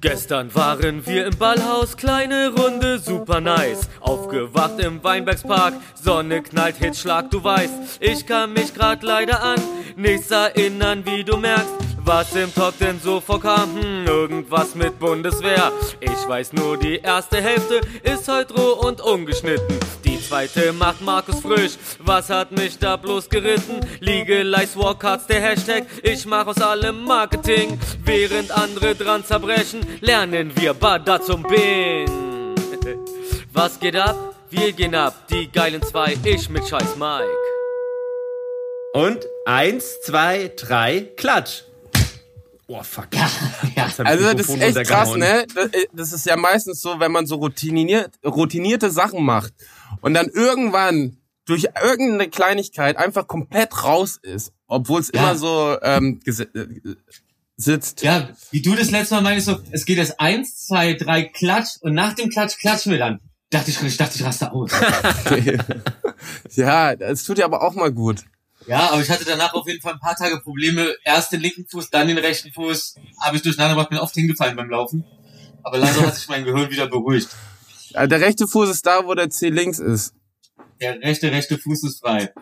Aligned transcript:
Gestern 0.00 0.54
waren 0.54 1.04
wir 1.06 1.26
im 1.26 1.36
Ballhaus, 1.36 1.96
kleine 1.96 2.54
Runde, 2.56 3.00
super 3.00 3.40
nice. 3.40 3.88
Aufgewacht 3.98 4.78
im 4.78 5.02
Weinbergspark, 5.02 5.74
Sonne 6.00 6.40
knallt, 6.40 6.76
Hitzschlag, 6.76 7.32
du 7.32 7.42
weißt. 7.42 7.98
Ich 7.98 8.24
kann 8.24 8.52
mich 8.52 8.72
grad 8.74 9.02
leider 9.02 9.42
an 9.42 9.60
nichts 9.96 10.30
erinnern, 10.30 11.04
wie 11.04 11.24
du 11.24 11.36
merkst. 11.36 11.87
Was 12.08 12.34
im 12.34 12.54
Talk 12.54 12.78
denn 12.78 12.98
so 12.98 13.20
vorkam, 13.20 13.68
hm, 13.78 14.06
irgendwas 14.06 14.74
mit 14.74 14.98
Bundeswehr. 14.98 15.70
Ich 16.00 16.26
weiß 16.26 16.54
nur, 16.54 16.78
die 16.78 16.96
erste 16.96 17.36
Hälfte 17.42 17.82
ist 18.02 18.26
heute 18.28 18.54
roh 18.54 18.80
und 18.88 19.02
ungeschnitten. 19.02 19.78
Die 20.06 20.18
zweite 20.18 20.72
macht 20.72 21.02
Markus 21.02 21.40
frisch. 21.40 21.72
Was 21.98 22.30
hat 22.30 22.50
mich 22.50 22.78
da 22.78 22.96
bloß 22.96 23.28
geritten? 23.28 23.80
Legalize 24.00 24.74
Walkouts, 24.78 25.26
der 25.26 25.42
Hashtag. 25.42 25.84
Ich 26.02 26.24
mach 26.24 26.46
aus 26.46 26.62
allem 26.62 27.04
Marketing. 27.04 27.78
Während 28.02 28.52
andere 28.52 28.94
dran 28.94 29.22
zerbrechen, 29.22 29.80
lernen 30.00 30.50
wir 30.54 30.72
Bada 30.72 31.20
zum 31.20 31.42
Bin. 31.42 32.08
Was 33.52 33.78
geht 33.78 33.96
ab? 33.96 34.34
Wir 34.48 34.72
gehen 34.72 34.94
ab, 34.94 35.28
die 35.28 35.52
geilen 35.52 35.82
zwei, 35.82 36.16
ich 36.24 36.48
mit 36.48 36.66
Scheiß 36.66 36.96
Mike. 36.96 37.28
Und 38.94 39.28
eins, 39.44 40.00
zwei, 40.00 40.50
drei, 40.56 41.02
klatsch. 41.14 41.67
Oh, 42.70 42.82
fuck. 42.82 43.08
Ja, 43.14 43.30
ja. 43.76 43.90
Also 44.04 44.34
das 44.34 44.48
ist 44.48 44.60
echt 44.60 44.84
krass, 44.84 45.16
ne? 45.16 45.46
Äh, 45.56 45.86
das 45.92 46.12
ist 46.12 46.26
ja 46.26 46.36
meistens 46.36 46.82
so, 46.82 47.00
wenn 47.00 47.10
man 47.10 47.26
so 47.26 47.36
routiniert, 47.36 48.12
routinierte 48.22 48.90
Sachen 48.90 49.24
macht 49.24 49.54
und 50.02 50.12
dann 50.12 50.28
irgendwann 50.28 51.16
durch 51.46 51.66
irgendeine 51.82 52.28
Kleinigkeit 52.28 52.98
einfach 52.98 53.26
komplett 53.26 53.84
raus 53.84 54.18
ist, 54.20 54.52
obwohl 54.66 55.00
es 55.00 55.10
ja. 55.14 55.20
immer 55.20 55.36
so 55.38 55.78
ähm, 55.80 56.20
äh, 56.26 56.44
sitzt. 57.56 58.02
Ja, 58.02 58.28
wie 58.50 58.60
du 58.60 58.74
das 58.74 58.90
letzte 58.90 59.14
Mal 59.14 59.22
meinst, 59.22 59.46
so, 59.46 59.58
es 59.70 59.86
geht 59.86 59.96
jetzt 59.96 60.20
eins, 60.20 60.66
zwei, 60.66 60.92
drei, 60.92 61.24
Klatsch 61.24 61.78
und 61.80 61.94
nach 61.94 62.12
dem 62.12 62.28
Klatsch 62.28 62.58
klatschen 62.58 62.92
wir 62.92 62.98
dann. 62.98 63.20
Dachte 63.48 63.70
ich, 63.70 63.82
ich 63.82 63.96
dachte, 63.96 64.16
ich 64.16 64.24
raste 64.24 64.52
aus. 64.52 64.70
ja, 66.54 66.92
es 66.92 67.24
tut 67.24 67.38
ja 67.38 67.46
aber 67.46 67.62
auch 67.62 67.74
mal 67.74 67.90
gut. 67.90 68.24
Ja, 68.68 68.90
aber 68.90 69.00
ich 69.00 69.10
hatte 69.10 69.24
danach 69.24 69.54
auf 69.54 69.66
jeden 69.66 69.80
Fall 69.80 69.94
ein 69.94 69.98
paar 69.98 70.14
Tage 70.14 70.40
Probleme. 70.40 70.94
Erst 71.02 71.32
den 71.32 71.40
linken 71.40 71.66
Fuß, 71.66 71.88
dann 71.88 72.06
den 72.06 72.18
rechten 72.18 72.52
Fuß. 72.52 72.96
Habe 73.22 73.36
ich 73.36 73.42
durcheinander 73.42 73.74
gemacht, 73.74 73.88
bin 73.88 73.98
oft 73.98 74.14
hingefallen 74.14 74.56
beim 74.56 74.68
Laufen. 74.68 75.04
Aber 75.62 75.78
langsam 75.78 76.06
hat 76.06 76.14
sich 76.14 76.28
mein 76.28 76.44
Gehirn 76.44 76.70
wieder 76.70 76.86
beruhigt. 76.86 77.28
Der 77.94 78.20
rechte 78.20 78.46
Fuß 78.46 78.68
ist 78.68 78.84
da, 78.84 79.06
wo 79.06 79.14
der 79.14 79.30
C 79.30 79.48
links 79.48 79.78
ist. 79.78 80.12
Der 80.82 81.00
rechte, 81.00 81.32
rechte 81.32 81.56
Fuß 81.56 81.84
ist 81.84 82.00
frei. 82.00 82.32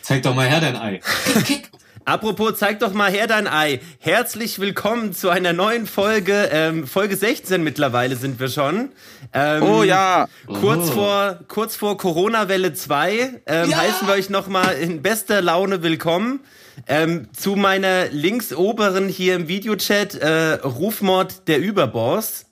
Zeig 0.00 0.22
doch 0.22 0.34
mal 0.34 0.48
her 0.48 0.60
dein 0.60 0.76
Ei. 0.76 1.00
Kick, 1.44 1.70
Apropos, 2.04 2.58
zeig 2.58 2.80
doch 2.80 2.92
mal 2.94 3.12
her 3.12 3.28
dein 3.28 3.46
Ei. 3.46 3.80
Herzlich 4.00 4.58
willkommen 4.58 5.12
zu 5.12 5.28
einer 5.28 5.52
neuen 5.52 5.86
Folge. 5.86 6.48
Ähm, 6.50 6.86
Folge 6.86 7.16
16 7.16 7.62
mittlerweile 7.62 8.16
sind 8.16 8.40
wir 8.40 8.48
schon. 8.48 8.90
Ähm, 9.32 9.62
oh 9.62 9.84
ja. 9.84 10.26
Kurz 10.46 10.88
oh. 10.88 10.94
vor, 10.94 11.38
kurz 11.46 11.76
vor 11.76 11.96
Corona-Welle 11.96 12.74
2 12.74 13.42
ähm, 13.46 13.70
ja. 13.70 13.76
heißen 13.76 14.08
wir 14.08 14.14
euch 14.14 14.30
nochmal 14.30 14.74
in 14.78 15.00
bester 15.00 15.42
Laune 15.42 15.84
willkommen. 15.84 16.40
Ähm, 16.88 17.28
zu 17.34 17.54
meiner 17.54 18.08
links 18.08 18.52
oberen 18.52 19.08
hier 19.08 19.36
im 19.36 19.46
Videochat, 19.46 20.16
äh, 20.16 20.54
Rufmord 20.54 21.46
der 21.46 21.60
Überboss. 21.60 22.46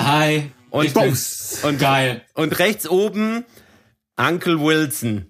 Hi. 0.00 0.50
Und, 0.70 0.96
und, 0.96 1.78
Geil. 1.78 2.22
Und 2.34 2.58
rechts 2.58 2.88
oben 2.88 3.44
Uncle 4.16 4.60
Wilson. 4.60 5.26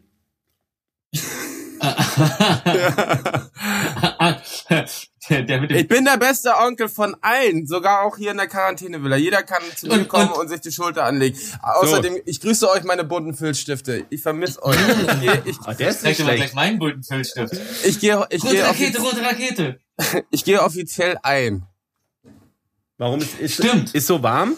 ich 5.31 5.89
bin 5.89 6.05
der 6.05 6.17
beste 6.17 6.57
Onkel 6.57 6.89
von 6.89 7.17
allen, 7.21 7.67
sogar 7.67 8.03
auch 8.03 8.17
hier 8.17 8.33
in 8.33 8.37
der 8.37 8.49
Quarantänevilla. 8.49 9.17
Jeder 9.17 9.43
kann 9.43 9.63
zu 9.77 9.87
mir 9.87 10.05
kommen 10.05 10.29
und, 10.31 10.41
und, 10.41 10.49
sich 10.49 10.61
die 10.61 10.73
Schulter 10.73 11.05
anlegen. 11.05 11.39
Außerdem, 11.63 12.15
so. 12.15 12.21
ich 12.27 12.41
grüße 12.41 12.69
euch 12.69 12.83
meine 12.83 13.05
bunten 13.05 13.35
Filzstifte. 13.35 14.05
Ich 14.11 14.23
vermisse 14.23 14.63
euch. 14.63 14.77
Ich, 15.11 15.21
gehe, 15.21 15.43
ich, 15.45 15.57
oh, 15.67 15.73
der 15.73 15.89
ist 15.89 16.03
nicht 16.03 16.21
schlecht. 16.21 16.37
gleich 16.37 16.55
meinen 16.55 16.79
bunten 16.79 17.03
Filzstift. 17.03 17.55
Ich 17.85 18.01
gehe, 18.01 18.27
ich 18.31 18.43
rote 18.43 18.55
gehe 18.55 18.65
Rakete, 18.65 19.01
rote 19.01 19.23
Rakete. 19.23 19.81
Ich 20.31 20.45
gehe 20.45 20.63
offiziell 20.63 21.19
ein. 21.23 21.67
Warum 22.97 23.21
ist, 23.21 23.39
ist, 23.39 23.55
Stimmt. 23.55 23.95
ist 23.95 24.07
so 24.07 24.23
warm? 24.23 24.57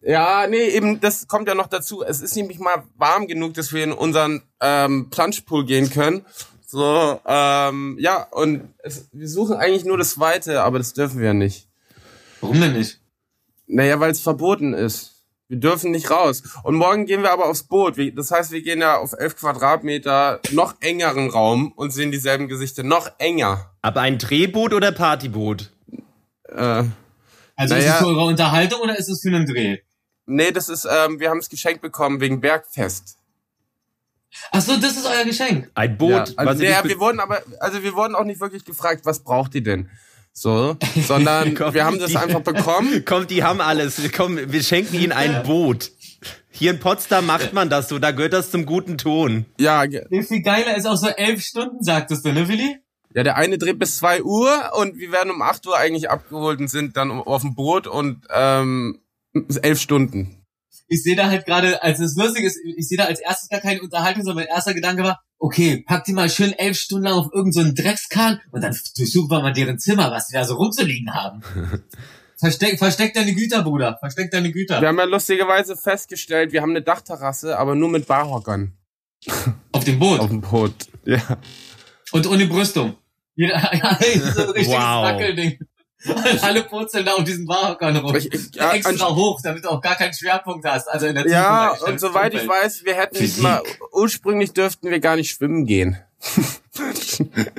Ja, 0.00 0.46
nee, 0.46 0.68
eben, 0.68 1.00
das 1.00 1.26
kommt 1.26 1.48
ja 1.48 1.54
noch 1.54 1.66
dazu. 1.66 2.04
Es 2.04 2.20
ist 2.20 2.36
nämlich 2.36 2.58
mal 2.58 2.84
warm 2.96 3.26
genug, 3.26 3.54
dass 3.54 3.72
wir 3.72 3.84
in 3.84 3.92
unseren 3.92 4.42
ähm, 4.60 5.08
Plungepool 5.10 5.66
gehen 5.66 5.90
können. 5.90 6.24
So, 6.70 7.18
ähm, 7.24 7.96
ja, 7.98 8.24
und 8.24 8.74
es, 8.80 9.08
wir 9.12 9.26
suchen 9.26 9.56
eigentlich 9.56 9.86
nur 9.86 9.96
das 9.96 10.20
Weite, 10.20 10.62
aber 10.64 10.76
das 10.76 10.92
dürfen 10.92 11.18
wir 11.18 11.32
nicht. 11.32 11.66
Warum 12.42 12.60
denn 12.60 12.74
nicht? 12.74 13.00
Naja, 13.66 14.00
weil 14.00 14.10
es 14.10 14.20
verboten 14.20 14.74
ist. 14.74 15.14
Wir 15.48 15.56
dürfen 15.56 15.92
nicht 15.92 16.10
raus. 16.10 16.42
Und 16.64 16.74
morgen 16.74 17.06
gehen 17.06 17.22
wir 17.22 17.32
aber 17.32 17.46
aufs 17.46 17.62
Boot. 17.62 17.96
Das 18.14 18.30
heißt, 18.30 18.50
wir 18.50 18.60
gehen 18.60 18.82
ja 18.82 18.98
auf 18.98 19.14
elf 19.14 19.36
Quadratmeter 19.36 20.40
noch 20.50 20.74
engeren 20.80 21.30
Raum 21.30 21.72
und 21.72 21.90
sehen 21.90 22.12
dieselben 22.12 22.48
Gesichter 22.48 22.82
noch 22.82 23.12
enger. 23.16 23.70
Aber 23.80 24.02
ein 24.02 24.18
Drehboot 24.18 24.74
oder 24.74 24.92
Partyboot? 24.92 25.72
Äh, 26.50 26.84
also 27.56 27.74
naja, 27.74 27.78
ist 27.78 27.86
es 27.86 27.98
für 27.98 28.06
eure 28.08 28.24
Unterhaltung 28.26 28.80
oder 28.82 28.98
ist 28.98 29.08
es 29.08 29.22
für 29.22 29.28
einen 29.34 29.46
Dreh? 29.46 29.78
Nee, 30.26 30.52
das 30.52 30.68
ist, 30.68 30.84
ähm, 30.84 31.18
wir 31.18 31.30
haben 31.30 31.38
es 31.38 31.48
geschenkt 31.48 31.80
bekommen 31.80 32.20
wegen 32.20 32.42
Bergfest. 32.42 33.17
Ach 34.50 34.60
so, 34.60 34.76
das 34.76 34.96
ist 34.96 35.06
euer 35.06 35.24
Geschenk. 35.24 35.70
Ein 35.74 35.96
Boot. 35.98 36.10
Ja, 36.10 36.34
also, 36.36 36.62
ja, 36.62 36.84
wir 36.84 36.98
wurden 36.98 37.20
aber, 37.20 37.42
also 37.60 37.82
wir 37.82 37.94
wurden 37.94 38.14
auch 38.14 38.24
nicht 38.24 38.40
wirklich 38.40 38.64
gefragt, 38.64 39.02
was 39.04 39.24
braucht 39.24 39.54
ihr 39.54 39.62
denn? 39.62 39.88
So, 40.32 40.76
sondern 41.06 41.54
Komm, 41.54 41.74
wir 41.74 41.84
haben 41.84 41.98
das 41.98 42.10
die, 42.10 42.16
einfach 42.16 42.40
bekommen. 42.40 43.02
Komm, 43.06 43.26
die 43.26 43.42
haben 43.42 43.60
alles. 43.60 44.00
Komm, 44.16 44.38
wir 44.52 44.62
schenken 44.62 44.94
ihnen 44.94 45.12
ein 45.12 45.42
Boot. 45.42 45.90
Hier 46.50 46.72
in 46.72 46.80
Potsdam 46.80 47.26
macht 47.26 47.52
man 47.52 47.68
das 47.68 47.88
so, 47.88 47.98
da 47.98 48.10
gehört 48.10 48.32
das 48.32 48.50
zum 48.50 48.66
guten 48.66 48.98
Ton. 48.98 49.46
Ja. 49.58 49.84
Wie 49.84 50.22
viel 50.22 50.42
geiler 50.42 50.76
ist 50.76 50.86
auch 50.86 50.96
so 50.96 51.08
elf 51.08 51.42
Stunden, 51.42 51.82
sagtest 51.82 52.24
du, 52.24 52.32
ne, 52.32 52.48
Willi? 52.48 52.78
Ja, 53.14 53.22
der 53.22 53.36
eine 53.36 53.58
dreht 53.58 53.78
bis 53.78 53.96
zwei 53.96 54.22
Uhr 54.22 54.72
und 54.78 54.96
wir 54.98 55.10
werden 55.12 55.30
um 55.30 55.42
acht 55.42 55.66
Uhr 55.66 55.76
eigentlich 55.76 56.10
abgeholt 56.10 56.60
und 56.60 56.68
sind 56.68 56.96
dann 56.96 57.10
auf 57.10 57.42
dem 57.42 57.54
Boot 57.54 57.86
und 57.86 58.26
ähm, 58.32 59.00
elf 59.62 59.80
Stunden. 59.80 60.37
Ich 60.88 61.02
sehe 61.02 61.16
da 61.16 61.28
halt 61.28 61.46
gerade, 61.46 61.82
als 61.82 62.00
es 62.00 62.16
lustig 62.16 62.44
ist, 62.44 62.58
ich 62.64 62.88
sehe 62.88 62.98
da 62.98 63.04
als 63.04 63.20
erstes 63.20 63.48
gar 63.48 63.60
keine 63.60 63.82
Unterhaltung, 63.82 64.24
sondern 64.24 64.44
mein 64.44 64.54
erster 64.54 64.74
Gedanke 64.74 65.02
war, 65.02 65.20
okay, 65.38 65.84
pack 65.86 66.04
die 66.04 66.12
mal 66.12 66.30
schön 66.30 66.52
elf 66.52 66.78
Stunden 66.78 67.04
lang 67.04 67.14
auf 67.14 67.32
irgendeinen 67.32 67.76
so 67.76 67.82
Dreckskahn 67.82 68.40
und 68.50 68.62
dann 68.62 68.76
durchsuchen 68.96 69.30
wir 69.30 69.40
mal 69.40 69.52
deren 69.52 69.78
Zimmer, 69.78 70.10
was 70.10 70.28
die 70.28 70.34
da 70.34 70.44
so 70.44 70.54
rumzuliegen 70.54 71.14
haben. 71.14 71.42
Versteck, 72.40 72.78
versteck 72.78 73.14
deine 73.14 73.34
Güter, 73.34 73.64
Bruder. 73.64 73.96
Versteck 73.98 74.30
deine 74.30 74.52
Güter. 74.52 74.80
Wir 74.80 74.86
haben 74.86 74.98
ja 74.98 75.04
lustigerweise 75.04 75.76
festgestellt, 75.76 76.52
wir 76.52 76.62
haben 76.62 76.70
eine 76.70 76.82
Dachterrasse, 76.82 77.58
aber 77.58 77.74
nur 77.74 77.88
mit 77.88 78.06
Barhockern. 78.06 78.74
Auf 79.72 79.82
dem 79.82 79.98
Boot? 79.98 80.20
Auf 80.20 80.28
dem 80.28 80.40
Boot, 80.40 80.72
ja. 81.04 81.20
Und 82.12 82.26
ohne 82.28 82.46
Brüstung. 82.46 82.96
Ja, 83.34 83.48
ja, 83.72 83.98
so 84.32 84.42
ein 84.42 84.50
richtiges 84.50 84.68
wow. 84.68 85.04
Wackelding. 85.04 85.58
Alle 86.42 86.62
purzeln 86.62 87.04
da 87.04 87.14
auf 87.14 87.24
diesen 87.24 87.46
Barhockern 87.46 87.96
rum. 87.96 88.14
Ich, 88.14 88.32
ich, 88.32 88.54
ja, 88.54 88.72
Extra 88.72 89.14
hoch, 89.14 89.40
damit 89.42 89.64
du 89.64 89.68
auch 89.68 89.80
gar 89.80 89.96
keinen 89.96 90.14
Schwerpunkt 90.14 90.64
hast. 90.64 90.88
Also 90.88 91.06
in 91.06 91.14
der 91.16 91.26
Ja, 91.26 91.70
und 91.86 91.98
soweit 91.98 92.34
ich 92.34 92.46
weiß, 92.46 92.84
wir 92.84 92.94
hätten 92.94 93.20
nicht 93.20 93.40
mal, 93.40 93.62
ursprünglich 93.92 94.52
dürften 94.52 94.90
wir 94.90 95.00
gar 95.00 95.16
nicht 95.16 95.30
schwimmen 95.30 95.66
gehen. 95.66 95.98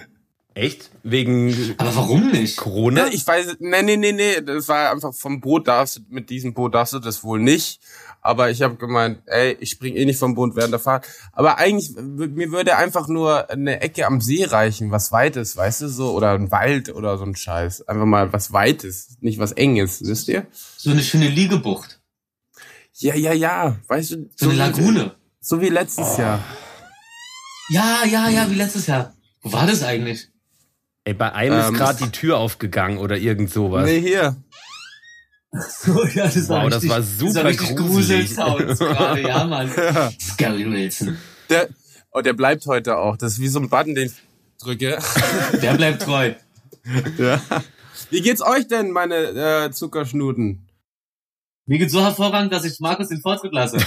Echt? 0.59 0.89
Wegen. 1.03 1.75
Aber 1.77 1.95
warum 1.95 2.31
nicht? 2.31 2.57
Corona? 2.57 3.05
Ja, 3.05 3.13
ich 3.13 3.25
weiß, 3.25 3.57
nee, 3.59 3.81
nee, 3.81 3.95
nee, 3.95 4.11
nee, 4.11 4.41
das 4.41 4.67
war 4.67 4.91
einfach 4.91 5.13
vom 5.13 5.39
Boot 5.39 5.67
darfst 5.67 5.97
du, 5.97 6.01
mit 6.09 6.29
diesem 6.29 6.53
Boot 6.53 6.75
darfst 6.75 6.93
du 6.93 6.99
das 6.99 7.23
wohl 7.23 7.39
nicht. 7.39 7.79
Aber 8.21 8.49
ich 8.49 8.61
habe 8.61 8.75
gemeint, 8.75 9.21
ey, 9.27 9.57
ich 9.59 9.71
spring 9.71 9.95
eh 9.95 10.05
nicht 10.05 10.19
vom 10.19 10.35
Boot 10.35 10.55
während 10.55 10.73
der 10.73 10.79
Fahrt. 10.79 11.07
Aber 11.31 11.57
eigentlich, 11.57 11.95
mir 11.95 12.51
würde 12.51 12.75
einfach 12.75 13.07
nur 13.07 13.49
eine 13.49 13.81
Ecke 13.81 14.05
am 14.05 14.19
See 14.19 14.43
reichen, 14.43 14.91
was 14.91 15.11
Weites, 15.11 15.55
weißt 15.55 15.81
du, 15.81 15.87
so, 15.87 16.11
oder 16.13 16.33
ein 16.33 16.51
Wald 16.51 16.93
oder 16.93 17.17
so 17.17 17.23
ein 17.23 17.35
Scheiß. 17.35 17.87
Einfach 17.87 18.05
mal 18.05 18.33
was 18.33 18.51
Weites, 18.51 19.17
nicht 19.21 19.39
was 19.39 19.53
Enges, 19.53 20.01
wisst 20.03 20.27
ihr? 20.27 20.47
So 20.51 20.91
eine 20.91 21.01
schöne 21.01 21.29
Liegebucht. 21.29 22.01
Ja, 22.93 23.15
ja, 23.15 23.31
ja, 23.31 23.77
weißt 23.87 24.11
du. 24.11 24.15
So, 24.35 24.45
so 24.45 24.49
eine 24.49 24.59
Lagune. 24.59 25.15
so 25.39 25.61
wie 25.61 25.69
letztes 25.69 26.15
oh. 26.17 26.21
Jahr. 26.21 26.43
Ja, 27.69 28.03
ja, 28.05 28.29
ja, 28.29 28.49
wie 28.49 28.55
letztes 28.55 28.87
Jahr. 28.87 29.13
Wo 29.41 29.53
war 29.53 29.65
das 29.65 29.83
eigentlich? 29.83 30.27
Ey, 31.05 31.13
bei 31.13 31.31
einem 31.31 31.53
ähm, 31.53 31.73
ist 31.73 31.79
gerade 31.79 32.03
die 32.03 32.11
Tür 32.11 32.37
aufgegangen 32.37 32.97
oder 32.97 33.17
irgend 33.17 33.49
sowas. 33.49 33.85
Nee, 33.85 34.01
hier. 34.01 34.35
So, 35.81 36.05
ja, 36.05 36.25
das 36.25 36.47
wow, 36.47 36.49
war 36.49 36.69
das 36.69 36.83
richtig, 36.83 36.89
war 36.91 37.03
super 37.03 37.43
das 37.43 37.59
war 37.59 37.75
gruselig. 37.75 38.35
gerade, 38.35 39.21
ja, 39.21 39.45
Mann. 39.45 39.71
Scary 40.19 40.69
Wilson. 40.69 41.17
Der, 41.49 41.69
oh, 42.11 42.21
der 42.21 42.33
bleibt 42.33 42.65
heute 42.67 42.97
auch. 42.97 43.17
Das 43.17 43.33
ist 43.33 43.39
wie 43.39 43.47
so 43.47 43.59
ein 43.59 43.69
Button, 43.69 43.95
den 43.95 44.07
ich 44.07 44.13
drücke. 44.59 44.99
Der 45.61 45.73
bleibt 45.73 46.03
treu. 46.03 46.33
Ja. 47.17 47.41
Wie 48.09 48.21
geht's 48.21 48.41
euch 48.41 48.67
denn, 48.67 48.91
meine 48.91 49.15
äh, 49.15 49.71
Zuckerschnuten? 49.71 50.67
Mir 51.65 51.79
geht's 51.79 51.93
so 51.93 52.01
hervorragend, 52.01 52.51
dass 52.51 52.65
ich 52.65 52.79
Markus 52.79 53.09
den 53.09 53.21
Vortritt 53.21 53.53
lasse. 53.53 53.77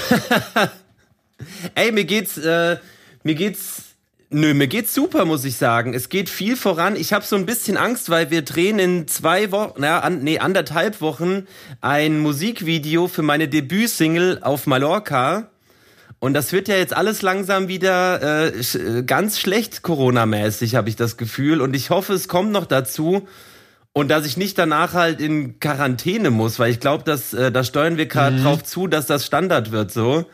Ey, 1.74 1.92
mir 1.92 2.04
geht's, 2.04 2.38
äh, 2.38 2.78
mir 3.22 3.34
geht's 3.34 3.91
Nö, 4.34 4.54
mir 4.54 4.66
geht's 4.66 4.94
super, 4.94 5.24
muss 5.26 5.44
ich 5.44 5.56
sagen. 5.56 5.92
Es 5.94 6.08
geht 6.08 6.30
viel 6.30 6.56
voran. 6.56 6.96
Ich 6.96 7.12
habe 7.12 7.24
so 7.24 7.36
ein 7.36 7.44
bisschen 7.46 7.76
Angst, 7.76 8.08
weil 8.08 8.30
wir 8.30 8.42
drehen 8.42 8.78
in 8.78 9.06
zwei 9.06 9.50
Wochen, 9.52 9.80
naja, 9.80 10.00
an, 10.00 10.22
nee, 10.24 10.38
anderthalb 10.38 11.00
Wochen 11.02 11.46
ein 11.82 12.18
Musikvideo 12.18 13.08
für 13.08 13.22
meine 13.22 13.48
Debütsingle 13.48 14.40
auf 14.42 14.66
Mallorca. 14.66 15.50
Und 16.18 16.34
das 16.34 16.52
wird 16.52 16.68
ja 16.68 16.76
jetzt 16.76 16.94
alles 16.96 17.20
langsam 17.20 17.68
wieder 17.68 18.22
äh, 18.54 18.62
sch 18.62 18.76
äh, 18.76 19.02
ganz 19.02 19.38
schlecht 19.38 19.82
Corona-mäßig, 19.82 20.76
habe 20.76 20.88
ich 20.88 20.96
das 20.96 21.16
Gefühl. 21.16 21.60
Und 21.60 21.74
ich 21.74 21.90
hoffe, 21.90 22.14
es 22.14 22.26
kommt 22.28 22.52
noch 22.52 22.66
dazu. 22.66 23.28
Und 23.92 24.08
dass 24.08 24.24
ich 24.24 24.38
nicht 24.38 24.56
danach 24.56 24.94
halt 24.94 25.20
in 25.20 25.60
Quarantäne 25.60 26.30
muss, 26.30 26.58
weil 26.58 26.70
ich 26.70 26.80
glaube, 26.80 27.04
dass 27.04 27.34
äh, 27.34 27.52
da 27.52 27.62
steuern 27.64 27.98
wir 27.98 28.06
gerade 28.06 28.36
Mhm. 28.36 28.44
drauf 28.44 28.62
zu, 28.64 28.86
dass 28.86 29.06
das 29.06 29.26
Standard 29.26 29.72
wird 29.72 29.92
so. 29.92 30.24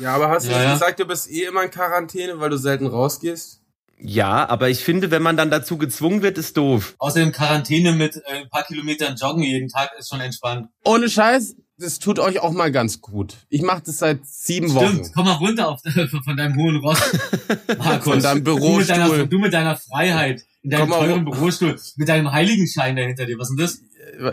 Ja, 0.00 0.14
aber 0.14 0.28
hast 0.30 0.46
du 0.46 0.50
Ja, 0.50 0.58
nicht 0.58 0.66
ja. 0.66 0.72
gesagt, 0.74 1.00
du 1.00 1.04
bist 1.06 1.30
eh 1.30 1.44
immer 1.44 1.62
in 1.64 1.70
Quarantäne, 1.70 2.38
weil 2.40 2.50
du 2.50 2.56
selten 2.56 2.86
rausgehst? 2.86 3.60
Ja, 3.98 4.48
aber 4.48 4.68
ich 4.68 4.80
finde, 4.80 5.10
wenn 5.10 5.22
man 5.22 5.36
dann 5.36 5.50
dazu 5.50 5.78
gezwungen 5.78 6.20
wird, 6.22 6.36
ist 6.36 6.56
doof. 6.56 6.94
Außerdem 6.98 7.32
Quarantäne 7.32 7.92
mit 7.92 8.16
äh, 8.16 8.42
ein 8.42 8.48
paar 8.50 8.64
Kilometern 8.64 9.14
Joggen 9.16 9.42
jeden 9.42 9.68
Tag 9.68 9.90
ist 9.98 10.08
schon 10.10 10.20
entspannt. 10.20 10.68
Ohne 10.84 11.08
Scheiß, 11.08 11.54
das 11.78 12.00
tut 12.00 12.18
euch 12.18 12.40
auch 12.40 12.50
mal 12.52 12.72
ganz 12.72 13.00
gut. 13.00 13.36
Ich 13.48 13.62
mache 13.62 13.82
das 13.86 13.98
seit 13.98 14.26
sieben 14.26 14.74
Wochen. 14.74 14.86
Stimmt, 14.88 15.10
komm 15.14 15.24
mal 15.26 15.32
runter 15.34 15.68
auf, 15.68 15.80
von 16.24 16.36
deinem 16.36 16.56
hohen 16.56 16.76
Ross. 16.78 17.00
Markus. 17.78 18.12
Von 18.12 18.22
deinem 18.22 18.44
Du 18.44 18.54
mit 18.78 18.88
deiner, 18.88 19.04
Bürostuhl. 19.04 19.28
du 19.28 19.38
mit 19.38 19.52
deiner 19.54 19.76
Freiheit. 19.76 20.42
In 20.62 20.70
deinem 20.70 20.88
Komm 20.90 21.00
teuren 21.00 21.24
Bürostuhl. 21.24 21.76
Mit 21.96 22.08
deinem 22.08 22.32
Heiligenschein 22.32 22.96
dahinter 22.96 23.26
dir. 23.26 23.38
Was 23.38 23.50
ist 23.50 23.56
denn 23.56 23.64
das? 23.64 23.80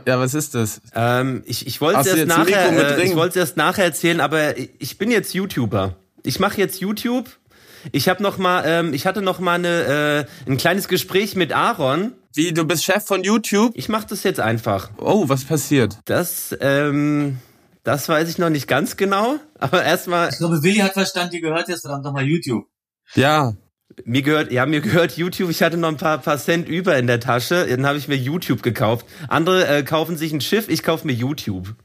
Ja, 0.05 0.19
was 0.19 0.33
ist 0.33 0.55
das? 0.55 0.81
Ähm, 0.93 1.43
ich 1.45 1.67
ich 1.67 1.81
wollte 1.81 2.01
es 2.01 2.07
erst 2.07 2.27
nachher, 2.27 2.97
äh, 2.97 3.03
ich 3.03 3.15
wollte 3.15 3.39
erst 3.39 3.57
nachher 3.57 3.85
erzählen, 3.85 4.19
aber 4.19 4.57
ich 4.57 4.97
bin 4.97 5.11
jetzt 5.11 5.33
YouTuber. 5.33 5.95
Ich 6.23 6.39
mache 6.39 6.57
jetzt 6.57 6.79
YouTube. 6.79 7.29
Ich 7.91 8.07
habe 8.09 8.21
noch 8.21 8.37
mal, 8.37 8.63
ähm, 8.65 8.93
ich 8.93 9.07
hatte 9.07 9.21
noch 9.21 9.39
mal 9.39 9.55
eine, 9.55 10.27
äh, 10.47 10.49
ein 10.49 10.57
kleines 10.57 10.87
Gespräch 10.87 11.35
mit 11.35 11.51
Aaron. 11.51 12.13
Wie, 12.33 12.53
du 12.53 12.63
bist 12.65 12.83
Chef 12.83 13.03
von 13.03 13.23
YouTube? 13.23 13.73
Ich 13.75 13.89
mache 13.89 14.07
das 14.07 14.23
jetzt 14.23 14.39
einfach. 14.39 14.89
Oh, 14.97 15.27
was 15.27 15.43
passiert? 15.45 15.97
Das, 16.05 16.55
ähm, 16.61 17.39
das 17.83 18.07
weiß 18.07 18.29
ich 18.29 18.37
noch 18.37 18.49
nicht 18.49 18.67
ganz 18.67 18.97
genau. 18.97 19.37
Aber 19.59 19.83
erstmal, 19.83 20.29
Ich 20.29 20.37
glaube, 20.37 20.61
Willi 20.63 20.77
hat 20.77 20.93
verstanden, 20.93 21.31
dir 21.31 21.41
gehört 21.41 21.67
jetzt 21.67 21.81
verdammt 21.81 22.03
nochmal 22.03 22.23
YouTube. 22.23 22.65
Ja. 23.15 23.53
Mir 24.05 24.21
gehört, 24.21 24.51
ja, 24.51 24.65
mir 24.65 24.81
gehört 24.81 25.17
YouTube. 25.17 25.49
Ich 25.49 25.61
hatte 25.61 25.77
noch 25.77 25.89
ein 25.89 25.97
paar, 25.97 26.17
paar 26.19 26.37
Cent 26.37 26.67
über 26.67 26.97
in 26.97 27.07
der 27.07 27.19
Tasche. 27.19 27.67
Dann 27.69 27.85
habe 27.85 27.97
ich 27.97 28.07
mir 28.07 28.17
YouTube 28.17 28.63
gekauft. 28.63 29.05
Andere 29.27 29.67
äh, 29.67 29.83
kaufen 29.83 30.17
sich 30.17 30.33
ein 30.33 30.41
Schiff. 30.41 30.69
Ich 30.69 30.83
kaufe 30.83 31.05
mir 31.05 31.13
YouTube. 31.13 31.75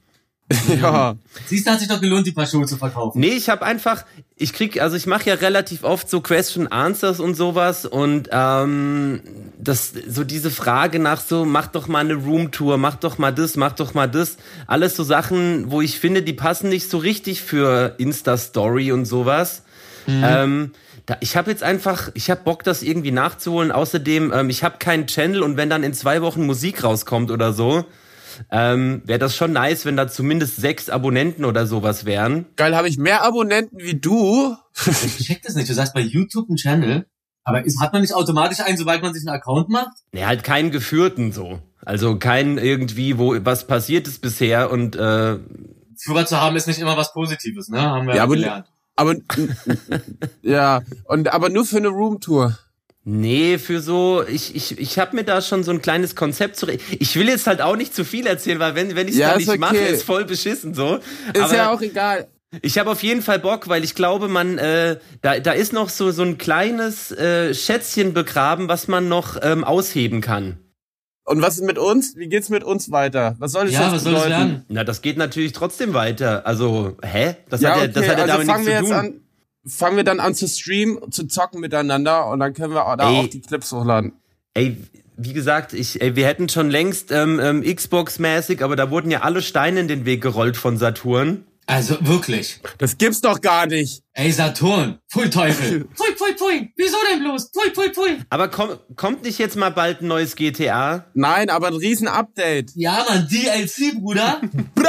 ja. 0.80 1.16
Siehst 1.46 1.66
du, 1.66 1.72
hat 1.72 1.80
sich 1.80 1.88
doch 1.88 2.00
gelohnt, 2.00 2.24
die 2.24 2.30
paar 2.30 2.46
Schuhe 2.46 2.66
zu 2.66 2.76
verkaufen. 2.76 3.18
Nee, 3.18 3.30
ich 3.30 3.48
habe 3.48 3.66
einfach, 3.66 4.04
ich 4.36 4.52
krieg, 4.52 4.80
also 4.80 4.96
ich 4.96 5.08
mache 5.08 5.28
ja 5.28 5.34
relativ 5.34 5.82
oft 5.82 6.08
so 6.08 6.20
Question 6.20 6.68
Answers 6.68 7.18
und 7.18 7.34
sowas 7.34 7.84
und 7.84 8.28
ähm, 8.30 9.22
das, 9.58 9.92
so 10.08 10.22
diese 10.22 10.52
Frage 10.52 11.00
nach 11.00 11.20
so, 11.20 11.44
mach 11.44 11.66
doch 11.66 11.88
mal 11.88 11.98
eine 11.98 12.14
Roomtour, 12.14 12.78
mach 12.78 12.94
doch 12.94 13.18
mal 13.18 13.32
das, 13.32 13.56
mach 13.56 13.72
doch 13.72 13.94
mal 13.94 14.06
das, 14.06 14.36
alles 14.68 14.94
so 14.94 15.02
Sachen, 15.02 15.72
wo 15.72 15.80
ich 15.80 15.98
finde, 15.98 16.22
die 16.22 16.32
passen 16.32 16.68
nicht 16.68 16.88
so 16.88 16.98
richtig 16.98 17.42
für 17.42 17.96
Insta 17.98 18.36
Story 18.36 18.92
und 18.92 19.04
sowas. 19.04 19.64
Ähm, 20.08 20.70
da, 21.06 21.16
ich 21.20 21.36
habe 21.36 21.50
jetzt 21.50 21.62
einfach, 21.62 22.10
ich 22.14 22.30
habe 22.30 22.42
Bock, 22.42 22.64
das 22.64 22.82
irgendwie 22.82 23.12
nachzuholen. 23.12 23.70
Außerdem, 23.72 24.32
ähm, 24.34 24.50
ich 24.50 24.64
habe 24.64 24.78
keinen 24.78 25.06
Channel 25.06 25.42
und 25.42 25.56
wenn 25.56 25.70
dann 25.70 25.84
in 25.84 25.94
zwei 25.94 26.20
Wochen 26.20 26.44
Musik 26.44 26.82
rauskommt 26.82 27.30
oder 27.30 27.52
so, 27.52 27.84
ähm, 28.50 29.02
wäre 29.04 29.18
das 29.18 29.36
schon 29.36 29.52
nice, 29.52 29.86
wenn 29.86 29.96
da 29.96 30.08
zumindest 30.08 30.56
sechs 30.56 30.90
Abonnenten 30.90 31.44
oder 31.44 31.66
sowas 31.66 32.04
wären. 32.04 32.46
Geil, 32.56 32.76
habe 32.76 32.88
ich 32.88 32.98
mehr 32.98 33.22
Abonnenten 33.22 33.78
wie 33.78 33.98
du? 33.98 34.56
Ich 34.84 35.26
check 35.26 35.42
das 35.42 35.54
nicht. 35.54 35.70
Du 35.70 35.74
sagst 35.74 35.94
bei 35.94 36.00
YouTube 36.00 36.48
einen 36.48 36.56
Channel, 36.56 37.06
aber 37.44 37.64
ist, 37.64 37.80
hat 37.80 37.92
man 37.92 38.02
nicht 38.02 38.12
automatisch 38.12 38.60
einen, 38.60 38.76
sobald 38.76 39.00
man 39.02 39.14
sich 39.14 39.26
einen 39.26 39.36
Account 39.36 39.68
macht? 39.68 39.96
Ne, 40.12 40.26
halt 40.26 40.44
keinen 40.44 40.70
geführten 40.70 41.32
so. 41.32 41.60
Also 41.84 42.18
kein 42.18 42.58
irgendwie, 42.58 43.16
wo 43.16 43.36
was 43.44 43.68
passiert 43.68 44.08
ist 44.08 44.20
bisher 44.20 44.70
und 44.72 44.96
äh, 44.96 45.38
Führer 45.98 46.26
zu 46.26 46.40
haben 46.40 46.56
ist 46.56 46.66
nicht 46.66 46.80
immer 46.80 46.96
was 46.96 47.12
Positives, 47.12 47.68
ne? 47.68 47.80
Haben 47.80 48.06
wir 48.06 48.16
Ja, 48.16 48.26
gelernt. 48.26 48.66
Aber 48.96 49.14
ja, 50.42 50.82
und 51.04 51.32
aber 51.32 51.48
nur 51.50 51.64
für 51.66 51.76
eine 51.76 51.88
Roomtour. 51.88 52.58
nee, 53.04 53.58
für 53.58 53.80
so, 53.80 54.24
ich, 54.26 54.54
ich, 54.56 54.78
ich 54.78 54.98
habe 54.98 55.14
mir 55.16 55.24
da 55.24 55.40
schon 55.42 55.62
so 55.64 55.70
ein 55.70 55.82
kleines 55.82 56.16
Konzept 56.16 56.56
zu. 56.56 56.66
Ich 56.98 57.14
will 57.16 57.28
jetzt 57.28 57.46
halt 57.46 57.60
auch 57.60 57.76
nicht 57.76 57.94
zu 57.94 58.04
viel 58.04 58.26
erzählen, 58.26 58.58
weil 58.58 58.74
wenn, 58.74 58.96
wenn 58.96 59.06
ich 59.06 59.14
es 59.14 59.20
Ja, 59.20 59.28
dann 59.30 59.38
nicht 59.38 59.58
mache, 59.58 59.76
okay. 59.76 59.92
ist 59.92 60.02
voll 60.02 60.24
beschissen 60.24 60.74
so. 60.74 60.96
Ist 61.32 61.40
Aber 61.40 61.54
ja 61.54 61.70
auch 61.72 61.80
egal. 61.82 62.26
ich 62.62 62.78
habe 62.78 62.90
auf 62.90 63.02
jeden 63.02 63.22
Fall 63.22 63.38
Bock, 63.38 63.68
weil 63.68 63.84
ich 63.84 63.94
glaube, 63.94 64.28
man, 64.28 64.58
äh, 64.58 64.98
da, 65.20 65.38
da 65.40 65.52
ist 65.52 65.72
noch 65.72 65.88
so, 65.90 66.10
so 66.10 66.22
ein 66.22 66.38
kleines 66.38 67.12
äh, 67.12 67.54
Schätzchen 67.54 68.12
begraben, 68.14 68.68
was 68.68 68.88
man 68.88 69.08
noch 69.08 69.36
ähm, 69.42 69.62
ausheben 69.62 70.20
kann. 70.20 70.58
Und 71.28 71.42
was 71.42 71.56
ist 71.58 71.64
mit 71.64 71.76
uns? 71.76 72.16
Wie 72.16 72.28
geht's 72.28 72.48
mit 72.50 72.62
uns 72.62 72.90
weiter? 72.92 73.34
Was 73.40 73.50
soll 73.52 73.64
das 73.64 73.74
Ja, 73.74 73.82
jetzt 73.82 73.92
was 73.94 74.02
soll 74.04 74.12
das 74.12 74.22
bedeuten? 74.24 74.40
werden? 74.40 74.64
Na, 74.68 74.84
das 74.84 75.02
geht 75.02 75.16
natürlich 75.16 75.52
trotzdem 75.52 75.92
weiter. 75.92 76.46
Also, 76.46 76.96
hä? 77.02 77.34
Das 77.50 77.60
Ja, 77.60 77.70
hat 77.70 77.76
ja, 77.78 77.82
okay, 77.82 77.92
das 77.94 78.08
hat 78.08 78.16
ja 78.18 78.22
also 78.24 78.32
damit 78.34 78.46
fangen 78.46 78.64
nichts 78.64 78.80
wir 78.80 78.86
zu 78.86 78.92
jetzt 78.94 79.02
tun. 79.02 79.14
an, 79.14 79.20
fangen 79.68 79.96
wir 79.96 80.04
dann 80.04 80.20
an 80.20 80.34
zu 80.36 80.46
streamen, 80.48 81.10
zu 81.10 81.26
zocken 81.26 81.60
miteinander 81.60 82.28
und 82.28 82.38
dann 82.38 82.54
können 82.54 82.72
wir 82.74 82.96
da 82.96 83.10
Ey. 83.10 83.16
auch 83.18 83.26
die 83.26 83.40
Clips 83.40 83.72
hochladen. 83.72 84.12
Ey, 84.54 84.76
wie 85.16 85.32
gesagt, 85.32 85.72
ich, 85.72 86.00
ey, 86.00 86.14
wir 86.14 86.26
hätten 86.26 86.48
schon 86.48 86.70
längst 86.70 87.10
ähm, 87.10 87.40
ähm, 87.42 87.62
Xbox-mäßig, 87.64 88.62
aber 88.62 88.76
da 88.76 88.90
wurden 88.90 89.10
ja 89.10 89.22
alle 89.22 89.42
Steine 89.42 89.80
in 89.80 89.88
den 89.88 90.04
Weg 90.04 90.22
gerollt 90.22 90.56
von 90.56 90.76
Saturn. 90.76 91.44
Also 91.68 91.96
wirklich. 92.00 92.60
Das 92.78 92.96
gibt's 92.96 93.20
doch 93.20 93.40
gar 93.40 93.66
nicht. 93.66 94.02
Ey, 94.12 94.30
Saturn. 94.30 94.98
Pfui 95.10 95.28
Teufel. 95.28 95.88
pfui, 95.96 96.14
pfui, 96.14 96.34
pfui. 96.36 96.72
Wieso 96.76 96.96
denn 97.10 97.20
bloß? 97.24 97.50
Pfui, 97.50 97.70
pui, 97.70 97.88
pui. 97.90 98.18
Aber 98.30 98.48
komm, 98.48 98.78
kommt 98.94 99.24
nicht 99.24 99.38
jetzt 99.38 99.56
mal 99.56 99.70
bald 99.70 100.00
ein 100.00 100.06
neues 100.06 100.36
GTA? 100.36 101.06
Nein, 101.14 101.50
aber 101.50 101.66
ein 101.68 101.74
riesen 101.74 102.06
Update. 102.06 102.70
Ja, 102.76 103.04
Mann, 103.08 103.26
DLC, 103.28 104.00
Bruder. 104.00 104.40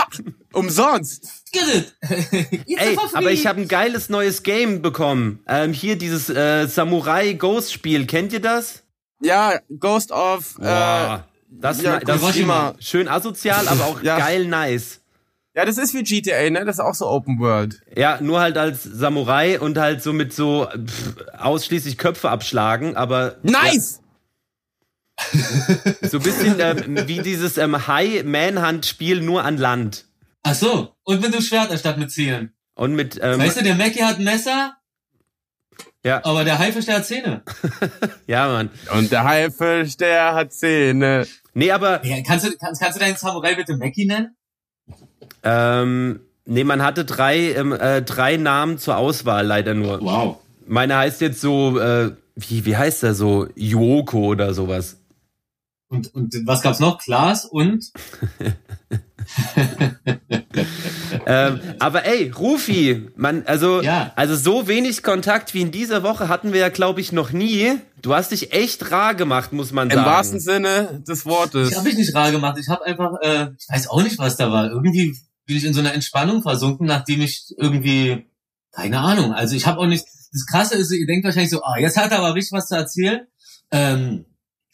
Umsonst. 0.53 1.27
Ey, 1.51 2.97
aber 3.13 3.31
ich 3.31 3.47
habe 3.47 3.61
ein 3.61 3.67
geiles 3.67 4.09
neues 4.09 4.43
Game 4.43 4.81
bekommen. 4.81 5.39
Ähm, 5.47 5.73
hier 5.73 5.97
dieses 5.97 6.29
äh, 6.29 6.67
Samurai 6.67 7.33
Ghost 7.33 7.73
Spiel, 7.73 8.05
kennt 8.05 8.33
ihr 8.33 8.39
das? 8.41 8.83
Ja, 9.21 9.59
Ghost 9.79 10.11
of 10.11 10.55
äh, 10.59 10.63
Boah, 10.63 11.27
das, 11.49 11.81
ja, 11.81 11.99
das 11.99 12.21
ist 12.21 12.37
immer 12.37 12.75
schön 12.79 13.07
asozial, 13.07 13.67
aber 13.67 13.85
auch 13.85 14.03
Ja. 14.03 14.19
geil 14.19 14.45
nice. 14.45 15.01
Ja, 15.57 15.65
das 15.65 15.79
ist 15.79 15.95
wie 15.95 16.03
GTA, 16.03 16.51
ne? 16.51 16.65
Das 16.65 16.75
ist 16.75 16.81
auch 16.81 16.93
so 16.93 17.07
Open 17.07 17.39
World. 17.39 17.81
Ja, 17.95 18.21
nur 18.21 18.39
halt 18.39 18.59
als 18.59 18.83
Samurai 18.83 19.59
und 19.59 19.79
halt 19.79 20.03
so 20.03 20.13
mit 20.13 20.31
so 20.31 20.67
pff, 20.67 21.15
ausschließlich 21.35 21.97
Köpfe 21.97 22.29
abschlagen, 22.29 22.95
aber 22.95 23.37
Nice! 23.41 24.01
so 26.03 26.17
ein 26.17 26.23
bisschen 26.23 26.59
ähm, 26.59 27.07
wie 27.07 27.23
dieses 27.23 27.57
ähm, 27.57 27.87
High 27.87 28.23
Manhunt 28.23 28.85
Spiel 28.85 29.19
nur 29.19 29.43
an 29.43 29.57
Land. 29.57 30.05
Ach 30.43 30.53
so. 30.53 30.93
Und 31.01 31.21
mit 31.21 31.33
dem 31.33 31.41
Schwert 31.41 31.71
anstatt 31.71 31.97
mit 31.97 32.11
Zähnen. 32.11 32.53
Und 32.75 32.93
mit 32.93 33.19
ähm, 33.19 33.39
Weißt 33.39 33.59
du, 33.59 33.63
der 33.63 33.73
Mackie 33.73 34.03
hat 34.03 34.19
ein 34.19 34.25
Messer, 34.25 34.77
ja, 36.05 36.23
aber 36.23 36.43
der 36.43 36.59
Haifisch, 36.59 36.85
der 36.85 36.97
hat 36.97 37.05
Zähne. 37.07 37.41
ja, 38.27 38.47
Mann. 38.47 38.69
Und 38.95 39.11
der 39.11 39.23
Haifisch, 39.23 39.97
der 39.97 40.35
hat 40.35 40.53
Zähne. 40.53 41.25
Nee, 41.55 41.71
aber 41.71 42.05
Ja, 42.05 42.17
kannst 42.21 42.45
du, 42.45 42.55
kannst, 42.57 42.79
kannst 42.79 42.97
du 42.97 42.99
deinen 42.99 43.15
Samurai 43.15 43.55
bitte 43.55 43.75
Mackie 43.75 44.05
nennen? 44.05 44.36
Ähm, 45.43 46.19
nee, 46.45 46.63
man 46.63 46.83
hatte 46.83 47.05
drei 47.05 47.53
ähm, 47.53 47.73
äh, 47.73 48.01
drei 48.01 48.37
Namen 48.37 48.77
zur 48.77 48.97
Auswahl 48.97 49.45
leider 49.45 49.73
nur. 49.73 50.01
Wow. 50.01 50.37
Meine 50.65 50.97
heißt 50.97 51.21
jetzt 51.21 51.41
so 51.41 51.79
äh, 51.79 52.11
wie 52.35 52.65
wie 52.65 52.77
heißt 52.77 53.03
der 53.03 53.13
so 53.13 53.47
Yoko 53.55 54.27
oder 54.27 54.53
sowas. 54.53 54.97
Und, 55.89 56.13
und 56.13 56.35
was 56.45 56.61
gab's 56.61 56.79
noch? 56.79 56.99
Klaas 56.99 57.45
und? 57.45 57.91
ähm, 61.29 61.59
aber 61.79 62.05
ey, 62.05 62.31
Rufi, 62.31 63.09
man, 63.15 63.43
also, 63.45 63.81
Ja. 63.81 64.13
also 64.15 64.35
so 64.35 64.67
wenig 64.67 65.03
Kontakt 65.03 65.53
wie 65.53 65.61
in 65.61 65.71
dieser 65.71 66.01
Woche 66.01 66.29
hatten 66.29 66.53
wir 66.53 66.61
ja, 66.61 66.69
glaube 66.69 67.01
ich, 67.01 67.11
noch 67.11 67.31
nie. 67.31 67.73
Du 68.01 68.15
hast 68.15 68.31
dich 68.31 68.53
echt 68.53 68.91
rar 68.91 69.13
gemacht, 69.13 69.51
muss 69.51 69.73
man 69.73 69.89
Im 69.89 69.95
sagen. 69.97 70.09
wahrsten 70.09 70.39
Sinne 70.39 71.03
des 71.07 71.25
Wortes. 71.25 71.71
Ich 71.71 71.75
habe 71.75 71.87
mich 71.89 71.97
nicht 71.97 72.15
rar 72.15 72.31
gemacht. 72.31 72.57
Ich 72.59 72.69
habe 72.69 72.85
einfach, 72.85 73.11
äh, 73.21 73.49
ich 73.59 73.67
weiß 73.67 73.89
auch 73.89 74.01
nicht, 74.03 74.17
was 74.17 74.37
da 74.37 74.51
war. 74.51 74.69
Irgendwie 74.71 75.17
bin 75.45 75.57
ich 75.57 75.65
in 75.65 75.73
so 75.73 75.81
einer 75.81 75.93
Entspannung 75.93 76.41
versunken, 76.41 76.87
nachdem 76.87 77.21
ich 77.21 77.53
irgendwie, 77.57 78.25
keine 78.71 78.99
Ahnung. 78.99 79.33
Also 79.33 79.55
ich 79.55 79.65
habe 79.67 79.79
auch 79.79 79.87
nicht. 79.87 80.05
Das 80.31 80.45
Krasse 80.45 80.75
ist, 80.75 80.91
ihr 80.91 81.07
denkt 81.07 81.25
wahrscheinlich 81.25 81.51
so, 81.51 81.61
ah, 81.63 81.77
jetzt 81.79 81.97
hat 81.97 82.11
er 82.11 82.19
aber 82.19 82.35
richtig 82.35 82.51
was 82.57 82.67
zu 82.67 82.75
erzählen. 82.75 83.21
Ähm, 83.71 84.25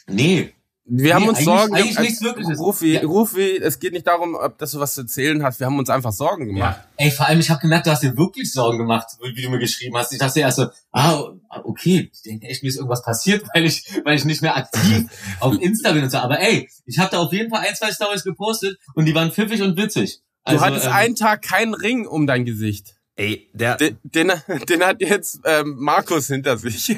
nee. 0.07 0.53
Wir 0.85 1.15
haben 1.15 1.23
Nee, 1.23 1.29
uns 1.29 1.37
eigentlich- 1.37 1.45
Sorgen 1.45 1.75
eigentlich 1.75 1.89
gemacht. 1.91 2.03
nichts 2.09 2.21
Wirkliches. 2.21 2.59
Rufi, 2.59 2.93
Ja. 2.95 3.01
Rufi, 3.03 3.57
es 3.57 3.79
geht 3.79 3.93
nicht 3.93 4.05
darum, 4.05 4.35
ob 4.35 4.57
dass 4.57 4.71
du 4.71 4.79
was 4.81 4.95
zu 4.95 5.01
erzählen 5.01 5.41
hast. 5.41 5.59
Wir 5.61 5.67
haben 5.67 5.79
uns 5.79 5.89
einfach 5.89 6.11
Sorgen 6.11 6.47
gemacht. 6.47 6.81
Ey, 6.97 7.09
vor 7.09 7.25
allem, 7.27 7.39
ich 7.39 7.49
habe 7.49 7.61
gemerkt, 7.61 7.87
du 7.87 7.91
hast 7.91 8.03
dir 8.03 8.17
wirklich 8.17 8.51
Sorgen 8.51 8.79
gemacht, 8.79 9.07
wie 9.33 9.41
du 9.41 9.49
mir 9.49 9.59
geschrieben 9.59 9.95
hast. 9.95 10.11
Ich 10.11 10.19
dachte 10.19 10.41
erst 10.41 10.57
so, 10.57 10.67
ah, 10.91 11.23
okay, 11.63 12.09
ich 12.13 12.21
denke 12.23 12.47
echt, 12.47 12.63
mir 12.63 12.69
ist 12.69 12.75
irgendwas 12.75 13.01
passiert, 13.01 13.45
weil 13.53 13.63
ich, 13.65 13.85
weil 14.03 14.17
ich 14.17 14.25
nicht 14.25 14.41
mehr 14.41 14.57
aktiv 14.57 15.05
auf 15.39 15.55
Insta 15.61 15.93
bin 15.93 16.03
und 16.03 16.09
so. 16.09 16.17
Aber 16.17 16.39
ey, 16.41 16.69
ich 16.85 16.99
habe 16.99 17.09
da 17.11 17.19
auf 17.19 17.31
jeden 17.31 17.49
Fall 17.49 17.61
ein, 17.65 17.73
zwei 17.75 17.91
Stories 17.93 18.25
gepostet 18.25 18.77
und 18.93 19.05
die 19.05 19.15
waren 19.15 19.31
pfiffig 19.31 19.61
und 19.61 19.77
witzig. 19.77 20.19
Du 20.45 20.51
Also, 20.51 20.65
hattest 20.65 20.85
ähm, 20.87 20.91
einen 20.91 21.15
Tag 21.15 21.43
keinen 21.43 21.73
Ring 21.75 22.05
um 22.05 22.27
dein 22.27 22.43
Gesicht. 22.43 22.95
Ey, 23.15 23.49
der. 23.53 23.77
Den, 23.77 23.99
den, 24.03 24.31
den 24.67 24.83
hat 24.83 24.99
jetzt 24.99 25.39
ähm, 25.45 25.75
Markus 25.79 26.27
hinter 26.27 26.57
sich. 26.57 26.97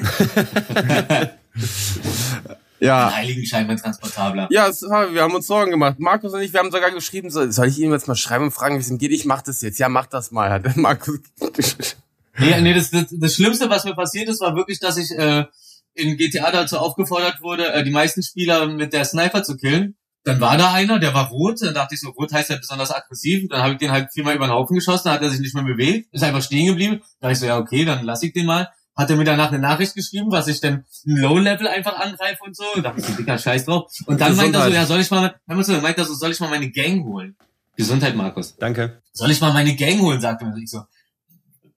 ja. 2.80 3.08
Ein 3.08 3.14
Heiligenschein, 3.14 3.66
mein 3.66 3.76
Transportabler. 3.76 4.48
Ja, 4.50 4.66
das 4.66 4.82
haben 4.82 5.08
wir, 5.08 5.14
wir 5.14 5.22
haben 5.22 5.34
uns 5.34 5.46
Sorgen 5.46 5.70
gemacht. 5.70 5.98
Markus 5.98 6.32
und 6.32 6.40
ich, 6.40 6.52
wir 6.52 6.60
haben 6.60 6.70
sogar 6.70 6.90
geschrieben, 6.90 7.30
so, 7.30 7.50
soll 7.50 7.68
ich 7.68 7.78
ihm 7.78 7.92
jetzt 7.92 8.08
mal 8.08 8.14
schreiben 8.14 8.44
und 8.44 8.50
fragen, 8.50 8.76
wie 8.76 8.80
es 8.80 8.90
ihm 8.90 8.98
geht? 8.98 9.12
Ich 9.12 9.24
mach 9.24 9.42
das 9.42 9.62
jetzt. 9.62 9.78
Ja, 9.78 9.88
mach 9.88 10.06
das 10.06 10.30
mal, 10.30 10.50
hat 10.50 10.76
Markus. 10.76 11.20
Nee, 12.38 12.60
nee 12.60 12.74
das, 12.74 12.90
das, 12.90 13.06
das 13.10 13.34
Schlimmste, 13.34 13.70
was 13.70 13.84
mir 13.84 13.94
passiert 13.94 14.28
ist, 14.28 14.42
war 14.42 14.54
wirklich, 14.54 14.78
dass 14.78 14.98
ich 14.98 15.10
äh, 15.12 15.46
in 15.94 16.16
GTA 16.16 16.50
dazu 16.50 16.78
aufgefordert 16.78 17.40
wurde, 17.40 17.72
äh, 17.72 17.82
die 17.82 17.90
meisten 17.90 18.22
Spieler 18.22 18.66
mit 18.66 18.92
der 18.92 19.04
Sniper 19.04 19.42
zu 19.42 19.56
killen. 19.56 19.96
Dann 20.24 20.40
war 20.40 20.58
da 20.58 20.72
einer, 20.72 20.98
der 20.98 21.14
war 21.14 21.28
rot, 21.28 21.62
dann 21.62 21.72
dachte 21.72 21.94
ich 21.94 22.00
so, 22.00 22.10
rot 22.10 22.32
heißt 22.32 22.50
ja 22.50 22.56
besonders 22.56 22.90
aggressiv, 22.90 23.48
dann 23.48 23.62
habe 23.62 23.74
ich 23.74 23.78
den 23.78 23.92
halt 23.92 24.12
viermal 24.12 24.34
über 24.34 24.46
den 24.46 24.52
Haufen 24.52 24.74
geschossen, 24.74 25.04
dann 25.04 25.14
hat 25.14 25.22
er 25.22 25.30
sich 25.30 25.40
nicht 25.40 25.54
mehr 25.54 25.64
bewegt, 25.64 26.12
ist 26.12 26.24
einfach 26.24 26.42
stehen 26.42 26.66
geblieben. 26.66 27.00
Da 27.20 27.28
dachte 27.28 27.32
ich 27.32 27.38
so, 27.38 27.46
ja 27.46 27.58
okay, 27.58 27.84
dann 27.84 28.04
lass 28.04 28.22
ich 28.22 28.32
den 28.32 28.46
mal. 28.46 28.68
Hat 28.96 29.10
er 29.10 29.16
mir 29.16 29.24
danach 29.24 29.48
eine 29.48 29.58
Nachricht 29.58 29.94
geschrieben, 29.94 30.30
was 30.30 30.48
ich 30.48 30.60
dann 30.60 30.84
Low-Level 31.04 31.68
einfach 31.68 31.98
angreife 31.98 32.42
und 32.44 32.56
so. 32.56 32.64
Da 32.76 32.80
dachte 32.82 33.00
ich 33.00 33.16
dicker 33.16 33.38
Scheiß 33.38 33.66
drauf. 33.66 33.92
Und 34.06 34.20
dann 34.20 34.34
meint 34.36 34.54
er 34.54 34.64
so, 34.64 34.70
ja, 34.70 34.86
soll 34.86 35.00
ich 35.00 35.10
mal, 35.10 35.34
dann 35.46 35.56
meint 35.82 35.98
er 35.98 36.04
so, 36.04 36.14
soll 36.14 36.30
ich 36.30 36.40
mal 36.40 36.48
meine 36.48 36.70
Gang 36.70 37.04
holen? 37.04 37.36
Gesundheit, 37.76 38.16
Markus. 38.16 38.56
Danke. 38.56 39.02
Soll 39.12 39.30
ich 39.30 39.40
mal 39.40 39.52
meine 39.52 39.76
Gang 39.76 40.00
holen, 40.00 40.20
sagte 40.20 40.46
er. 40.46 40.52
Und 40.52 40.62
ich 40.62 40.70
so, 40.70 40.80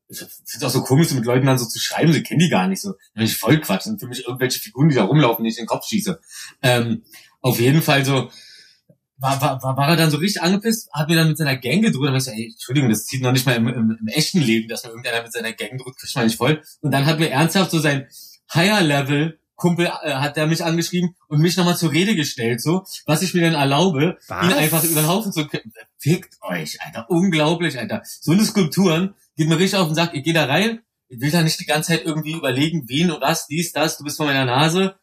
ich 0.08 0.20
finde 0.46 0.66
auch 0.66 0.72
so 0.72 0.82
komisch, 0.82 1.10
so 1.10 1.16
mit 1.16 1.26
Leuten 1.26 1.46
dann 1.46 1.60
so 1.60 1.66
zu 1.66 1.78
schreiben, 1.78 2.12
sie 2.14 2.24
kennen 2.24 2.40
die 2.40 2.50
gar 2.50 2.68
nicht 2.68 2.82
so. 2.82 2.94
Dann 3.14 3.26
ich 3.26 3.38
voll 3.38 3.60
Quatsch. 3.60 3.84
Sind 3.84 4.00
für 4.00 4.08
mich 4.08 4.26
irgendwelche 4.26 4.60
Figuren, 4.60 4.90
die 4.90 4.96
da 4.96 5.04
rumlaufen, 5.04 5.44
die 5.44 5.52
ich 5.52 5.58
in 5.58 5.64
den 5.64 5.68
Kopf 5.68 5.86
schieße. 5.86 6.20
Ähm, 6.62 7.04
auf 7.42 7.60
jeden 7.60 7.82
Fall 7.82 8.06
so, 8.06 8.32
war, 9.20 9.42
war, 9.42 9.62
war, 9.62 9.78
war 9.78 9.90
er 9.90 9.96
dann 9.96 10.12
so 10.12 10.18
richtig 10.18 10.42
angepisst, 10.42 10.90
hat 10.94 11.10
mir 11.10 11.16
dann 11.16 11.28
mit 11.28 11.38
seiner 11.38 11.58
Gang 11.58 11.82
gedroht, 11.82 12.08
dann 12.08 12.14
hab 12.14 12.20
ich 12.20 12.26
so, 12.26 12.32
ey, 12.32 12.48
Entschuldigung, 12.52 12.90
das 12.90 13.06
zieht 13.06 13.22
noch 13.22 13.32
nicht 13.32 13.46
mal 13.46 13.56
im, 13.56 13.68
im, 13.68 13.98
im 14.00 14.08
echten 14.08 14.40
Leben, 14.40 14.68
dass 14.68 14.84
mir 14.84 14.90
irgendeiner 14.90 15.24
mit 15.24 15.34
seiner 15.34 15.54
Gang 15.54 15.78
droht, 15.78 15.98
kriegt 15.98 16.16
man 16.16 16.26
nicht 16.26 16.38
voll. 16.38 16.62
Und 16.82 16.92
dann 16.92 17.06
hat 17.06 17.20
mir 17.20 17.30
ernsthaft 17.30 17.72
so 17.72 17.80
sein 17.80 18.08
Higher-Level 18.54 19.40
Kumpel 19.60 19.86
äh, 19.86 20.14
hat 20.14 20.38
der 20.38 20.48
mich 20.48 20.64
angeschrieben 20.64 21.16
und 21.28 21.42
mich 21.42 21.56
nochmal 21.58 21.78
zur 21.78 21.92
Rede 21.92 22.16
gestellt, 22.16 22.62
so, 22.62 22.86
was 23.06 23.22
ich 23.22 23.36
mir 23.36 23.42
dann 23.42 23.54
erlaube, 23.54 24.18
Was? 24.28 24.46
ihn 24.46 24.54
einfach 24.54 24.84
über 24.84 25.02
den 25.02 25.08
Haufen 25.08 25.32
zu 25.32 25.48
kippen. 25.48 25.72
Fickt 26.00 26.38
euch, 26.42 26.82
Alter, 26.82 27.06
unglaublich, 27.10 27.78
Alter. 27.78 28.02
So 28.04 28.32
eine 28.32 28.44
Skulpturen 28.44 29.14
geht 29.36 29.48
mir 29.48 29.60
richtig 29.60 29.78
auf 29.78 29.88
den 29.88 29.96
Sack, 29.96 30.14
ich 30.14 30.24
gehe 30.24 30.34
da 30.34 30.46
rein, 30.46 30.80
ich 31.10 31.20
will 31.20 31.30
da 31.30 31.44
nicht 31.44 31.60
die 31.60 31.66
ganze 31.66 31.92
Zeit 31.92 32.06
irgendwie 32.06 32.34
überlegen, 32.34 32.88
wen 32.88 33.12
und 33.12 33.22
was, 33.22 33.48
dies, 33.48 33.74
das, 33.74 33.98
du 33.98 34.06
bist 34.06 34.18
vor 34.18 34.26
meiner 34.26 34.46
Nase 34.46 34.96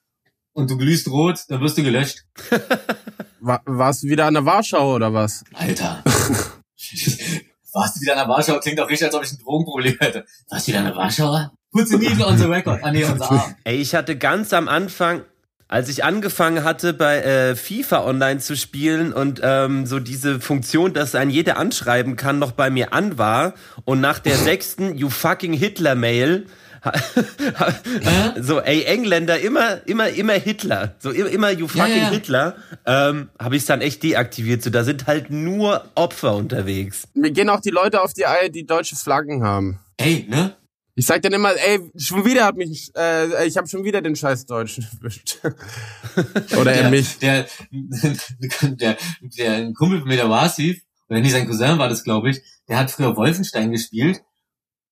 und 0.52 0.70
du 0.70 0.78
glühst 0.78 1.08
rot, 1.08 1.40
dann 1.48 1.60
wirst 1.60 1.78
du 1.78 1.82
gelöscht. 1.82 2.24
War, 3.46 3.62
warst 3.64 4.02
du 4.02 4.08
wieder 4.08 4.26
an 4.26 4.34
der 4.34 4.44
Warschau 4.44 4.96
oder 4.96 5.14
was? 5.14 5.44
Alter. 5.54 6.02
Warst 7.72 7.96
du 7.96 8.00
wieder 8.00 8.14
in 8.14 8.18
der 8.18 8.28
Warschau? 8.28 8.58
Klingt 8.58 8.80
auch 8.80 8.88
richtig, 8.88 9.06
als 9.06 9.14
ob 9.14 9.22
ich 9.22 9.30
ein 9.30 9.38
Drogenproblem 9.38 9.96
hätte. 10.00 10.24
Warst 10.48 10.66
du 10.66 10.72
wieder 10.72 10.80
in 10.80 10.86
der 10.86 10.96
Warschau? 10.96 11.50
Put 11.70 11.88
the 11.88 11.96
needle 11.96 12.26
on 12.26 12.38
the 12.38 12.46
record. 12.46 12.80
Ah, 12.82 12.90
nee, 12.90 13.04
unser 13.04 13.30
Arm. 13.30 13.54
Ey, 13.62 13.76
ich 13.76 13.94
hatte 13.94 14.16
ganz 14.16 14.52
am 14.52 14.66
Anfang, 14.66 15.22
als 15.68 15.88
ich 15.88 16.02
angefangen 16.02 16.64
hatte, 16.64 16.92
bei 16.92 17.18
äh, 17.18 17.54
FIFA 17.54 18.04
online 18.04 18.40
zu 18.40 18.56
spielen 18.56 19.12
und 19.12 19.40
ähm, 19.44 19.86
so 19.86 20.00
diese 20.00 20.40
Funktion, 20.40 20.92
dass 20.92 21.14
ein 21.14 21.30
jeder 21.30 21.56
anschreiben 21.56 22.16
kann, 22.16 22.40
noch 22.40 22.52
bei 22.52 22.70
mir 22.70 22.92
an 22.92 23.16
war 23.16 23.54
und 23.84 24.00
nach 24.00 24.18
der 24.18 24.34
sechsten 24.36 24.96
You 24.96 25.08
fucking 25.08 25.52
Hitler 25.52 25.94
Mail 25.94 26.46
so, 28.40 28.60
ey, 28.60 28.84
Engländer, 28.84 29.38
immer, 29.38 29.86
immer, 29.86 30.08
immer 30.08 30.34
Hitler. 30.34 30.94
So, 30.98 31.10
immer, 31.10 31.50
you 31.50 31.68
fucking 31.68 31.88
Ja, 31.88 31.96
ja. 31.96 32.10
Hitler. 32.10 32.56
Ähm, 32.84 33.30
habe 33.38 33.56
ich 33.56 33.64
dann 33.64 33.80
echt 33.80 34.02
deaktiviert. 34.02 34.62
So, 34.62 34.70
da 34.70 34.84
sind 34.84 35.06
halt 35.06 35.30
nur 35.30 35.84
Opfer 35.94 36.34
unterwegs. 36.34 37.08
Mir 37.14 37.30
gehen 37.30 37.48
auch 37.48 37.60
die 37.60 37.70
Leute 37.70 38.02
auf 38.02 38.12
die 38.12 38.26
Eier, 38.26 38.48
die 38.48 38.66
deutsche 38.66 38.96
Flaggen 38.96 39.42
haben. 39.42 39.80
Ey, 39.96 40.26
ne? 40.28 40.56
Ich 40.98 41.04
sag 41.04 41.20
dann 41.20 41.34
immer, 41.34 41.52
ey, 41.54 41.80
schon 41.96 42.24
wieder 42.24 42.46
hat 42.46 42.56
mich, 42.56 42.90
äh, 42.96 43.46
ich 43.46 43.58
habe 43.58 43.68
schon 43.68 43.84
wieder 43.84 44.00
den 44.00 44.16
scheiß 44.16 44.46
Deutschen 44.46 44.86
erwischt. 44.96 45.38
Oder 46.58 46.72
er 46.72 46.82
der, 46.82 46.90
mich. 46.90 47.18
Der, 47.18 47.46
der, 47.70 48.96
der, 49.20 49.52
ein 49.52 49.74
Kumpel 49.74 50.00
von 50.00 50.08
mir, 50.08 50.16
der 50.16 50.30
Wasif, 50.30 50.80
oder 51.08 51.20
nicht 51.20 51.32
sein 51.32 51.46
Cousin 51.46 51.78
war 51.78 51.88
das, 51.88 52.02
glaube 52.02 52.30
ich, 52.30 52.40
der 52.68 52.78
hat 52.78 52.90
früher 52.90 53.16
Wolfenstein 53.16 53.70
gespielt 53.72 54.22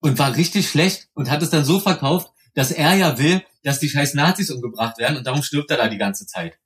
und 0.05 0.19
war 0.19 0.37
richtig 0.37 0.69
schlecht 0.69 1.09
und 1.15 1.31
hat 1.31 1.43
es 1.43 1.49
dann 1.51 1.65
so 1.65 1.81
verkauft, 1.81 2.31
dass 2.55 2.71
er 2.71 2.95
ja 2.95 3.19
will, 3.19 3.43
dass 3.63 3.81
die 3.81 3.89
scheiß 3.89 4.13
Nazis 4.15 4.51
umgebracht 4.51 4.99
werden 4.99 5.17
und 5.17 5.27
darum 5.27 5.43
stirbt 5.43 5.71
er 5.71 5.79
da 5.79 5.89
die 5.89 5.97
ganze 5.97 6.27
Zeit. 6.27 6.59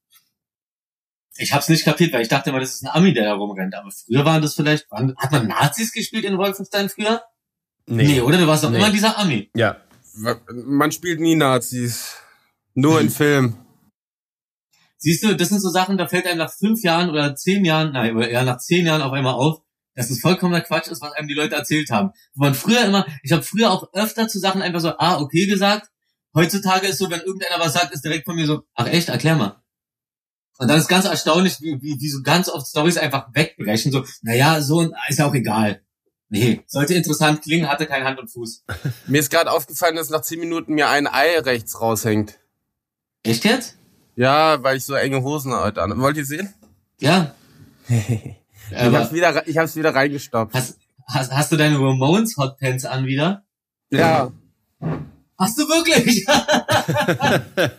Ich 1.36 1.52
hab's 1.52 1.68
nicht 1.68 1.84
kapiert, 1.84 2.12
weil 2.12 2.22
ich 2.22 2.28
dachte 2.28 2.50
immer, 2.50 2.58
das 2.58 2.74
ist 2.74 2.82
ein 2.82 2.88
Ami, 2.88 3.12
der 3.14 3.24
da 3.24 3.34
rumrennt. 3.34 3.76
Aber 3.76 3.92
früher 3.92 4.24
waren 4.24 4.42
das 4.42 4.54
vielleicht, 4.56 4.90
waren, 4.90 5.14
hat 5.16 5.30
man 5.30 5.46
Nazis 5.46 5.92
gespielt 5.92 6.24
in 6.24 6.36
Wolfenstein 6.36 6.88
früher? 6.88 7.22
Nee, 7.86 8.20
oder? 8.20 8.38
Du 8.38 8.46
warst 8.48 8.64
doch 8.64 8.70
Nee. 8.70 8.78
immer 8.78 8.90
dieser 8.90 9.16
Ami. 9.16 9.48
Ja. 9.54 9.80
Man 10.52 10.90
spielt 10.90 11.20
nie 11.20 11.36
Nazis. 11.36 12.16
Nur 12.74 13.00
in 13.00 13.08
Film. 13.20 13.56
Siehst 14.96 15.22
du, 15.22 15.36
das 15.36 15.48
sind 15.50 15.60
so 15.60 15.70
Sachen, 15.70 15.96
da 15.96 16.08
fällt 16.08 16.26
einem 16.26 16.38
nach 16.38 16.52
fünf 16.52 16.82
Jahren 16.82 17.08
oder 17.08 17.36
zehn 17.36 17.64
Jahren, 17.64 17.92
nein, 17.92 18.16
oder 18.16 18.28
eher 18.28 18.42
nach 18.42 18.58
zehn 18.58 18.84
Jahren 18.84 19.00
auf 19.00 19.12
einmal 19.12 19.34
auf, 19.34 19.60
dass 19.98 20.10
es 20.10 20.20
vollkommener 20.20 20.60
Quatsch 20.60 20.86
ist, 20.86 21.02
was 21.02 21.12
einem 21.12 21.26
die 21.26 21.34
Leute 21.34 21.56
erzählt 21.56 21.90
haben. 21.90 22.12
Wo 22.34 22.44
man 22.44 22.54
früher 22.54 22.84
immer, 22.84 23.04
ich 23.24 23.32
habe 23.32 23.42
früher 23.42 23.72
auch 23.72 23.92
öfter 23.92 24.28
zu 24.28 24.38
Sachen 24.38 24.62
einfach 24.62 24.80
so, 24.80 24.96
ah, 24.96 25.20
okay 25.20 25.46
gesagt. 25.46 25.90
Heutzutage 26.34 26.86
ist 26.86 26.98
so, 26.98 27.10
wenn 27.10 27.20
irgendeiner 27.20 27.58
was 27.58 27.72
sagt, 27.72 27.92
ist 27.92 28.04
direkt 28.04 28.24
von 28.24 28.36
mir 28.36 28.46
so, 28.46 28.62
ach 28.74 28.86
echt, 28.86 29.08
erklär 29.08 29.34
mal. 29.34 29.60
Und 30.58 30.68
dann 30.68 30.78
ist 30.78 30.86
ganz 30.86 31.04
erstaunlich, 31.04 31.60
wie, 31.60 31.82
wie, 31.82 32.00
wie 32.00 32.08
so 32.08 32.22
ganz 32.22 32.48
oft 32.48 32.68
Stories 32.68 32.96
einfach 32.96 33.26
wegbrechen, 33.34 33.90
so, 33.90 34.04
naja, 34.22 34.60
so 34.60 34.88
ist 35.08 35.18
ja 35.18 35.26
auch 35.26 35.34
egal. 35.34 35.82
Nee, 36.28 36.62
sollte 36.66 36.94
interessant 36.94 37.42
klingen, 37.42 37.68
hatte 37.68 37.86
kein 37.86 38.04
Hand 38.04 38.20
und 38.20 38.28
Fuß. 38.28 38.66
Mir 39.08 39.18
ist 39.18 39.30
gerade 39.30 39.50
aufgefallen, 39.50 39.96
dass 39.96 40.10
nach 40.10 40.22
zehn 40.22 40.38
Minuten 40.38 40.74
mir 40.74 40.88
ein 40.88 41.08
Ei 41.08 41.40
rechts 41.40 41.80
raushängt. 41.80 42.38
Echt 43.24 43.44
jetzt? 43.44 43.76
Ja, 44.14 44.62
weil 44.62 44.76
ich 44.76 44.84
so 44.84 44.94
enge 44.94 45.22
Hosen 45.24 45.52
heute 45.52 45.82
an. 45.82 45.98
Wollt 46.00 46.16
ihr 46.16 46.24
sehen? 46.24 46.54
Ja. 47.00 47.34
Ich 48.70 48.76
Aber 48.76 49.00
hab's 49.00 49.12
wieder, 49.12 49.46
ich 49.46 49.58
hab's 49.58 49.76
wieder 49.76 49.94
reingestopft. 49.94 50.54
hast, 50.54 50.78
hast, 51.06 51.32
hast 51.32 51.52
du 51.52 51.56
deine 51.56 51.76
Ramones 51.76 52.36
Hotpants 52.36 52.84
an 52.84 53.06
wieder? 53.06 53.44
Ja. 53.90 54.32
Hast 55.38 55.58
du 55.58 55.62
wirklich? 55.68 56.26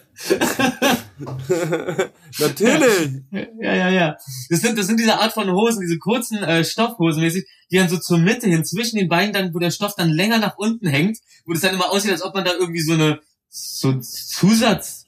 Natürlich. 2.39 3.21
ja, 3.61 3.73
ja, 3.73 3.89
ja. 3.89 4.17
Das 4.49 4.61
sind, 4.61 4.77
das 4.77 4.87
sind 4.87 4.99
diese 4.99 5.19
Art 5.19 5.33
von 5.33 5.51
Hosen, 5.51 5.81
diese 5.81 5.97
kurzen 5.97 6.41
äh, 6.43 6.63
Stoffhosen 6.63 7.21
mäßig, 7.21 7.45
die 7.69 7.77
dann 7.77 7.89
so 7.89 7.97
zur 7.97 8.17
Mitte 8.17 8.47
hin, 8.47 8.63
zwischen 8.65 8.97
den 8.97 9.09
Beinen 9.09 9.33
dann, 9.33 9.53
wo 9.53 9.59
der 9.59 9.71
Stoff 9.71 9.95
dann 9.95 10.09
länger 10.09 10.37
nach 10.39 10.57
unten 10.57 10.87
hängt, 10.87 11.17
wo 11.45 11.53
das 11.53 11.61
dann 11.61 11.75
immer 11.75 11.91
aussieht, 11.91 12.11
als 12.11 12.23
ob 12.23 12.33
man 12.33 12.45
da 12.45 12.53
irgendwie 12.53 12.81
so 12.81 12.93
eine, 12.93 13.19
so 13.49 13.89
ein 13.89 14.01
Zusatz 14.01 14.98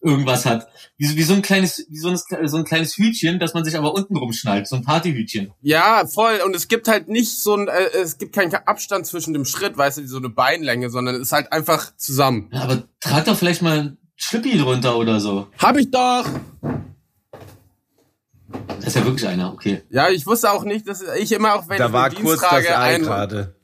irgendwas 0.00 0.46
hat. 0.46 0.68
Wie, 0.96 1.06
so- 1.06 1.16
wie 1.16 1.22
so 1.22 1.34
ein 1.34 1.42
kleines, 1.42 1.84
wie 1.88 1.98
so 1.98 2.08
ein, 2.08 2.16
so 2.48 2.56
ein 2.56 2.64
kleines 2.64 2.96
Hütchen, 2.96 3.38
das 3.38 3.54
man 3.54 3.64
sich 3.64 3.76
aber 3.76 3.94
unten 3.94 4.16
rumschnallt, 4.16 4.66
so 4.68 4.76
ein 4.76 4.82
Partyhütchen. 4.84 5.52
Ja, 5.60 6.06
voll. 6.06 6.40
Und 6.44 6.54
es 6.54 6.68
gibt 6.68 6.86
halt 6.88 7.08
nicht 7.08 7.40
so 7.42 7.54
ein, 7.56 7.68
äh, 7.68 7.88
es 8.02 8.18
gibt 8.18 8.34
keinen 8.34 8.54
Abstand 8.54 9.06
zwischen 9.06 9.32
dem 9.32 9.44
Schritt, 9.44 9.76
weißt 9.76 9.98
du, 9.98 10.02
wie 10.02 10.06
so 10.06 10.18
eine 10.18 10.28
Beinlänge, 10.28 10.90
sondern 10.90 11.16
es 11.16 11.22
ist 11.22 11.32
halt 11.32 11.52
einfach 11.52 11.94
zusammen. 11.96 12.48
Ja, 12.52 12.62
aber 12.62 12.84
trag 13.00 13.24
doch 13.24 13.36
vielleicht 13.36 13.62
mal 13.62 13.78
ein 13.78 13.98
Schlippi 14.16 14.56
drunter 14.58 14.96
oder 14.96 15.20
so. 15.20 15.48
Hab 15.58 15.76
ich 15.76 15.90
doch. 15.90 16.24
Das 18.80 18.86
ist 18.88 18.96
ja 18.96 19.04
wirklich 19.04 19.26
einer, 19.28 19.52
okay. 19.52 19.82
Ja, 19.90 20.08
ich 20.08 20.26
wusste 20.26 20.50
auch 20.50 20.64
nicht, 20.64 20.88
dass 20.88 21.02
ich 21.18 21.32
immer 21.32 21.54
auch, 21.54 21.68
wenn 21.68 21.78
Da 21.78 21.86
ich 21.88 21.92
war 21.92 22.04
einen 22.04 22.14
Dienst 22.14 22.24
kurz 22.26 22.40
das 22.40 22.48
trage, 22.50 22.78
Ei 22.78 22.94
ein, 22.94 23.02
gerade. 23.02 23.54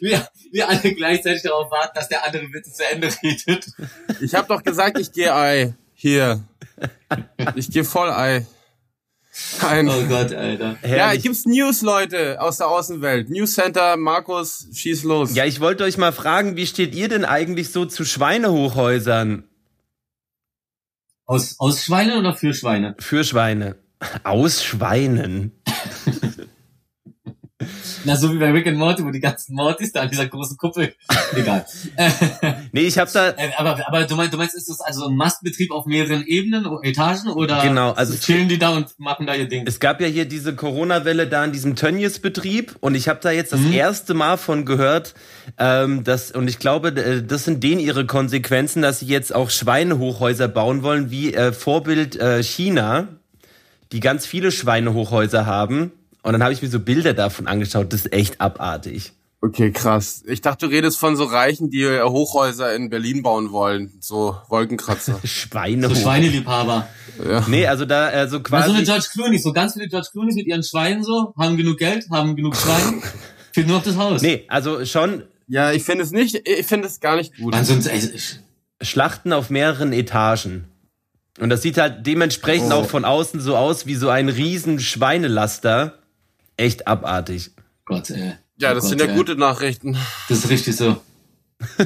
Wir, 0.00 0.28
wir 0.52 0.68
alle 0.68 0.94
gleichzeitig 0.94 1.42
darauf 1.42 1.70
warten, 1.70 1.92
dass 1.94 2.08
der 2.08 2.24
andere 2.26 2.46
bitte 2.48 2.72
zu 2.72 2.84
Ende 2.90 3.08
redet. 3.22 3.66
Ich 4.20 4.34
hab 4.34 4.48
doch 4.48 4.62
gesagt, 4.62 4.98
ich 4.98 5.12
gehe 5.12 5.34
Ei. 5.34 5.74
Hier. 5.94 6.42
Ich 7.54 7.70
gehe 7.70 7.84
voll 7.84 8.10
Ei. 8.10 8.46
Ein. 9.62 9.88
Oh 9.88 10.02
Gott, 10.08 10.32
Alter. 10.32 10.76
Ja, 10.82 10.88
Herrlich. 10.88 11.22
gibt's 11.24 11.44
News, 11.44 11.82
Leute, 11.82 12.40
aus 12.40 12.58
der 12.58 12.68
Außenwelt. 12.68 13.30
News 13.30 13.54
Center, 13.54 13.96
Markus, 13.96 14.68
schieß 14.72 15.02
los. 15.02 15.34
Ja, 15.34 15.44
ich 15.44 15.58
wollte 15.60 15.82
euch 15.82 15.98
mal 15.98 16.12
fragen, 16.12 16.56
wie 16.56 16.66
steht 16.66 16.94
ihr 16.94 17.08
denn 17.08 17.24
eigentlich 17.24 17.72
so 17.72 17.84
zu 17.84 18.04
Schweinehochhäusern 18.04 19.42
Aus, 21.26 21.56
aus 21.58 21.82
Schweine 21.84 22.16
oder 22.18 22.34
für 22.34 22.54
Schweine? 22.54 22.94
für 23.00 23.24
Schweine? 23.24 23.76
Aus 24.22 24.62
Schweinen. 24.62 25.50
Na, 28.04 28.16
so 28.16 28.32
wie 28.32 28.38
bei 28.38 28.50
Rick 28.50 28.66
and 28.66 28.76
Morty, 28.76 29.04
wo 29.04 29.10
die 29.10 29.20
ganzen 29.20 29.54
Mortys 29.54 29.92
da 29.92 30.02
an 30.02 30.10
dieser 30.10 30.26
großen 30.26 30.56
Kuppel. 30.56 30.94
Egal. 31.36 31.64
Nee, 32.72 32.82
ich 32.82 32.98
habe 32.98 33.10
da 33.12 33.30
äh, 33.30 33.50
aber, 33.56 33.86
aber 33.86 34.04
du 34.04 34.14
meinst, 34.16 34.32
du 34.34 34.38
meinst, 34.38 34.54
ist 34.54 34.68
das 34.68 34.80
also 34.80 35.06
ein 35.08 35.16
Mastbetrieb 35.16 35.70
auf 35.70 35.86
mehreren 35.86 36.24
Ebenen, 36.26 36.66
Etagen 36.82 37.30
oder 37.30 37.62
Genau, 37.62 37.92
also- 37.92 38.14
chillen 38.16 38.48
die 38.48 38.58
da 38.58 38.70
und 38.70 38.88
machen 38.98 39.26
da 39.26 39.34
ihr 39.34 39.48
Ding? 39.48 39.64
Es 39.66 39.80
gab 39.80 40.00
ja 40.00 40.06
hier 40.06 40.26
diese 40.26 40.54
Corona-Welle 40.54 41.26
da 41.26 41.44
in 41.44 41.52
diesem 41.52 41.76
Tönnies-Betrieb 41.76 42.76
und 42.80 42.94
ich 42.94 43.08
habe 43.08 43.20
da 43.22 43.30
jetzt 43.30 43.52
das 43.52 43.60
erste 43.72 44.14
Mal 44.14 44.36
von 44.36 44.64
gehört, 44.66 45.14
ähm, 45.58 46.04
dass, 46.04 46.30
und 46.30 46.48
ich 46.48 46.58
glaube, 46.58 46.88
äh, 46.88 47.22
das 47.22 47.44
sind 47.44 47.62
denen 47.62 47.80
ihre 47.80 48.06
Konsequenzen, 48.06 48.82
dass 48.82 49.00
sie 49.00 49.06
jetzt 49.06 49.34
auch 49.34 49.50
Schweinehochhäuser 49.50 50.48
bauen 50.48 50.82
wollen, 50.82 51.10
wie 51.10 51.32
äh, 51.34 51.52
Vorbild 51.52 52.16
äh, 52.16 52.42
China. 52.42 53.08
die 53.92 54.00
ganz 54.00 54.26
viele 54.26 54.50
Schweinehochhäuser 54.50 55.46
haben. 55.46 55.92
Und 56.24 56.32
dann 56.32 56.42
habe 56.42 56.52
ich 56.52 56.60
mir 56.62 56.68
so 56.68 56.80
Bilder 56.80 57.14
davon 57.14 57.46
angeschaut. 57.46 57.92
Das 57.92 58.00
ist 58.00 58.12
echt 58.12 58.40
abartig. 58.40 59.12
Okay, 59.40 59.70
krass. 59.72 60.22
Ich 60.26 60.40
dachte, 60.40 60.66
du 60.66 60.72
redest 60.74 60.98
von 60.98 61.16
so 61.16 61.24
Reichen, 61.24 61.68
die 61.70 61.82
äh, 61.82 62.02
Hochhäuser 62.02 62.74
in 62.74 62.88
Berlin 62.88 63.22
bauen 63.22 63.52
wollen. 63.52 63.92
So 64.00 64.36
Wolkenkratzer. 64.48 65.18
So 65.22 65.26
Schweinehoch. 65.28 65.94
Schweineliebhaber. 65.94 66.88
ja. 67.22 67.44
Nee, 67.46 67.66
also 67.66 67.84
da 67.84 68.26
so 68.26 68.36
Ja, 68.38 68.42
quasi. 68.42 68.68
so 68.70 68.74
eine 68.74 68.84
George 68.84 69.06
Clooney, 69.12 69.38
so 69.38 69.52
ganz 69.52 69.74
viele 69.74 69.86
George 69.88 70.08
Clooney 70.12 70.34
mit 70.34 70.46
ihren 70.46 70.62
Schweinen 70.62 71.04
so, 71.04 71.34
haben 71.38 71.56
genug 71.58 71.78
Geld, 71.78 72.06
haben 72.10 72.34
genug 72.36 72.56
Schweine, 72.56 73.02
fehlt 73.52 73.66
nur 73.66 73.76
noch 73.76 73.84
das 73.84 73.96
Haus. 73.96 74.22
nee, 74.22 74.44
also 74.48 74.84
schon 74.86 75.24
ja, 75.46 75.72
ich 75.72 75.84
finde 75.84 76.04
es 76.04 76.10
nicht, 76.10 76.48
ich 76.48 76.64
finde 76.66 76.88
es 76.88 77.00
gar 77.00 77.16
nicht 77.16 77.36
gut. 77.36 77.52
Man, 77.52 77.66
sonst, 77.66 77.86
ey, 77.86 77.98
ich- 77.98 78.38
Schlachten 78.80 79.34
auf 79.34 79.50
mehreren 79.50 79.92
Etagen. 79.92 80.64
Und 81.38 81.50
das 81.50 81.60
sieht 81.60 81.76
halt 81.76 82.06
dementsprechend 82.06 82.72
Oh. 82.72 82.76
auch 82.76 82.86
von 82.86 83.04
außen 83.04 83.40
so 83.40 83.54
aus 83.56 83.84
wie 83.86 83.94
so 83.94 84.08
ein 84.08 84.30
riesen 84.30 84.80
Schweinelaster. 84.80 85.98
Echt 86.56 86.86
abartig. 86.86 87.50
Gott, 87.84 88.10
ey. 88.10 88.34
Ja, 88.56 88.70
Oh 88.70 88.74
das 88.74 88.84
Gott, 88.84 88.90
sind 88.90 89.00
ja 89.00 89.06
ey. 89.06 89.16
gute 89.16 89.36
Nachrichten. 89.36 89.96
Das 90.28 90.38
ist 90.38 90.50
richtig 90.50 90.76
so. 90.76 91.00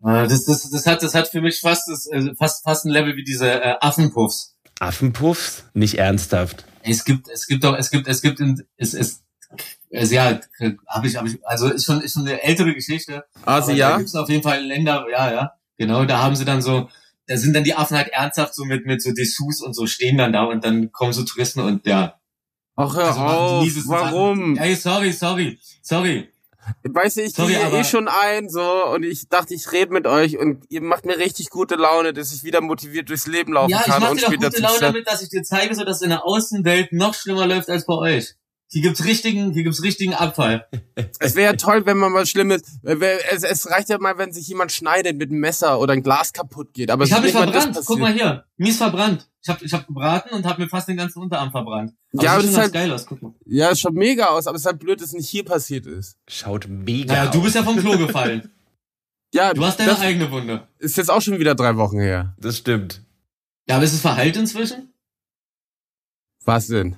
Ah, 0.00 0.26
das, 0.28 0.44
das, 0.44 0.70
das 0.70 0.86
hat, 0.86 1.02
das 1.02 1.14
hat 1.14 1.28
für 1.28 1.40
mich 1.40 1.58
fast, 1.58 1.88
das, 1.88 2.06
äh, 2.06 2.32
fast, 2.36 2.62
fast 2.62 2.84
ein 2.84 2.90
Level 2.90 3.16
wie 3.16 3.24
diese 3.24 3.50
äh, 3.50 3.74
Affenpuffs. 3.80 4.56
Affenpuffs? 4.78 5.64
Nicht 5.74 5.94
ernsthaft. 5.98 6.64
Es 6.82 7.04
gibt, 7.04 7.28
es 7.28 7.48
gibt 7.48 7.64
doch, 7.64 7.76
es 7.76 7.90
gibt, 7.90 8.06
es 8.06 8.22
gibt, 8.22 8.38
in, 8.38 8.62
es, 8.76 8.94
es, 8.94 9.24
es 9.90 10.12
ja, 10.12 10.38
habe 10.86 11.08
ich, 11.08 11.16
habe 11.16 11.28
ich, 11.28 11.44
also 11.44 11.68
ist 11.68 11.84
schon, 11.84 12.00
ist 12.00 12.12
schon 12.12 12.28
eine 12.28 12.40
ältere 12.42 12.74
Geschichte. 12.74 13.24
Also 13.44 13.70
Aber 13.70 13.72
Da 13.72 13.76
ja, 13.76 13.96
gibt's 13.98 14.14
auf 14.14 14.28
jeden 14.28 14.44
Fall 14.44 14.62
Länder, 14.64 15.04
ja, 15.10 15.32
ja, 15.32 15.52
genau, 15.76 16.04
da 16.04 16.22
haben 16.22 16.36
sie 16.36 16.44
dann 16.44 16.62
so, 16.62 16.88
da 17.26 17.36
sind 17.36 17.54
dann 17.54 17.64
die 17.64 17.74
Affen 17.74 17.96
halt 17.96 18.08
ernsthaft 18.08 18.54
so 18.54 18.64
mit, 18.64 18.86
mit 18.86 19.02
so 19.02 19.12
Dessous 19.12 19.60
und 19.62 19.74
so 19.74 19.88
stehen 19.88 20.16
dann 20.16 20.32
da 20.32 20.44
und 20.44 20.64
dann 20.64 20.92
kommen 20.92 21.12
so 21.12 21.24
Touristen 21.24 21.58
und 21.60 21.84
ja. 21.86 22.17
Ach 22.78 22.96
hör 22.96 23.06
also 23.06 23.20
auf, 23.20 23.68
warum? 23.86 24.56
Ey, 24.56 24.74
sorry, 24.74 25.12
sorry, 25.12 25.58
sorry. 25.82 26.28
Weißt 26.84 27.16
du, 27.16 27.22
ich 27.22 27.34
Sorry, 27.34 27.54
gehe 27.54 27.80
eh 27.80 27.84
schon 27.84 28.08
ein, 28.08 28.48
so, 28.48 28.86
und 28.94 29.02
ich 29.02 29.28
dachte, 29.28 29.54
ich 29.54 29.72
rede 29.72 29.92
mit 29.92 30.06
euch 30.06 30.38
und 30.38 30.64
ihr 30.68 30.82
macht 30.82 31.06
mir 31.06 31.16
richtig 31.16 31.48
gute 31.50 31.76
Laune, 31.76 32.12
dass 32.12 32.32
ich 32.32 32.44
wieder 32.44 32.60
motiviert 32.60 33.08
durchs 33.08 33.26
Leben 33.26 33.54
laufen 33.54 33.70
Ja, 33.70 33.80
ich 33.80 33.86
kann 33.86 34.02
mach 34.02 34.10
und 34.10 34.20
dir 34.20 34.26
doch 34.26 34.50
gute 34.50 34.60
Laune 34.60 34.80
damit, 34.80 35.08
dass 35.08 35.22
ich 35.22 35.30
dir 35.30 35.42
zeige, 35.42 35.74
so 35.74 35.84
dass 35.84 35.96
es 35.96 36.02
in 36.02 36.10
der 36.10 36.26
Außenwelt 36.26 36.92
noch 36.92 37.14
schlimmer 37.14 37.46
läuft 37.46 37.70
als 37.70 37.86
bei 37.86 37.94
euch. 37.94 38.34
Hier 38.70 38.82
gibt's 38.82 39.04
richtigen, 39.04 39.52
hier 39.52 39.62
gibt's 39.64 39.82
richtigen 39.82 40.12
Abfall. 40.14 40.66
Es 41.20 41.34
wäre 41.36 41.52
ja 41.52 41.56
toll, 41.56 41.86
wenn 41.86 41.96
man 41.96 42.12
was 42.12 42.28
Schlimmes. 42.28 42.62
Es, 42.82 43.42
es 43.42 43.70
reicht 43.70 43.88
ja 43.88 43.98
mal, 43.98 44.18
wenn 44.18 44.32
sich 44.32 44.46
jemand 44.48 44.72
schneidet 44.72 45.16
mit 45.16 45.30
einem 45.30 45.40
Messer 45.40 45.78
oder 45.80 45.92
ein 45.94 46.02
Glas 46.02 46.32
kaputt 46.32 46.74
geht. 46.74 46.90
Aber 46.90 47.04
Ich 47.04 47.10
es 47.10 47.16
habe 47.16 47.26
mich 47.26 47.34
nicht 47.34 47.46
mal 47.46 47.52
verbrannt. 47.52 47.78
Guck 47.86 47.98
mal 47.98 48.12
hier. 48.12 48.44
Mies 48.56 48.76
verbrannt. 48.76 49.28
Ich 49.42 49.48
habe 49.48 49.64
ich 49.64 49.72
hab 49.72 49.86
gebraten 49.86 50.34
und 50.34 50.44
habe 50.44 50.62
mir 50.62 50.68
fast 50.68 50.88
den 50.88 50.96
ganzen 50.96 51.20
Unterarm 51.22 51.50
verbrannt. 51.50 51.92
Aber 52.12 52.22
Ja, 52.22 52.32
aber 52.32 52.42
sieht 52.42 52.50
das 52.50 52.56
ist 52.56 52.60
ganz 52.60 52.72
geil 52.72 52.92
aus. 52.92 53.06
Guck 53.06 53.22
mal. 53.22 53.34
Ja, 53.46 53.70
es 53.70 53.80
schaut 53.80 53.94
mega 53.94 54.26
aus, 54.26 54.46
aber 54.46 54.56
es 54.56 54.62
ist 54.62 54.66
halt 54.66 54.78
blöd, 54.80 55.00
dass 55.00 55.08
es 55.08 55.14
nicht 55.14 55.28
hier 55.28 55.44
passiert 55.44 55.86
ist. 55.86 56.16
Schaut 56.28 56.66
mega 56.68 57.14
Naja, 57.14 57.30
du 57.30 57.42
bist 57.42 57.54
ja 57.54 57.62
vom 57.62 57.76
Klo 57.78 57.96
gefallen. 58.06 58.50
Ja, 59.32 59.54
Du 59.54 59.64
hast 59.64 59.78
deine 59.80 59.98
eigene 59.98 60.30
Wunde. 60.30 60.66
ist 60.78 60.96
jetzt 60.96 61.10
auch 61.10 61.20
schon 61.22 61.38
wieder 61.38 61.54
drei 61.54 61.76
Wochen 61.76 62.00
her. 62.00 62.34
Das 62.38 62.58
stimmt. 62.58 63.02
Ja, 63.68 63.76
aber 63.76 63.84
ist 63.84 63.92
es 63.94 64.00
verheilt 64.00 64.36
inzwischen? 64.36 64.92
Was 66.44 66.66
denn? 66.68 66.96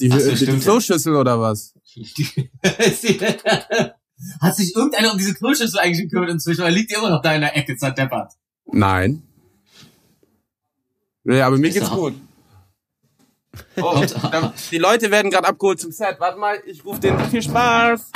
Die, 0.00 0.08
so, 0.08 0.16
die, 0.18 0.30
die 0.30 0.36
stimmt. 0.36 0.62
Kloschüssel 0.62 1.14
oder 1.14 1.40
was? 1.40 1.74
Hat 4.40 4.56
sich 4.56 4.74
irgendeiner 4.74 5.12
um 5.12 5.18
diese 5.18 5.34
Kloschüssel 5.34 5.78
eigentlich 5.78 6.08
gekümmert 6.08 6.30
inzwischen 6.30 6.62
oder 6.62 6.70
liegt 6.70 6.90
die 6.90 6.94
immer 6.94 7.10
noch 7.10 7.22
da 7.22 7.34
in 7.34 7.42
der 7.42 7.56
Ecke 7.56 7.76
zerdeppert? 7.76 8.32
Nein. 8.66 9.22
Ja, 11.24 11.46
aber 11.46 11.58
mir 11.58 11.68
Ist 11.68 11.74
geht's 11.74 11.90
gut. 11.90 12.14
Oh, 13.76 14.04
die 14.70 14.78
Leute 14.78 15.10
werden 15.10 15.30
gerade 15.30 15.48
abgeholt 15.48 15.80
zum 15.80 15.92
Set. 15.92 16.16
Warte 16.18 16.38
mal, 16.38 16.58
ich 16.66 16.84
rufe 16.84 17.00
den. 17.00 17.18
Viel 17.30 17.42
Spaß! 17.42 18.12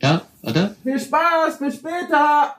Ja, 0.00 0.22
warte. 0.42 0.76
Viel 0.82 1.00
Spaß, 1.00 1.58
bis 1.58 1.74
später! 1.74 2.54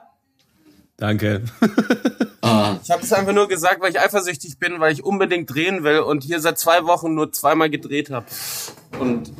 Danke. 0.96 1.42
Ah, 2.60 2.80
Ich 2.82 2.90
habe 2.90 3.00
das 3.02 3.12
einfach 3.12 3.32
nur 3.32 3.48
gesagt, 3.48 3.80
weil 3.80 3.90
ich 3.90 4.00
eifersüchtig 4.00 4.58
bin, 4.58 4.80
weil 4.80 4.92
ich 4.92 5.04
unbedingt 5.04 5.52
drehen 5.52 5.82
will 5.84 6.00
und 6.00 6.22
hier 6.24 6.40
seit 6.40 6.58
zwei 6.58 6.84
Wochen 6.84 7.14
nur 7.14 7.32
zweimal 7.32 7.70
gedreht 7.70 8.10
habe. 8.10 8.26
Und 8.98 9.32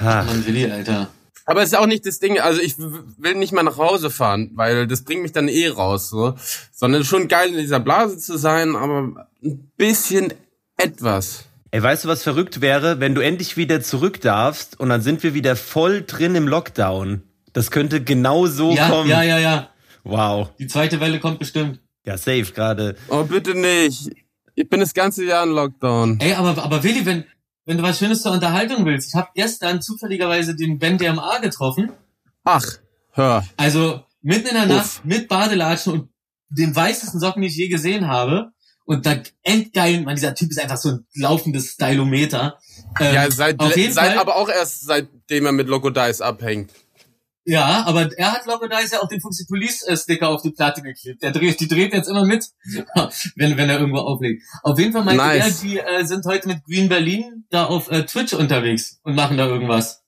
Ha. 0.00 0.22
Mann, 0.22 0.46
Willi, 0.46 0.70
Alter. 0.70 1.08
aber 1.44 1.62
es 1.62 1.70
ist 1.72 1.78
auch 1.78 1.86
nicht 1.86 2.06
das 2.06 2.20
Ding, 2.20 2.38
also 2.38 2.60
ich 2.60 2.76
will 2.78 3.34
nicht 3.34 3.52
mal 3.52 3.62
nach 3.64 3.78
Hause 3.78 4.10
fahren, 4.10 4.52
weil 4.54 4.86
das 4.86 5.02
bringt 5.02 5.22
mich 5.22 5.32
dann 5.32 5.48
eh 5.48 5.68
raus, 5.68 6.08
so. 6.08 6.34
Sondern 6.72 7.04
schon 7.04 7.26
geil 7.26 7.48
in 7.50 7.56
dieser 7.58 7.80
Blase 7.80 8.18
zu 8.18 8.36
sein, 8.38 8.76
aber 8.76 9.26
ein 9.42 9.70
bisschen 9.76 10.32
etwas. 10.76 11.44
Ey, 11.72 11.82
weißt 11.82 12.04
du, 12.04 12.08
was 12.08 12.22
verrückt 12.22 12.60
wäre, 12.60 13.00
wenn 13.00 13.14
du 13.14 13.20
endlich 13.22 13.56
wieder 13.56 13.82
zurück 13.82 14.20
darfst 14.20 14.78
und 14.78 14.88
dann 14.88 15.02
sind 15.02 15.22
wir 15.22 15.34
wieder 15.34 15.56
voll 15.56 16.02
drin 16.06 16.34
im 16.36 16.46
Lockdown. 16.48 17.22
Das 17.52 17.70
könnte 17.70 18.02
genau 18.02 18.46
so 18.46 18.72
Ja, 18.72 18.88
kommen. 18.88 19.10
ja, 19.10 19.22
ja, 19.22 19.38
ja. 19.38 19.68
Wow. 20.08 20.50
Die 20.58 20.66
zweite 20.66 21.00
Welle 21.00 21.20
kommt 21.20 21.38
bestimmt. 21.38 21.80
Ja, 22.04 22.16
safe 22.16 22.52
gerade. 22.52 22.96
Oh, 23.08 23.24
bitte 23.24 23.54
nicht. 23.54 24.10
Ich 24.54 24.68
bin 24.68 24.80
das 24.80 24.94
ganze 24.94 25.24
Jahr 25.24 25.44
in 25.44 25.50
Lockdown. 25.50 26.18
Ey, 26.20 26.32
aber, 26.32 26.60
aber 26.62 26.82
Willi, 26.82 27.04
wenn, 27.04 27.24
wenn 27.66 27.76
du 27.76 27.82
was 27.82 27.98
Schönes 27.98 28.22
zur 28.22 28.32
Unterhaltung 28.32 28.86
willst, 28.86 29.08
ich 29.10 29.14
habe 29.14 29.28
gestern 29.34 29.82
zufälligerweise 29.82 30.56
den 30.56 30.78
Ben 30.78 30.96
DMA 30.98 31.38
getroffen. 31.38 31.92
Ach, 32.44 32.64
hör. 33.12 33.44
Also 33.56 34.02
mitten 34.22 34.48
in 34.48 34.54
der 34.54 34.64
Uff. 34.64 34.68
Nacht 34.70 35.04
mit 35.04 35.28
Badelatschen 35.28 35.92
und 35.92 36.08
den 36.48 36.74
weißesten 36.74 37.20
Socken, 37.20 37.42
die 37.42 37.48
ich 37.48 37.56
je 37.56 37.68
gesehen 37.68 38.08
habe. 38.08 38.52
Und 38.86 39.04
da 39.04 39.16
endgeil, 39.42 40.00
man, 40.00 40.14
dieser 40.14 40.34
Typ 40.34 40.50
ist 40.50 40.58
einfach 40.58 40.78
so 40.78 40.88
ein 40.92 41.06
laufendes 41.14 41.72
Stylometer. 41.72 42.58
Ähm, 42.98 43.14
Ja, 43.14 43.30
seit, 43.30 43.60
auf 43.60 43.76
jeden 43.76 43.92
seit 43.92 44.12
Fall, 44.12 44.18
aber 44.18 44.36
auch 44.36 44.48
erst 44.48 44.86
seitdem 44.86 45.44
er 45.44 45.52
mit 45.52 45.68
Loco 45.68 45.90
Dice 45.90 46.22
abhängt. 46.22 46.72
Ja, 47.50 47.84
aber 47.86 48.10
er 48.18 48.32
hat 48.32 48.44
Loco 48.44 48.66
Dice 48.68 48.90
ja 48.90 49.00
auch 49.00 49.08
den 49.08 49.22
Fuxi 49.22 49.46
Police 49.48 49.82
äh, 49.84 49.96
Sticker 49.96 50.28
auf 50.28 50.42
die 50.42 50.50
Platte 50.50 50.82
geklebt. 50.82 51.22
Der 51.22 51.30
dreht, 51.30 51.58
die 51.60 51.66
dreht 51.66 51.94
jetzt 51.94 52.06
immer 52.06 52.26
mit, 52.26 52.44
wenn, 53.36 53.56
wenn 53.56 53.70
er 53.70 53.80
irgendwo 53.80 54.00
auflegt. 54.00 54.42
Auf 54.62 54.78
jeden 54.78 54.92
Fall 54.92 55.02
meinte 55.04 55.24
Nice. 55.24 55.62
er, 55.62 55.66
die 55.66 55.78
äh, 55.78 56.04
sind 56.04 56.26
heute 56.26 56.46
mit 56.46 56.62
Green 56.64 56.90
Berlin 56.90 57.46
da 57.48 57.64
auf 57.64 57.90
äh, 57.90 58.04
Twitch 58.04 58.34
unterwegs 58.34 59.00
und 59.02 59.14
machen 59.14 59.38
da 59.38 59.46
irgendwas. 59.46 60.04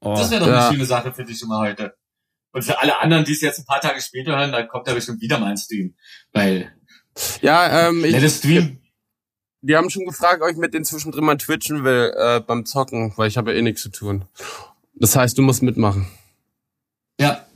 Oh. 0.00 0.14
Das 0.14 0.30
wäre 0.30 0.40
doch 0.40 0.48
Ja. 0.48 0.60
eine 0.68 0.72
schöne 0.74 0.86
Sache 0.86 1.12
für 1.12 1.24
dich 1.24 1.42
immer 1.42 1.58
heute. 1.58 1.94
Und 2.52 2.62
für 2.62 2.78
alle 2.80 3.00
anderen, 3.00 3.26
die 3.26 3.32
es 3.32 3.42
jetzt 3.42 3.58
ein 3.58 3.66
paar 3.66 3.82
Tage 3.82 4.00
später 4.00 4.34
hören, 4.38 4.50
dann 4.50 4.66
kommt 4.66 4.88
da 4.88 4.94
bestimmt 4.94 5.20
wieder 5.20 5.38
mal 5.38 5.50
ein 5.50 5.58
Stream. 5.58 5.94
Weil, 6.32 6.72
Ja, 7.42 7.88
ähm, 7.88 8.02
ich, 8.02 8.18
das 8.18 8.38
Stream, 8.38 8.80
die 9.60 9.76
haben 9.76 9.90
schon 9.90 10.06
gefragt, 10.06 10.40
ob 10.42 10.50
ich 10.50 10.56
mit 10.56 10.72
denen 10.72 10.86
zwischendrin 10.86 11.24
mal 11.26 11.36
twitchen 11.36 11.84
will 11.84 12.14
äh, 12.16 12.40
beim 12.40 12.64
Zocken, 12.64 13.12
weil 13.16 13.28
ich 13.28 13.36
habe 13.36 13.52
ja 13.52 13.58
eh 13.58 13.62
nichts 13.62 13.82
zu 13.82 13.90
tun. 13.90 14.24
Das 14.94 15.16
heißt, 15.16 15.36
du 15.36 15.42
musst 15.42 15.62
mitmachen. 15.62 16.06
Ja. 17.20 17.46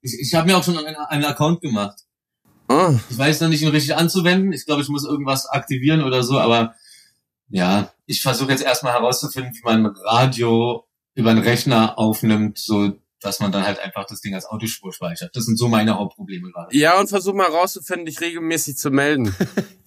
Ich, 0.00 0.18
ich 0.20 0.34
habe 0.34 0.46
mir 0.46 0.56
auch 0.56 0.64
schon 0.64 0.76
einen, 0.76 0.96
einen 0.96 1.24
Account 1.24 1.60
gemacht. 1.60 2.00
Ah, 2.68 2.94
Ich 3.10 3.18
weiß 3.18 3.40
noch 3.40 3.48
nicht, 3.48 3.62
ihn 3.62 3.68
richtig 3.68 3.94
anzuwenden. 3.96 4.52
Ich 4.52 4.66
glaube, 4.66 4.82
ich 4.82 4.88
muss 4.88 5.04
irgendwas 5.04 5.46
aktivieren 5.46 6.02
oder 6.02 6.22
so, 6.22 6.38
aber 6.40 6.74
ja, 7.48 7.92
ich 8.06 8.22
versuche 8.22 8.50
jetzt 8.50 8.64
erstmal 8.64 8.94
herauszufinden, 8.94 9.54
wie 9.54 9.62
man 9.62 9.86
Radio 9.86 10.86
über 11.14 11.30
einen 11.30 11.42
Rechner 11.42 11.98
aufnimmt, 11.98 12.58
so 12.58 12.98
dass 13.20 13.38
man 13.38 13.52
dann 13.52 13.64
halt 13.64 13.78
einfach 13.78 14.04
das 14.06 14.20
Ding 14.20 14.34
als 14.34 14.46
Autospur 14.46 14.92
speichert. 14.92 15.36
Das 15.36 15.44
sind 15.44 15.56
so 15.56 15.68
meine 15.68 15.96
Hauptprobleme 15.96 16.50
gerade. 16.50 16.76
ja, 16.76 16.98
und 16.98 17.08
versuch 17.08 17.34
mal 17.34 17.46
rauszufinden, 17.46 18.06
dich 18.06 18.20
regelmäßig 18.20 18.76
zu 18.76 18.90
melden. 18.90 19.34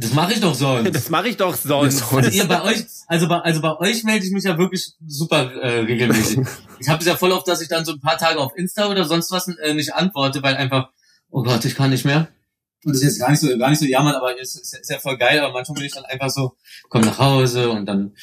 Das 0.00 0.14
mache 0.14 0.32
ich 0.32 0.40
doch 0.40 0.54
sonst. 0.54 0.94
Das 0.94 1.10
mache 1.10 1.28
ich 1.28 1.36
doch 1.36 1.54
sonst. 1.54 2.02
Also 2.12 2.30
ihr 2.30 2.46
bei 2.46 2.62
euch, 2.62 2.84
also 3.06 3.28
bei, 3.28 3.38
also 3.38 3.60
bei 3.60 3.76
euch 3.78 4.02
melde 4.04 4.24
ich 4.24 4.32
mich 4.32 4.44
ja 4.44 4.56
wirklich 4.56 4.92
super 5.06 5.52
äh, 5.52 5.80
regelmäßig. 5.80 6.40
Ich 6.78 6.88
habe 6.88 7.00
es 7.00 7.06
ja 7.06 7.16
voll 7.16 7.32
oft, 7.32 7.46
dass 7.46 7.60
ich 7.60 7.68
dann 7.68 7.84
so 7.84 7.92
ein 7.92 8.00
paar 8.00 8.16
Tage 8.16 8.40
auf 8.40 8.56
Insta 8.56 8.88
oder 8.88 9.04
sonst 9.04 9.30
was 9.30 9.48
äh, 9.48 9.74
nicht 9.74 9.94
antworte, 9.94 10.42
weil 10.42 10.56
einfach, 10.56 10.88
oh 11.30 11.42
Gott, 11.42 11.64
ich 11.66 11.74
kann 11.74 11.90
nicht 11.90 12.06
mehr. 12.06 12.28
Und 12.84 12.94
das 12.94 13.02
ist 13.02 13.08
jetzt 13.08 13.20
gar 13.20 13.30
nicht 13.30 13.40
so, 13.40 13.58
gar 13.58 13.68
nicht 13.68 13.78
so 13.78 13.84
jammern, 13.84 14.14
aber 14.14 14.40
es 14.40 14.54
ist, 14.54 14.72
ist 14.74 14.90
ja 14.90 14.98
voll 14.98 15.18
geil, 15.18 15.38
aber 15.40 15.52
manchmal 15.52 15.74
bin 15.76 15.84
ich 15.84 15.92
dann 15.92 16.06
einfach 16.06 16.30
so, 16.30 16.56
komm 16.88 17.02
nach 17.02 17.18
Hause 17.18 17.68
und 17.70 17.84
dann 17.84 18.14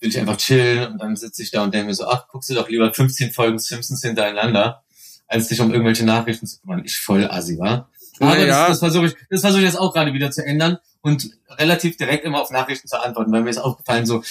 will 0.00 0.08
ich 0.08 0.18
einfach 0.18 0.38
chillen 0.38 0.92
und 0.92 0.98
dann 0.98 1.14
sitze 1.16 1.42
ich 1.42 1.50
da 1.50 1.62
und 1.62 1.74
denke 1.74 1.88
mir 1.88 1.94
so, 1.94 2.06
ach, 2.06 2.26
guckst 2.28 2.48
du 2.48 2.54
doch 2.54 2.68
lieber 2.70 2.92
15 2.92 3.32
Folgen 3.32 3.58
Simpsons 3.58 4.02
hintereinander, 4.02 4.82
als 5.26 5.48
dich 5.48 5.60
um 5.60 5.72
irgendwelche 5.72 6.04
Nachrichten 6.06 6.46
zu 6.46 6.60
kümmern. 6.60 6.82
Ich 6.84 6.98
voll 6.98 7.26
assi, 7.26 7.58
wa? 7.58 7.88
Aber 8.22 8.34
Naja. 8.36 8.46
das, 8.46 8.68
das 8.68 8.78
versuche 8.78 9.06
ich, 9.06 9.16
das 9.30 9.40
versuche 9.40 9.60
ich 9.62 9.66
jetzt 9.66 9.78
auch 9.78 9.92
gerade 9.92 10.12
wieder 10.12 10.30
zu 10.30 10.44
ändern 10.44 10.78
und 11.00 11.30
relativ 11.50 11.96
direkt 11.96 12.24
immer 12.24 12.40
auf 12.40 12.50
Nachrichten 12.50 12.88
zu 12.88 13.00
antworten, 13.02 13.32
weil 13.32 13.42
mir 13.42 13.50
ist 13.50 13.58
aufgefallen, 13.58 14.06
so, 14.06 14.22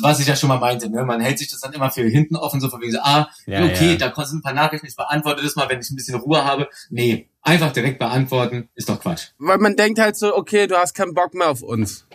was 0.00 0.20
ich 0.20 0.26
ja 0.26 0.36
schon 0.36 0.48
mal 0.48 0.58
meinte, 0.58 0.88
ne? 0.88 1.04
man 1.04 1.20
hält 1.20 1.38
sich 1.38 1.50
das 1.50 1.60
dann 1.60 1.72
immer 1.72 1.90
für 1.90 2.02
hinten 2.08 2.36
offen, 2.36 2.60
so 2.60 2.70
von 2.70 2.80
wegen 2.80 2.92
so, 2.92 3.00
ah, 3.02 3.28
Ja, 3.46 3.64
okay, 3.64 3.96
ja. 4.00 4.08
da 4.08 4.24
sind 4.24 4.38
ein 4.38 4.42
paar 4.42 4.54
Nachrichten, 4.54 4.86
ich 4.86 4.96
beantworte 4.96 5.42
das 5.42 5.56
mal, 5.56 5.68
wenn 5.68 5.80
ich 5.80 5.90
ein 5.90 5.96
bisschen 5.96 6.14
Ruhe 6.14 6.44
habe. 6.44 6.68
Nee, 6.88 7.28
einfach 7.42 7.72
direkt 7.72 7.98
beantworten, 7.98 8.68
ist 8.74 8.88
doch 8.88 9.00
Quatsch. 9.00 9.28
Weil 9.38 9.58
man 9.58 9.76
denkt 9.76 9.98
halt 9.98 10.16
so, 10.16 10.34
okay, 10.34 10.66
du 10.66 10.76
hast 10.76 10.94
keinen 10.94 11.12
Bock 11.12 11.34
mehr 11.34 11.50
auf 11.50 11.62
uns. 11.62 12.06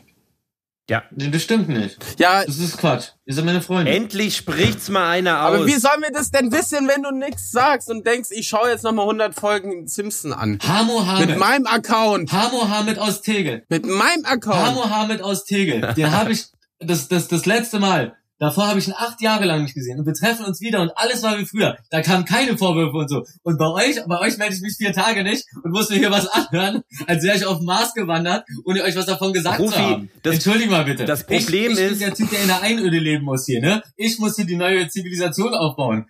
Ja. 0.90 1.04
Nee, 1.12 1.30
Das 1.30 1.44
stimmt 1.44 1.70
nicht. 1.70 1.98
Ja, 2.20 2.44
Das 2.44 2.58
ist 2.58 2.78
Quatsch. 2.78 3.10
Ihr 3.26 3.34
seid 3.36 3.46
meine 3.46 3.62
Freunde. 3.62 3.92
Endlich 3.92 4.36
spricht's 4.36 4.90
mal 4.90 5.08
einer 5.10 5.44
aus. 5.46 5.56
aber 5.56 5.68
wie 5.68 5.76
sollen 5.76 6.02
wir 6.02 6.12
das 6.12 6.32
denn 6.32 6.52
wissen, 6.52 6.88
wenn 6.88 7.04
du 7.04 7.12
nichts 7.12 7.52
sagst 7.52 7.90
und 7.90 8.06
denkst, 8.06 8.30
ich 8.32 8.48
schaue 8.48 8.70
jetzt 8.70 8.84
nochmal 8.84 9.06
100 9.06 9.36
Folgen 9.36 9.88
Simpson 9.88 10.34
an? 10.34 10.58
Hamo 10.68 11.04
Mit 11.20 11.38
meinem 11.38 11.68
Account. 11.68 12.32
Hamo 12.32 12.68
Hamid 12.68 12.98
aus 12.98 13.22
Tegel. 13.22 13.64
Mit 13.70 13.86
meinem 13.86 14.26
Account. 14.26 14.58
Hamo 14.58 14.90
Hamid 14.90 15.22
aus 15.22 15.46
Tegel. 15.46 15.94
Den 15.94 16.12
habe 16.12 16.32
ich 16.32 16.48
das, 16.80 17.08
das, 17.08 17.28
das 17.28 17.46
letzte 17.46 17.80
Mal. 17.80 18.16
Davor 18.40 18.68
habe 18.68 18.80
ich 18.80 18.88
ihn 18.88 18.94
acht 18.98 19.22
Jahre 19.22 19.46
lang 19.46 19.64
nicht 19.64 19.76
gesehen. 19.76 20.00
Und 20.00 20.06
wir 20.06 20.14
treffen 20.14 20.46
uns 20.46 20.62
wieder 20.62 20.82
und 20.82 20.92
alles 20.96 21.22
war 21.24 21.38
wie 21.38 21.46
früher. 21.46 21.78
Da 21.90 22.02
kamen 22.02 22.24
keine 22.26 22.58
Vorwürfe 22.58 22.96
und 22.98 23.10
so. 23.10 23.26
Und 23.44 23.58
bei 23.58 23.68
euch, 23.68 23.98
bei 24.08 24.18
euch 24.20 24.38
melde 24.38 24.56
ich 24.56 24.62
mich 24.62 24.76
vier 24.78 24.94
Tage 24.94 25.24
nicht 25.24 25.44
und 25.64 25.72
muss 25.72 25.90
mir 25.90 25.98
hier 25.98 26.10
was 26.12 26.26
anhören, 26.28 26.82
als 27.06 27.24
wäre 27.24 27.36
ich 27.36 27.46
auf 27.46 27.58
den 27.58 27.66
Mars 27.66 27.94
gewandert, 27.94 28.46
ohne 28.66 28.82
euch 28.84 28.96
was 28.96 29.06
davon 29.06 29.34
gesagt 29.34 29.60
Rufi, 29.60 29.74
zu 29.76 29.80
haben. 29.82 30.10
das- 30.24 30.36
Entschuldigt 30.36 30.72
mal 30.72 30.86
bitte. 30.86 31.04
das 31.06 31.26
Problem 31.26 31.72
ich, 31.74 31.78
ich 31.78 31.84
ist- 31.84 31.90
bin 31.90 32.00
der 32.00 32.14
Typ, 32.14 32.30
der 32.30 32.42
in 32.42 32.48
der 32.48 32.62
Einöde 32.62 32.98
leben 32.98 33.26
muss 33.26 33.46
hier, 33.46 33.62
ne? 33.62 33.84
Ich 33.98 34.18
muss 34.20 34.38
hier 34.38 34.46
die 34.46 34.56
neue 34.56 34.88
Zivilisation 34.88 35.54
aufbauen. 35.54 36.06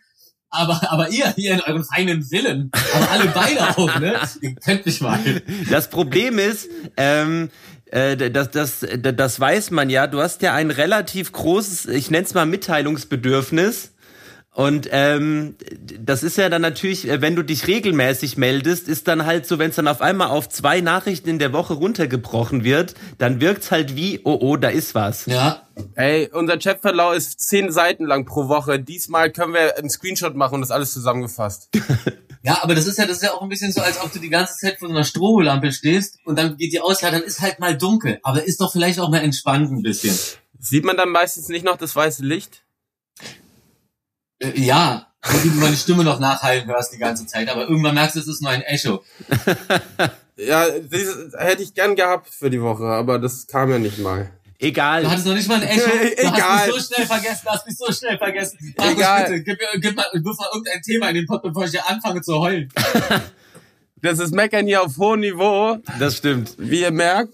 Aber, 0.52 0.82
aber 0.92 1.10
ihr 1.10 1.32
hier 1.36 1.54
in 1.54 1.62
euren 1.62 1.84
feinen 1.86 2.24
Villen, 2.24 2.72
aber 2.96 3.12
alle 3.12 3.26
beide 3.28 3.70
auch, 3.78 4.00
ne? 4.00 4.20
Ihr 4.42 4.56
könnt 4.56 4.84
mich 4.86 5.00
mal. 5.00 5.20
Das 5.70 5.92
Problem 5.92 6.40
ist, 6.40 6.68
ähm, 6.98 7.50
äh, 7.79 7.79
das, 7.92 8.52
das, 8.52 8.86
das 9.00 9.40
weiß 9.40 9.72
man 9.72 9.90
ja, 9.90 10.08
du 10.08 10.22
hast 10.22 10.42
ja 10.42 10.54
ein 10.54 10.70
relativ 10.70 11.32
großes, 11.32 11.88
ich 11.88 12.12
nenne 12.12 12.26
es 12.26 12.34
mal 12.34 12.46
Mitteilungsbedürfnis. 12.46 13.92
Und 14.60 14.90
ähm, 14.92 15.56
das 16.02 16.22
ist 16.22 16.36
ja 16.36 16.50
dann 16.50 16.62
natürlich, 16.62 17.08
äh, 17.08 17.22
wenn 17.22 17.34
du 17.34 17.44
dich 17.44 17.68
regelmäßig 17.68 18.36
meldest, 18.36 18.90
ist 18.90 19.08
dann 19.08 19.26
halt 19.26 19.48
so, 19.48 19.58
wenn 19.58 19.70
es 19.70 19.78
dann 19.78 19.88
auf 19.88 20.02
einmal 20.02 20.28
auf 20.28 20.50
zwei 20.50 20.82
Nachrichten 20.82 21.30
in 21.30 21.40
der 21.40 21.54
Woche 21.54 21.76
runtergebrochen 21.76 22.66
wird, 22.66 22.94
dann 23.20 23.40
wirkt's 23.40 23.72
halt 23.72 23.96
wie, 23.96 24.20
oh 24.26 24.38
oh, 24.42 24.58
da 24.58 24.68
ist 24.68 24.96
was. 24.96 25.28
Ja, 25.28 25.62
Ey, 25.96 26.30
unser 26.34 26.58
Chatverlauf 26.58 27.16
ist 27.16 27.40
10 27.40 27.72
Seiten 27.72 28.06
lang 28.06 28.26
pro 28.26 28.50
Woche. 28.50 28.82
Diesmal 28.82 29.32
können 29.32 29.54
wir 29.54 29.78
einen 29.78 29.90
Screenshot 29.90 30.36
machen 30.36 30.56
und 30.56 30.62
das 30.62 30.72
alles 30.72 30.92
zusammengefasst. 30.92 31.70
Ja, 32.42 32.60
aber 32.62 32.74
das 32.74 32.88
ist 32.88 32.98
ja, 32.98 33.06
das 33.06 33.18
ist 33.18 33.24
ja 33.24 33.34
auch 33.34 33.42
ein 33.42 33.50
bisschen 33.50 33.74
so, 33.74 33.82
als 33.82 34.02
ob 34.02 34.14
du 34.14 34.20
die 34.20 34.30
ganze 34.30 34.54
Zeit 34.56 34.80
vor 34.80 34.88
so 34.88 34.94
einer 34.94 35.04
Strobolampe 35.04 35.74
stehst 35.74 36.20
und 36.24 36.40
dann 36.40 36.56
geht 36.56 36.72
die 36.72 36.80
aus, 36.80 37.02
ja, 37.02 37.12
dann 37.12 37.22
ist 37.22 37.42
halt 37.42 37.60
mal 37.60 37.78
dunkel. 37.78 38.20
Aber 38.24 38.46
ist 38.46 38.62
doch 38.62 38.72
vielleicht 38.72 38.98
auch 39.02 39.10
mal 39.10 39.18
entspannt 39.18 39.70
ein 39.70 39.82
bisschen. 39.82 40.18
Sieht 40.58 40.86
man 40.86 40.96
dann 40.96 41.10
meistens 41.10 41.50
nicht 41.50 41.66
noch 41.66 41.76
das 41.76 41.94
weiße 41.98 42.24
Licht? 42.24 42.64
Äh, 44.40 44.60
ja, 44.60 45.08
wenn 45.24 45.42
du 45.44 45.50
meine 45.60 45.76
Stimme 45.76 46.04
noch 46.04 46.20
nachhallen 46.20 46.66
hörst 46.68 46.94
die 46.94 46.98
ganze 46.98 47.26
Zeit, 47.26 47.50
aber 47.50 47.64
irgendwann 47.68 47.96
merkst 47.96 48.16
du, 48.16 48.20
es 48.22 48.28
ist 48.28 48.42
nur 48.42 48.52
ein 48.52 48.62
Echo. 48.64 49.04
Ja, 50.42 50.68
das 50.70 51.02
hätte 51.38 51.64
ich 51.64 51.74
gern 51.74 51.98
gehabt 51.98 52.30
für 52.34 52.50
die 52.50 52.62
Woche, 52.62 52.86
aber 52.86 53.20
das 53.20 53.46
kam 53.46 53.70
ja 53.72 53.78
nicht 53.78 53.98
mal. 54.00 54.32
Egal. 54.58 55.04
Du 55.04 55.10
hattest 55.10 55.28
noch 55.28 55.34
nicht 55.34 55.50
mal 55.50 55.56
ein 55.62 55.64
Echo. 55.68 55.90
Du 56.00 56.08
Egal. 56.22 56.34
hast 56.42 56.68
mich 56.68 56.76
so 56.76 56.94
schnell 56.94 57.06
vergessen, 57.08 57.42
du 57.44 57.50
hast 57.52 57.68
mich 57.68 57.78
so 57.78 57.92
schnell 57.92 58.18
vergessen. 58.18 58.74
Markus, 58.78 58.94
Egal. 58.96 59.24
bitte, 59.26 59.44
gib, 59.44 59.60
mir- 59.60 59.80
gib 59.82 59.96
mal, 59.98 60.06
wirf 60.14 60.38
mal 60.38 60.48
irgendein 60.54 60.82
Thema 60.82 61.10
in 61.10 61.16
den 61.16 61.26
Pott, 61.26 61.44
bevor 61.44 61.66
ich 61.66 61.72
hier 61.72 61.86
anfange 61.90 62.22
zu 62.22 62.40
heulen. 62.40 62.72
Das 64.02 64.20
ist 64.20 64.34
Meckern 64.34 64.66
hier 64.66 64.82
auf 64.82 64.96
hohem 64.98 65.20
Niveau, 65.20 65.78
Das 66.00 66.16
stimmt. 66.16 66.56
wie 66.58 66.80
ihr 66.84 66.92
merkt. 66.92 67.34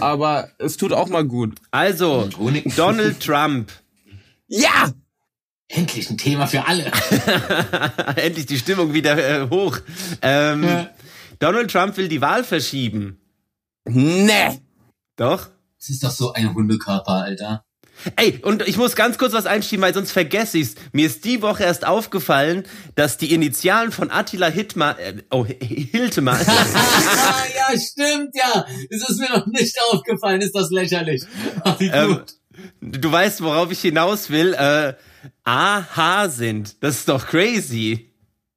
Aber 0.00 0.50
es 0.58 0.76
tut 0.76 0.92
auch 0.92 1.08
mal 1.08 1.24
gut. 1.24 1.56
Also. 1.70 2.28
Donald 2.76 3.20
Trump. 3.20 3.72
Ja! 4.46 4.92
Endlich 5.68 6.10
ein 6.10 6.18
Thema 6.18 6.46
für 6.46 6.66
alle. 6.66 6.90
Endlich 8.16 8.46
die 8.46 8.58
Stimmung 8.58 8.92
wieder 8.92 9.16
äh, 9.16 9.48
hoch. 9.48 9.78
Ähm, 10.22 10.62
Ja. 10.64 10.90
Donald 11.40 11.70
Trump 11.70 11.96
will 11.96 12.08
die 12.08 12.20
Wahl 12.20 12.44
verschieben. 12.44 13.18
Nee! 13.86 14.60
Doch? 15.16 15.48
Das 15.78 15.90
ist 15.90 16.04
doch 16.04 16.10
so 16.10 16.32
ein 16.32 16.54
Hundekörper, 16.54 17.12
Alter. 17.24 17.64
Ey, 18.16 18.40
und 18.42 18.66
ich 18.66 18.76
muss 18.76 18.96
ganz 18.96 19.18
kurz 19.18 19.32
was 19.34 19.46
einschieben, 19.46 19.82
weil 19.82 19.94
sonst 19.94 20.10
vergesse 20.12 20.58
ich's. 20.58 20.74
Mir 20.92 21.06
ist 21.06 21.24
die 21.24 21.42
Woche 21.42 21.62
erst 21.64 21.86
aufgefallen, 21.86 22.64
dass 22.94 23.18
die 23.18 23.32
Initialen 23.32 23.92
von 23.92 24.10
Attila 24.10 24.48
Hittmann, 24.48 24.96
äh, 24.98 25.22
oh, 25.30 25.44
Hiltemann, 25.46 26.40
ah, 26.46 27.42
ja, 27.72 27.78
stimmt, 27.78 28.34
ja. 28.34 28.66
Das 28.90 29.08
ist 29.10 29.18
mir 29.20 29.30
noch 29.30 29.46
nicht 29.46 29.76
aufgefallen, 29.92 30.40
ist 30.40 30.54
das 30.54 30.70
lächerlich. 30.70 31.22
Ach, 31.62 31.78
wie 31.80 31.86
Ähm, 31.88 32.14
gut. 32.14 32.34
du 32.80 33.12
weißt, 33.12 33.42
worauf 33.42 33.70
ich 33.70 33.80
hinaus 33.80 34.28
will, 34.30 34.54
äh, 34.54 34.94
AH 35.44 36.28
sind. 36.28 36.82
Das 36.82 36.96
ist 36.96 37.08
doch 37.08 37.26
crazy. 37.26 38.12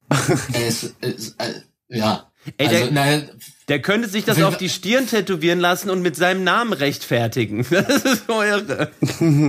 es, 0.53 0.93
es, 1.01 1.35
äh, 1.37 1.53
ja. 1.89 2.31
Ey, 2.57 2.67
also, 2.67 2.91
der- 2.91 2.91
na, 2.91 3.27
Der 3.67 3.81
könnte 3.81 4.07
sich 4.07 4.23
das 4.23 4.41
auf 4.41 4.57
die 4.57 4.69
Stirn 4.69 5.07
tätowieren 5.07 5.59
lassen 5.59 5.89
und 5.89 6.01
mit 6.01 6.15
seinem 6.15 6.43
Namen 6.43 6.73
rechtfertigen. 6.73 7.65
Das 7.69 8.03
ist 8.05 8.27
so 8.27 8.41
irre. 8.41 8.91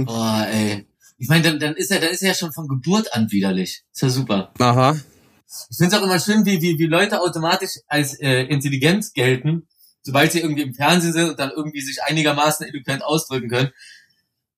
boah, 0.05 0.47
ey. 0.51 0.87
Ich 1.19 1.29
meine, 1.29 1.43
dann, 1.45 1.59
dann 1.61 1.75
ist 1.75 1.91
er, 1.91 2.01
dann 2.01 2.11
ist 2.11 2.23
er 2.23 2.29
ja 2.29 2.35
schon 2.35 2.53
von 2.53 2.67
Geburt 2.69 3.13
an 3.15 3.31
widerlich. 3.31 3.83
Ist 3.93 4.03
ja 4.03 4.09
super. 4.09 4.53
Aha. 4.59 4.97
Ich 5.71 5.77
finde 5.77 5.95
es 5.97 6.01
auch 6.01 6.05
immer 6.05 6.21
schön, 6.21 6.45
wie, 6.45 6.61
wie, 6.61 6.79
wie 6.79 6.87
Leute 6.87 7.21
automatisch 7.21 7.71
als 7.87 8.15
äh, 8.21 8.43
Intelligenz 8.45 9.13
gelten, 9.13 9.67
sobald 10.03 10.31
sie 10.33 10.41
irgendwie 10.41 10.63
im 10.63 10.75
Fernsehen 10.75 11.13
sind 11.13 11.31
und 11.31 11.39
dann 11.39 11.51
irgendwie 11.57 11.81
sich 11.81 12.03
einigermaßen 12.03 12.67
eloquent 12.67 13.03
ausdrücken 13.03 13.49
können. 13.49 13.71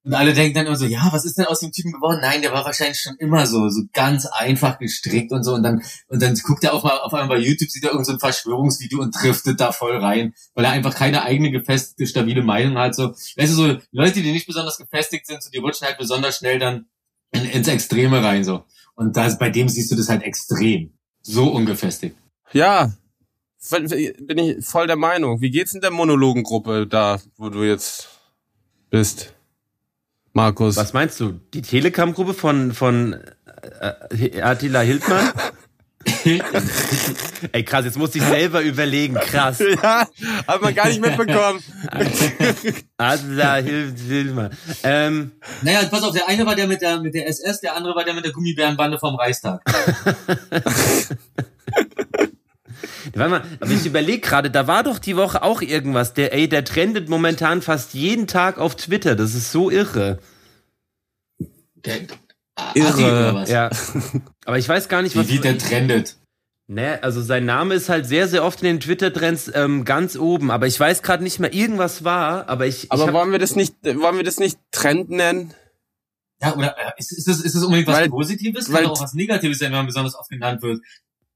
Und 0.02 0.14
alle 0.14 0.32
denken 0.32 0.54
dann 0.54 0.66
immer 0.66 0.76
so, 0.76 0.86
ja, 0.86 1.08
was 1.12 1.26
ist 1.26 1.36
denn 1.36 1.44
aus 1.44 1.60
dem 1.60 1.72
Typen 1.72 1.92
geworden? 1.92 2.20
Nein, 2.22 2.40
der 2.40 2.52
war 2.52 2.64
wahrscheinlich 2.64 3.00
schon 3.00 3.16
immer 3.18 3.46
so, 3.46 3.68
so 3.68 3.82
ganz 3.92 4.24
einfach 4.24 4.78
gestrickt 4.78 5.30
und 5.30 5.44
so. 5.44 5.52
Und 5.52 5.62
dann, 5.62 5.82
und 6.08 6.22
dann 6.22 6.34
guckt 6.36 6.64
er 6.64 6.72
auch 6.72 6.82
mal 6.82 6.98
auf 7.00 7.12
einmal 7.12 7.36
bei 7.36 7.44
YouTube, 7.44 7.68
sieht 7.68 7.84
er 7.84 7.90
irgend 7.90 8.06
so 8.06 8.12
ein 8.12 8.18
Verschwörungsvideo 8.18 8.98
und 9.00 9.14
driftet 9.14 9.60
da 9.60 9.72
voll 9.72 9.98
rein, 9.98 10.32
weil 10.54 10.64
er 10.64 10.70
einfach 10.70 10.94
keine 10.94 11.22
eigene 11.22 11.50
gefestigte, 11.50 12.06
stabile 12.06 12.42
Meinung 12.42 12.78
hat. 12.78 12.94
So, 12.94 13.10
weißt 13.10 13.52
du, 13.52 13.54
so 13.54 13.76
Leute, 13.92 14.22
die 14.22 14.32
nicht 14.32 14.46
besonders 14.46 14.78
gefestigt 14.78 15.26
sind, 15.26 15.42
so, 15.42 15.50
die 15.50 15.58
rutschen 15.58 15.86
halt 15.86 15.98
besonders 15.98 16.38
schnell 16.38 16.58
dann 16.58 16.86
in, 17.32 17.44
ins 17.44 17.68
Extreme 17.68 18.24
rein, 18.24 18.42
so. 18.42 18.64
Und 18.94 19.16
das, 19.18 19.38
bei 19.38 19.50
dem 19.50 19.68
siehst 19.68 19.90
du 19.90 19.96
das 19.96 20.08
halt 20.08 20.22
extrem. 20.22 20.94
So 21.20 21.52
ungefestigt. 21.52 22.16
Ja. 22.52 22.92
Bin 23.70 24.38
ich 24.38 24.64
voll 24.64 24.86
der 24.86 24.96
Meinung. 24.96 25.42
Wie 25.42 25.50
geht's 25.50 25.74
in 25.74 25.82
der 25.82 25.90
Monologengruppe 25.90 26.86
da, 26.86 27.20
wo 27.36 27.50
du 27.50 27.62
jetzt 27.62 28.08
bist? 28.88 29.34
Markus. 30.32 30.76
Was 30.76 30.92
meinst 30.92 31.18
du? 31.20 31.40
Die 31.54 31.62
Telegram-Gruppe 31.62 32.34
von, 32.34 32.72
von 32.72 33.16
äh, 34.10 34.40
Attila 34.40 34.80
Hildmann? 34.80 35.30
Ey, 37.52 37.62
krass, 37.62 37.84
jetzt 37.84 37.98
musste 37.98 38.18
ich 38.18 38.24
selber 38.24 38.62
überlegen. 38.62 39.14
Krass. 39.14 39.58
Ja, 39.82 40.06
hat 40.46 40.62
man 40.62 40.74
gar 40.74 40.88
nicht 40.88 41.00
mitbekommen. 41.00 41.60
Attila 42.96 43.56
Hil- 43.56 43.94
Hildmann. 44.08 44.50
Ähm, 44.82 45.32
Naja, 45.62 45.82
pass 45.90 46.02
auf, 46.02 46.12
der 46.14 46.26
eine 46.28 46.46
war 46.46 46.54
der 46.54 46.66
mit 46.68 46.80
der, 46.80 47.00
mit 47.00 47.14
der 47.14 47.28
SS, 47.28 47.60
der 47.60 47.76
andere 47.76 47.94
war 47.94 48.04
der 48.04 48.14
mit 48.14 48.24
der 48.24 48.32
Gummibärenbande 48.32 48.98
vom 48.98 49.14
Reichstag. 49.16 49.60
warte 53.14 53.30
mal, 53.30 53.42
aber 53.60 53.70
ich 53.70 53.86
überlege 53.86 54.20
gerade, 54.20 54.50
da 54.50 54.66
war 54.66 54.82
doch 54.82 54.98
die 54.98 55.16
Woche 55.16 55.42
auch 55.42 55.62
irgendwas. 55.62 56.14
Der, 56.14 56.32
ey, 56.32 56.48
der 56.48 56.64
trendet 56.64 57.08
momentan 57.08 57.62
fast 57.62 57.94
jeden 57.94 58.26
Tag 58.26 58.58
auf 58.58 58.76
Twitter. 58.76 59.16
Das 59.16 59.34
ist 59.34 59.52
so 59.52 59.70
irre. 59.70 60.18
Der, 61.84 62.00
Irre. 62.74 63.04
Oder 63.04 63.34
was? 63.34 63.50
Ja. 63.50 63.70
Aber 64.44 64.58
ich 64.58 64.68
weiß 64.68 64.88
gar 64.88 65.02
nicht, 65.02 65.16
was. 65.16 65.28
Wie, 65.28 65.34
wie 65.34 65.38
der 65.38 65.58
trendet. 65.58 66.16
Ne, 66.66 67.02
also 67.02 67.20
sein 67.20 67.46
Name 67.46 67.74
ist 67.74 67.88
halt 67.88 68.06
sehr, 68.06 68.28
sehr 68.28 68.44
oft 68.44 68.60
in 68.62 68.66
den 68.66 68.80
Twitter-Trends 68.80 69.50
ähm, 69.54 69.84
ganz 69.84 70.16
oben. 70.16 70.52
Aber 70.52 70.68
ich 70.68 70.78
weiß 70.78 71.02
gerade 71.02 71.24
nicht 71.24 71.40
mehr, 71.40 71.52
irgendwas 71.52 72.04
war. 72.04 72.48
Aber 72.48 72.66
ich. 72.66 72.84
ich 72.84 72.92
Aber 72.92 73.06
hab, 73.06 73.12
wollen 73.12 73.32
wir 73.32 73.40
das 73.40 73.56
nicht, 73.56 73.74
wollen 73.82 74.16
wir 74.16 74.22
das 74.24 74.38
nicht 74.38 74.58
Trend 74.70 75.10
nennen? 75.10 75.52
Ja, 76.40 76.54
oder 76.54 76.76
äh, 76.78 76.92
ist, 76.96 77.10
ist, 77.10 77.26
das, 77.26 77.40
ist 77.40 77.56
das 77.56 77.64
unbedingt 77.64 77.88
was 77.88 77.96
Weil- 77.96 78.08
Positives? 78.08 78.66
Kann 78.66 78.74
weil- 78.74 78.86
auch 78.86 79.00
was 79.00 79.14
Negatives 79.14 79.58
sein, 79.58 79.72
wenn 79.72 79.78
man 79.78 79.86
besonders 79.86 80.14
oft 80.14 80.30
genannt 80.30 80.62
wird. 80.62 80.80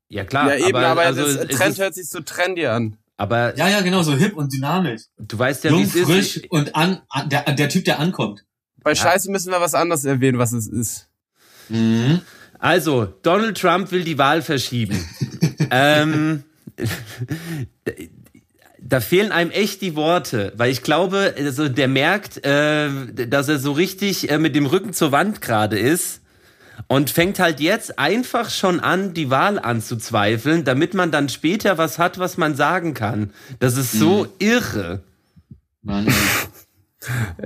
Ja 0.08 0.24
klar. 0.24 0.56
ja, 0.56 0.66
eben, 0.66 0.78
aber, 0.78 1.02
also, 1.02 1.22
das 1.22 1.34
es 1.34 1.56
Trend 1.56 1.72
ist, 1.72 1.78
hört 1.78 1.94
sich 1.94 2.08
so 2.08 2.20
trendy 2.20 2.66
an. 2.66 2.96
aber 3.16 3.56
Ja, 3.56 3.68
ja, 3.68 3.80
genau, 3.80 4.02
so 4.02 4.14
hip 4.14 4.36
und 4.36 4.52
dynamisch. 4.52 5.02
du 5.18 5.38
weißt 5.38 5.64
ja, 5.64 5.70
wie 5.70 5.74
Jung, 5.74 5.84
es 5.84 5.94
ist. 5.94 6.04
frisch 6.04 6.42
und 6.50 6.74
an, 6.74 7.02
an 7.08 7.28
der, 7.28 7.42
der 7.52 7.68
Typ, 7.68 7.84
der 7.84 7.98
ankommt. 7.98 8.44
Bei 8.82 8.94
Scheiße 8.94 9.30
müssen 9.30 9.50
wir 9.50 9.60
was 9.60 9.74
anderes 9.74 10.04
erwähnen, 10.04 10.38
was 10.38 10.52
es 10.52 10.66
ist. 10.66 11.08
Mhm. 11.68 12.20
Also, 12.58 13.06
Donald 13.22 13.58
Trump 13.58 13.90
will 13.92 14.04
die 14.04 14.18
Wahl 14.18 14.42
verschieben. 14.42 15.06
ähm, 15.70 16.44
da 18.78 19.00
fehlen 19.00 19.32
einem 19.32 19.50
echt 19.50 19.80
die 19.80 19.96
Worte, 19.96 20.52
weil 20.56 20.70
ich 20.70 20.82
glaube, 20.82 21.34
also 21.36 21.68
der 21.68 21.88
merkt, 21.88 22.44
äh, 22.44 22.88
dass 23.26 23.48
er 23.48 23.58
so 23.58 23.72
richtig 23.72 24.30
äh, 24.30 24.38
mit 24.38 24.54
dem 24.54 24.66
Rücken 24.66 24.92
zur 24.92 25.12
Wand 25.12 25.40
gerade 25.40 25.78
ist 25.78 26.20
und 26.88 27.10
fängt 27.10 27.38
halt 27.38 27.60
jetzt 27.60 27.98
einfach 27.98 28.50
schon 28.50 28.80
an, 28.80 29.14
die 29.14 29.30
Wahl 29.30 29.58
anzuzweifeln, 29.58 30.64
damit 30.64 30.94
man 30.94 31.10
dann 31.10 31.28
später 31.28 31.78
was 31.78 31.98
hat, 31.98 32.18
was 32.18 32.36
man 32.36 32.54
sagen 32.54 32.94
kann. 32.94 33.32
Das 33.58 33.76
ist 33.76 33.92
so 33.92 34.26
irre. 34.38 35.02
Mann, 35.82 36.06
ey. 36.06 36.12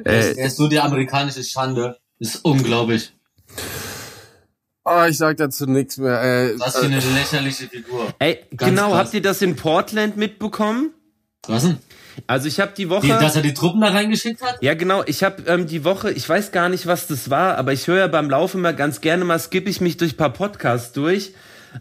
er, 0.05 0.21
ist, 0.31 0.39
er 0.39 0.47
ist 0.47 0.57
so 0.57 0.69
die 0.69 0.79
amerikanische 0.81 1.43
Schande. 1.43 1.99
Das 2.19 2.37
ist 2.37 2.45
unglaublich. 2.45 3.13
Oh, 4.85 5.05
ich 5.09 5.19
sag 5.19 5.37
dazu 5.37 5.67
nichts 5.67 5.99
mehr. 5.99 6.23
Äh, 6.23 6.59
Was 6.59 6.79
für 6.79 6.87
eine 6.87 6.99
lächerliche 6.99 7.69
Figur. 7.69 8.15
Ey, 8.19 8.45
Ganz 8.57 8.71
genau, 8.71 8.89
krass. 8.91 8.99
habt 8.99 9.15
ihr 9.15 9.23
das 9.23 9.43
in 9.43 9.55
Portland 9.55 10.17
mitbekommen? 10.17 10.95
Was 11.47 11.65
denn? 11.65 11.79
Also 12.27 12.49
ich 12.49 12.61
habe 12.61 12.73
die 12.77 12.89
Woche. 12.89 13.07
Die, 13.07 13.09
dass 13.09 13.37
er 13.37 13.43
die 13.43 13.55
Truppen 13.55 13.81
da 13.81 13.89
reingeschickt 13.89 14.43
hat? 14.43 14.59
Ja, 14.61 14.75
genau. 14.75 15.03
Ich 15.07 15.23
habe 15.23 15.43
ähm, 15.47 15.67
die 15.67 15.85
Woche, 15.85 16.11
ich 16.11 16.29
weiß 16.29 16.53
gar 16.53 16.69
nicht, 16.69 16.87
was 16.87 17.07
das 17.07 17.31
war, 17.31 17.57
aber 17.57 17.73
ich 17.73 17.87
höre 17.87 17.99
ja 17.99 18.07
beim 18.09 18.31
Laufen 18.31 18.61
mal 18.61 18.75
ganz 18.75 19.01
gerne 19.01 19.25
mal, 19.25 19.39
skippe 19.39 19.71
ich 19.71 19.81
mich 19.81 19.97
durch 19.97 20.17
paar 20.17 20.33
Podcasts 20.33 20.93
durch. 20.93 21.33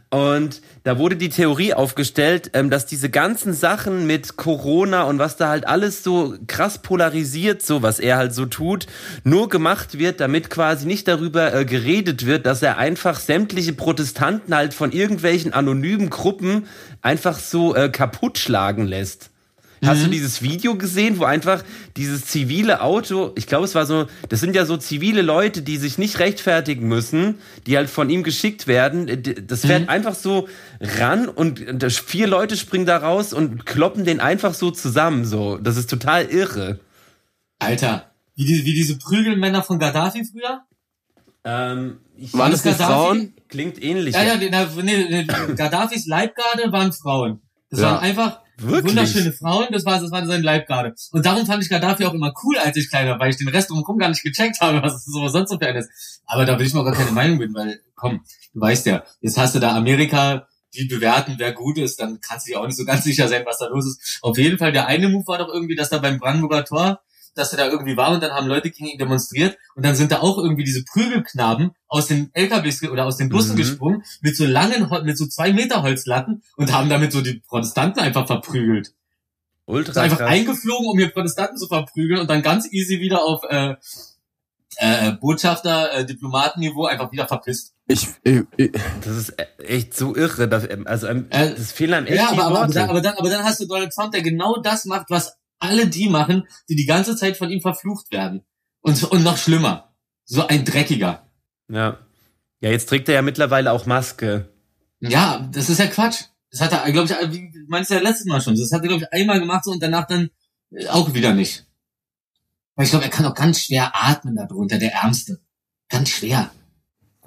Und 0.10 0.62
da 0.84 0.97
wurde 0.97 1.15
die 1.15 1.30
Theorie 1.30 1.73
aufgestellt, 1.73 2.52
ähm, 2.54 2.69
dass 2.69 2.86
diese 2.86 3.10
ganzen 3.10 3.54
Sachen 3.54 4.06
mit 4.08 4.38
Corona 4.38 5.04
und 5.04 5.19
was 5.19 5.38
da 5.38 5.50
halt 5.50 5.67
alles 5.67 6.04
so 6.04 6.36
krass 6.47 6.82
polarisiert, 6.82 7.62
so 7.62 7.82
was 7.82 8.00
er 8.00 8.17
halt 8.17 8.34
so 8.34 8.45
tut, 8.45 8.88
nur 9.23 9.50
gemacht 9.50 9.97
wird, 9.97 10.19
damit 10.19 10.50
quasi 10.50 10.86
nicht 10.86 11.08
darüber 11.08 11.54
äh, 11.54 11.65
geredet 11.65 12.26
wird, 12.26 12.45
dass 12.45 12.62
er 12.62 12.78
einfach 12.78 13.19
sämtliche 13.19 13.73
Protestanten 13.73 14.56
halt 14.56 14.73
von 14.73 14.91
irgendwelchen 14.91 15.54
anonymen 15.54 16.10
Gruppen 16.10 16.67
einfach 17.02 17.39
so 17.39 17.76
äh, 17.76 17.89
kaputt 17.89 18.38
schlagen 18.38 18.86
lässt. 18.86 19.32
Hast 19.86 20.04
du 20.04 20.10
dieses 20.10 20.42
Video 20.42 20.76
gesehen, 20.76 21.20
wo 21.20 21.24
einfach 21.26 21.63
dieses 21.98 22.26
zivile 22.26 22.82
Auto, 22.82 23.32
ich 23.36 23.46
glaube, 23.48 23.66
es 23.66 23.76
war 23.76 23.86
so, 23.86 24.08
das 24.30 24.40
sind 24.40 24.56
ja 24.56 24.66
so 24.66 24.78
zivile 24.78 25.22
Leute, 25.22 25.62
die 25.62 25.78
sich 25.78 25.98
nicht 25.98 26.20
rechtfertigen 26.20 26.88
müssen, 26.88 27.36
die 27.68 27.78
halt 27.78 27.90
von 27.90 28.10
ihm 28.10 28.24
geschickt 28.24 28.66
werden. 28.68 29.24
Das 29.48 29.62
fährt 29.62 29.90
einfach 29.90 30.16
so 30.16 30.48
ran 30.82 31.28
und 31.30 31.63
vier 31.92 32.28
Leute 32.28 32.58
springen 32.58 32.86
da 32.86 32.98
raus 32.98 33.34
und 33.34 33.66
kloppen 33.66 34.04
den 34.04 34.20
einfach 34.20 34.54
so 34.54 34.72
zusammen. 34.72 35.26
So, 35.26 35.58
das 35.58 35.78
ist 35.78 35.90
total 35.90 36.26
irre. 36.26 36.80
Alter, 37.60 38.12
wie, 38.36 38.46
die, 38.46 38.66
wie 38.66 38.74
diese 38.74 38.98
Prügelmänner 38.98 39.63
von 39.63 39.80
Gaddafi 39.80 40.24
früher? 40.26 40.62
Ähm, 41.44 42.00
ich 42.16 42.34
Waren 42.34 42.52
das 42.52 42.66
nicht 42.66 42.78
Gaddafi? 42.78 42.94
Frauen? 42.94 43.34
klingt 43.48 43.82
ähnlich. 43.82 44.16
Ja, 44.16 44.24
ja, 44.24 44.36
nee, 44.38 44.50
nee, 44.84 45.24
Gaddafis 45.56 46.06
Leibgarde 46.08 46.72
waren 46.72 46.92
Frauen. 46.94 47.42
Das 47.70 47.80
Ja. 47.80 47.92
waren 47.92 48.00
einfach 48.00 48.42
Wirklich? 48.60 48.96
wunderschöne 48.96 49.32
Frauen, 49.34 49.67
das 49.72 49.86
war, 49.86 50.00
das 50.00 50.10
war 50.10 50.26
seine 50.26 50.41
Leibgarde. 50.41 50.96
Und 51.12 51.26
darum 51.26 51.46
fand 51.46 51.63
ich 51.63 51.70
Gaddafi 51.70 52.06
auch 52.06 52.13
immer 52.13 52.34
cool, 52.43 52.58
als 52.58 52.76
ich 52.76 52.89
kleiner 52.89 53.12
war, 53.12 53.20
weil 53.20 53.30
ich 53.30 53.38
den 53.38 53.48
Rest 53.50 53.70
drumherum 53.70 54.00
gar 54.00 54.10
nicht 54.10 54.24
gecheckt 54.24 54.62
habe, 54.62 54.82
was 54.82 55.06
so 55.06 55.28
sonst 55.28 55.52
so 55.52 55.60
für 55.60 55.67
ist. 55.67 56.22
Aber 56.26 56.46
da 56.46 56.58
will 56.58 56.65
ich 56.65 56.74
mal 56.74 56.84
gar 56.84 56.96
keine 56.96 57.12
Meinung 57.12 57.38
bin, 57.38 57.54
weil, 57.54 57.82
komm, 57.96 58.22
du 58.54 58.60
weißt 58.60 58.88
ja, 58.88 59.04
jetzt 59.22 59.38
hast 59.38 59.56
du 59.56 59.60
da 59.60 59.76
Amerika, 59.76 60.48
die 60.74 60.86
bewerten, 60.86 61.36
wer 61.38 61.54
gut 61.54 61.78
ist, 61.78 62.00
dann 62.00 62.20
kannst 62.20 62.48
du 62.48 62.52
dir 62.52 62.60
auch 62.60 62.65
nicht 62.65 62.78
so 62.78 62.86
ganz 62.86 63.04
sicher 63.04 63.28
sein, 63.28 63.43
was 63.46 63.60
da 63.60 63.67
los 63.67 63.86
ist. 63.86 64.20
Auf 64.22 64.38
jeden 64.38 64.58
Fall, 64.58 64.72
der 64.72 64.88
eine 64.88 65.08
Move 65.08 65.28
war 65.28 65.38
doch 65.38 65.50
irgendwie, 65.54 65.76
dass 65.76 65.89
da 65.89 66.00
beim 66.00 66.20
Brandenburger 66.20 66.65
Tor, 66.65 67.02
dass 67.38 67.52
er 67.54 67.58
da 67.58 67.67
irgendwie 67.67 67.95
war 67.97 68.12
und 68.12 68.21
dann 68.23 68.32
haben 68.32 68.47
Leute 68.47 68.71
gegen 68.71 68.88
ihn 68.88 68.97
demonstriert 68.97 69.58
und 69.76 69.86
dann 69.86 69.95
sind 69.95 70.12
da 70.12 70.19
auch 70.19 70.38
irgendwie 70.38 70.63
diese 70.63 70.84
Prügelknaben 70.84 71.71
aus 71.88 72.08
den 72.08 72.30
LKWs 72.34 72.84
oder 72.89 73.06
aus 73.06 73.17
den 73.17 73.30
Bussen 73.30 73.54
Mhm. 73.54 73.58
gesprungen 73.58 74.04
mit 74.21 74.36
so 74.36 74.45
langen, 74.45 74.89
mit 75.06 75.17
so 75.17 75.26
zwei 75.28 75.54
Meter 75.54 75.84
Holzlatten 75.84 76.43
und 76.56 76.73
haben 76.73 76.89
damit 76.89 77.12
so 77.12 77.21
die 77.21 77.41
Protestanten 77.47 78.00
einfach 78.02 78.28
verprügelt. 78.28 78.93
Ultra 79.65 79.91
Ist 79.91 79.97
einfach 79.97 80.17
krass. 80.19 80.30
eingeflogen, 80.30 80.88
um 80.88 80.97
hier 80.97 81.10
Protestanten 81.12 81.58
zu 81.58 81.67
verprügeln 81.67 82.21
und 82.21 82.30
dann 82.30 82.41
ganz 82.41 82.71
easy 82.71 83.00
wieder 83.02 83.23
auf 83.23 83.41
äh, 83.50 83.76
äh, 84.78 85.12
Botschafter, 85.13 85.91
äh, 85.93 86.06
Diplomatenniveau 86.06 86.86
einfach 86.86 87.12
wieder 87.12 87.28
verpisst. 87.28 87.73
Ich, 87.88 88.08
ich, 88.23 88.41
ich, 88.58 88.71
Das 89.04 89.15
ist 89.15 89.34
e- 89.39 89.63
echt 89.63 89.95
so 89.95 90.15
irre. 90.15 90.47
Dass, 90.47 90.67
also, 90.86 91.08
ähm, 91.08 91.28
Äh, 91.30 91.54
das 91.56 91.71
fehlen 91.71 91.93
einem 91.93 92.06
echt 92.08 92.17
Ja, 92.17 92.30
aber, 92.30 92.43
aber, 92.43 92.45
aber, 92.45 92.60
Worte. 92.60 92.73
dann, 92.73 92.89
aber, 92.89 93.02
dann, 93.02 93.15
aber 93.15 93.30
dann 93.30 93.43
hast 93.43 93.60
du 93.60 93.65
Donald 93.67 93.91
Trump, 93.93 94.12
der 94.12 94.21
genau 94.21 94.62
das 94.62 94.86
macht, 94.86 95.08
was 95.10 95.37
alle 95.60 95.88
die 95.88 96.10
machen, 96.10 96.48
die 96.70 96.76
die 96.76 96.86
ganze 96.86 97.15
Zeit 97.15 97.38
von 97.38 97.50
ihm 97.50 97.62
verflucht 97.62 98.12
werden. 98.12 98.46
Und, 98.82 99.04
und 99.04 99.24
noch 99.24 99.38
schlimmer. 99.38 99.93
So 100.26 100.48
ein 100.48 100.65
Dreckiger. 100.65 101.30
ja. 101.70 102.00
Ja, 102.60 102.72
jetzt 102.72 102.89
trägt 102.89 103.08
er 103.08 103.15
ja 103.15 103.22
mittlerweile 103.22 103.72
auch 103.72 103.86
Maske. 103.86 104.50
Ja, 105.00 105.48
das 105.52 105.70
ist 105.70 105.80
ja 105.80 105.88
Quatsch. 105.88 106.24
Das 106.50 106.62
hat 106.62 106.72
er, 106.72 106.91
glaube 106.91 107.08
ich, 107.08 107.34
wie 107.34 107.52
meinst 107.67 107.91
du 107.91 107.96
ja 107.96 108.02
letztes 108.02 108.26
Mal 108.26 108.41
schon. 108.41 108.56
Das 108.56 108.72
hat 108.72 108.82
er, 108.82 108.88
glaube 108.88 109.04
ich, 109.04 109.13
einmal 109.13 109.39
gemacht 109.39 109.63
so 109.65 109.72
und 109.72 109.84
danach 109.84 110.08
dann 110.08 110.30
äh, 110.72 110.88
auch 110.88 111.13
wieder 111.13 111.34
nicht. 111.34 111.65
Weil 112.76 112.86
ich 112.86 112.91
glaube, 112.91 113.06
er 113.06 113.12
kann 113.12 113.26
auch 113.26 113.36
ganz 113.36 113.62
schwer 113.62 113.91
atmen 113.93 114.36
darunter, 114.36 114.80
der 114.80 114.93
Ärmste. 114.93 115.39
Ganz 115.89 116.10
schwer. 116.10 116.50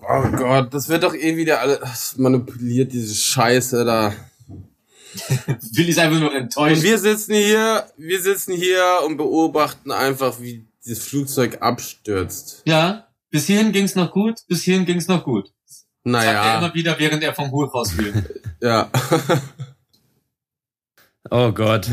oh 0.00 0.30
Gott, 0.36 0.74
das 0.74 0.88
wird 0.88 1.02
doch 1.02 1.14
eh 1.14 1.36
wieder 1.36 1.60
alles 1.60 2.16
manipuliert, 2.16 2.92
diese 2.92 3.14
Scheiße 3.14 3.84
da. 3.84 4.12
Willi 5.74 5.90
ist 5.90 5.98
einfach 5.98 6.20
nur 6.20 6.30
Und 6.30 6.36
enttäuscht. 6.36 6.82
wir 6.82 6.98
sitzen 6.98 7.34
hier, 7.34 7.84
wir 7.96 8.20
sitzen 8.20 8.54
hier 8.54 9.00
und 9.06 9.16
beobachten 9.16 9.90
einfach, 9.92 10.40
wie 10.40 10.66
dieses 10.84 11.06
Flugzeug 11.06 11.58
abstürzt. 11.60 12.62
Ja, 12.64 13.08
bis 13.30 13.46
hierhin 13.46 13.72
ging's 13.72 13.94
noch 13.94 14.12
gut, 14.12 14.38
bis 14.48 14.62
hierhin 14.62 14.86
ging's 14.86 15.08
noch 15.08 15.24
gut. 15.24 15.52
Sagt 15.66 15.86
er 16.04 16.10
Naja, 16.10 16.58
immer 16.58 16.74
wieder, 16.74 16.98
während 16.98 17.22
er 17.22 17.34
vom 17.34 17.50
Hochhaus 17.50 17.92
fiel. 17.92 18.24
ja. 18.62 18.90
Oh 21.30 21.52
Gott. 21.52 21.88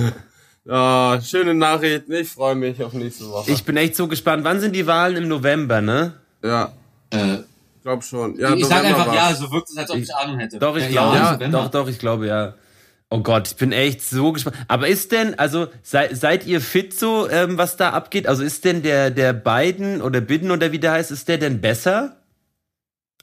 ja. 0.65 1.19
Schöne 1.21 1.53
Nachrichten, 1.53 2.12
ich 2.13 2.30
freue 2.30 2.56
mich 2.56 2.82
auf 2.82 2.93
nächste 2.93 3.30
Woche. 3.30 3.51
Ich 3.51 3.63
bin 3.63 3.77
echt 3.77 3.95
so 3.95 4.08
gespannt. 4.08 4.43
Wann 4.43 4.60
sind 4.60 4.75
die 4.75 4.88
Wahlen 4.88 5.17
im 5.17 5.27
November, 5.27 5.82
ne? 5.82 6.13
ja, 6.43 6.71
äh, 7.12 7.38
glaub 7.84 8.03
schon. 8.03 8.38
Ja, 8.39 8.53
ich 8.53 8.65
sag 8.65 8.84
November 8.84 8.99
einfach 8.99 9.13
ja, 9.13 9.21
war's. 9.21 9.39
so 9.39 9.51
wirkt 9.51 9.69
es, 9.69 9.77
als 9.77 9.89
ob 9.91 9.97
ich 9.97 10.15
Ahnung 10.15 10.39
hätte. 10.39 10.60
Doch, 10.60 10.75
ich 10.75 10.84
ja, 10.86 10.89
glaube, 10.89 11.15
ja, 11.17 11.38
ja, 11.39 11.47
doch, 11.49 11.69
doch, 11.69 11.88
ich 11.88 11.99
glaube, 11.99 12.27
ja. 12.27 12.53
Oh 13.10 13.22
Gott, 13.22 13.48
ich 13.48 13.56
bin 13.56 13.72
echt 13.72 14.02
so 14.02 14.34
gespannt. 14.34 14.58
Aber 14.67 14.88
ist 14.88 15.13
denn, 15.13 15.39
also 15.39 15.67
sei, 15.82 16.13
seid 16.13 16.46
ihr 16.46 16.60
fit 16.60 16.93
so, 16.93 17.30
ähm, 17.30 17.58
was 17.58 17.78
da 17.78 17.91
abgeht? 17.91 18.28
Also 18.28 18.43
ist 18.43 18.65
denn 18.65 18.84
der 18.84 19.12
der 19.12 19.32
Biden 19.32 20.02
oder 20.02 20.20
Biden 20.20 20.52
oder 20.52 20.72
wie 20.74 20.80
der 20.80 20.91
heißt, 20.91 21.12
ist 21.12 21.28
der 21.30 21.38
denn 21.38 21.62
besser? 21.62 22.17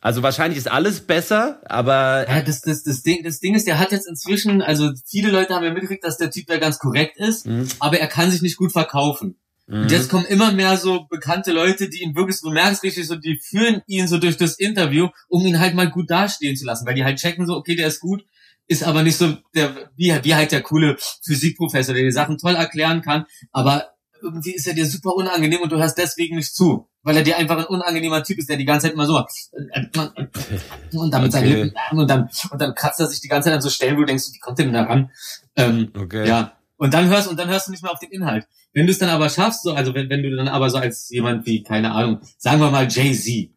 Also 0.00 0.22
wahrscheinlich 0.22 0.58
ist 0.58 0.70
alles 0.70 1.00
besser, 1.00 1.60
aber 1.64 2.26
Ja, 2.28 2.42
das, 2.42 2.60
das, 2.60 2.82
das, 2.82 3.02
Ding, 3.02 3.22
das 3.24 3.40
Ding 3.40 3.54
ist, 3.54 3.66
der 3.66 3.78
hat 3.78 3.90
jetzt 3.90 4.06
inzwischen, 4.06 4.60
also 4.60 4.90
viele 5.06 5.30
Leute 5.30 5.54
haben 5.54 5.64
ja 5.64 5.72
mitgekriegt, 5.72 6.04
dass 6.04 6.18
der 6.18 6.30
Typ 6.30 6.46
da 6.46 6.58
ganz 6.58 6.78
korrekt 6.78 7.16
ist, 7.16 7.46
Mhm. 7.46 7.66
aber 7.78 7.98
er 7.98 8.06
kann 8.06 8.30
sich 8.30 8.42
nicht 8.42 8.58
gut 8.58 8.70
verkaufen. 8.72 9.36
Und 9.66 9.90
jetzt 9.90 10.10
kommen 10.10 10.26
immer 10.26 10.52
mehr 10.52 10.76
so 10.76 11.06
bekannte 11.08 11.50
Leute, 11.52 11.88
die 11.88 12.02
ihn 12.02 12.14
wirklich, 12.14 12.38
du 12.42 12.50
merkst 12.50 12.82
richtig 12.82 13.06
so, 13.06 13.16
die 13.16 13.38
führen 13.42 13.80
ihn 13.86 14.06
so 14.06 14.18
durch 14.18 14.36
das 14.36 14.58
Interview, 14.58 15.08
um 15.28 15.46
ihn 15.46 15.58
halt 15.58 15.74
mal 15.74 15.88
gut 15.90 16.10
dastehen 16.10 16.54
zu 16.54 16.66
lassen, 16.66 16.86
weil 16.86 16.94
die 16.94 17.04
halt 17.04 17.18
checken 17.18 17.46
so, 17.46 17.54
okay, 17.54 17.74
der 17.74 17.86
ist 17.86 18.00
gut, 18.00 18.26
ist 18.66 18.82
aber 18.82 19.02
nicht 19.02 19.16
so 19.16 19.36
der, 19.54 19.90
wie, 19.96 20.12
wie 20.22 20.34
halt 20.34 20.52
der 20.52 20.62
coole 20.62 20.96
Physikprofessor, 21.24 21.94
der 21.94 22.04
die 22.04 22.12
Sachen 22.12 22.38
toll 22.38 22.54
erklären 22.54 23.02
kann, 23.02 23.26
aber 23.52 23.94
irgendwie 24.22 24.54
ist 24.54 24.66
er 24.66 24.74
dir 24.74 24.86
super 24.86 25.14
unangenehm 25.14 25.60
und 25.60 25.70
du 25.70 25.76
hörst 25.76 25.98
deswegen 25.98 26.36
nicht 26.36 26.54
zu, 26.54 26.88
weil 27.02 27.16
er 27.16 27.22
dir 27.22 27.36
einfach 27.36 27.58
ein 27.58 27.66
unangenehmer 27.66 28.24
Typ 28.24 28.38
ist, 28.38 28.48
der 28.48 28.56
die 28.56 28.64
ganze 28.64 28.86
Zeit 28.86 28.94
immer 28.94 29.06
so 29.06 29.18
und 29.18 31.10
dann 31.12 31.22
mit 31.22 31.32
seinen 31.32 31.44
Okay. 31.44 31.62
Lippen 31.64 31.98
und 31.98 32.08
dann 32.08 32.30
und 32.50 32.60
dann 32.60 32.74
kratzt 32.74 33.00
er 33.00 33.06
sich 33.06 33.20
die 33.20 33.28
ganze 33.28 33.48
Zeit 33.48 33.56
an 33.56 33.60
so 33.60 33.68
Stellen, 33.70 33.96
wo 33.96 34.00
du 34.00 34.06
denkst, 34.06 34.24
wie 34.32 34.38
kommt 34.38 34.58
der 34.58 34.64
denn 34.64 34.74
da 34.74 34.84
ran? 34.84 35.10
Ähm, 35.56 35.90
okay. 35.96 36.26
ja. 36.26 36.54
Und 36.76 36.92
dann 36.94 37.08
hörst 37.08 37.28
und 37.28 37.38
dann 37.38 37.48
hörst 37.48 37.68
du 37.68 37.70
nicht 37.70 37.82
mehr 37.82 37.92
auf 37.92 38.00
den 38.00 38.10
Inhalt. 38.10 38.46
Wenn 38.72 38.86
du 38.86 38.92
es 38.92 38.98
dann 38.98 39.08
aber 39.08 39.28
schaffst, 39.28 39.62
so, 39.62 39.74
also 39.74 39.94
wenn, 39.94 40.10
wenn 40.10 40.22
du 40.22 40.34
dann 40.34 40.48
aber 40.48 40.70
so 40.70 40.78
als 40.78 41.08
jemand 41.10 41.46
wie, 41.46 41.62
keine 41.62 41.92
Ahnung, 41.92 42.20
sagen 42.38 42.60
wir 42.60 42.70
mal 42.70 42.88
Jay-Z, 42.90 43.50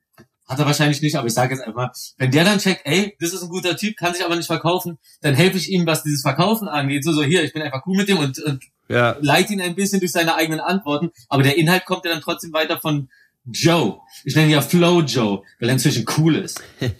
hat 0.48 0.60
er 0.60 0.66
wahrscheinlich 0.66 1.02
nicht, 1.02 1.16
aber 1.18 1.28
ich 1.28 1.34
sage 1.34 1.54
jetzt 1.54 1.64
einfach 1.64 1.76
mal, 1.88 1.92
wenn 2.18 2.32
der 2.32 2.46
dann 2.46 2.60
checkt, 2.60 2.82
ey, 2.86 3.16
das 3.20 3.34
ist 3.34 3.44
ein 3.44 3.50
guter 3.50 3.76
Typ, 3.76 3.98
kann 3.98 4.14
sich 4.14 4.24
aber 4.24 4.36
nicht 4.36 4.48
verkaufen, 4.48 4.98
dann 5.22 5.36
helfe 5.36 5.58
ich 5.58 5.70
ihm, 5.70 5.86
was 5.86 6.04
dieses 6.04 6.22
Verkaufen 6.22 6.68
angeht. 6.68 7.04
So, 7.04 7.12
so 7.12 7.24
hier, 7.24 7.44
ich 7.44 7.54
bin 7.54 7.62
einfach 7.62 7.84
cool 7.86 7.98
mit 7.98 8.08
dem 8.08 8.18
und, 8.20 8.40
und 8.44 8.64
Ja. 8.88 9.18
leite 9.20 9.54
ihn 9.54 9.62
ein 9.62 9.76
bisschen 9.76 10.00
durch 10.00 10.12
seine 10.12 10.36
eigenen 10.36 10.60
Antworten, 10.62 11.12
aber 11.28 11.44
der 11.44 11.58
Inhalt 11.58 11.86
kommt 11.86 12.06
ja 12.06 12.12
dann 12.12 12.22
trotzdem 12.22 12.54
weiter 12.54 12.80
von 12.80 13.10
Joe. 13.46 14.00
Ich 14.26 14.36
nenne 14.36 14.48
ihn 14.48 14.54
ja 14.54 14.62
Flow 14.62 15.02
Joe, 15.02 15.42
weil 15.60 15.70
er 15.70 15.74
inzwischen 15.74 16.06
cool 16.18 16.36
ist. 16.36 16.62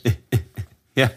Ja. 0.96 1.12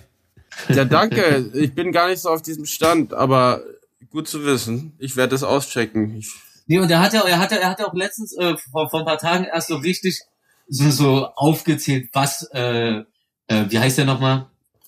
Ja, 0.68 0.84
danke. 0.84 1.50
Ich 1.54 1.74
bin 1.74 1.90
gar 1.90 2.08
nicht 2.10 2.20
so 2.20 2.28
auf 2.28 2.42
diesem 2.42 2.66
Stand, 2.66 3.14
aber 3.14 3.62
gut 4.10 4.28
zu 4.28 4.44
wissen. 4.44 4.92
Ich 4.98 5.16
werde 5.16 5.30
das 5.30 5.42
auschecken. 5.42 6.16
Ich, 6.18 6.30
Nee, 6.66 6.78
und 6.78 6.88
er 6.90 7.00
hat 7.00 7.12
ja, 7.14 7.22
er 7.22 7.38
hat 7.40 7.50
ja, 7.50 7.58
er 7.58 7.70
hat 7.70 7.80
ja 7.80 7.88
auch 7.88 7.94
letztens 7.94 8.36
äh, 8.36 8.56
vor, 8.70 8.88
vor 8.90 9.00
ein 9.00 9.06
paar 9.06 9.18
Tagen 9.18 9.44
erst 9.44 9.68
so 9.68 9.76
richtig 9.76 10.20
so, 10.70 10.90
so 10.90 11.26
aufgezählt, 11.34 12.08
was, 12.12 12.48
äh, 12.52 13.00
äh, 13.48 13.64
wie 13.68 13.78
heißt 13.78 13.98
der 13.98 14.04
nochmal? 14.04 14.46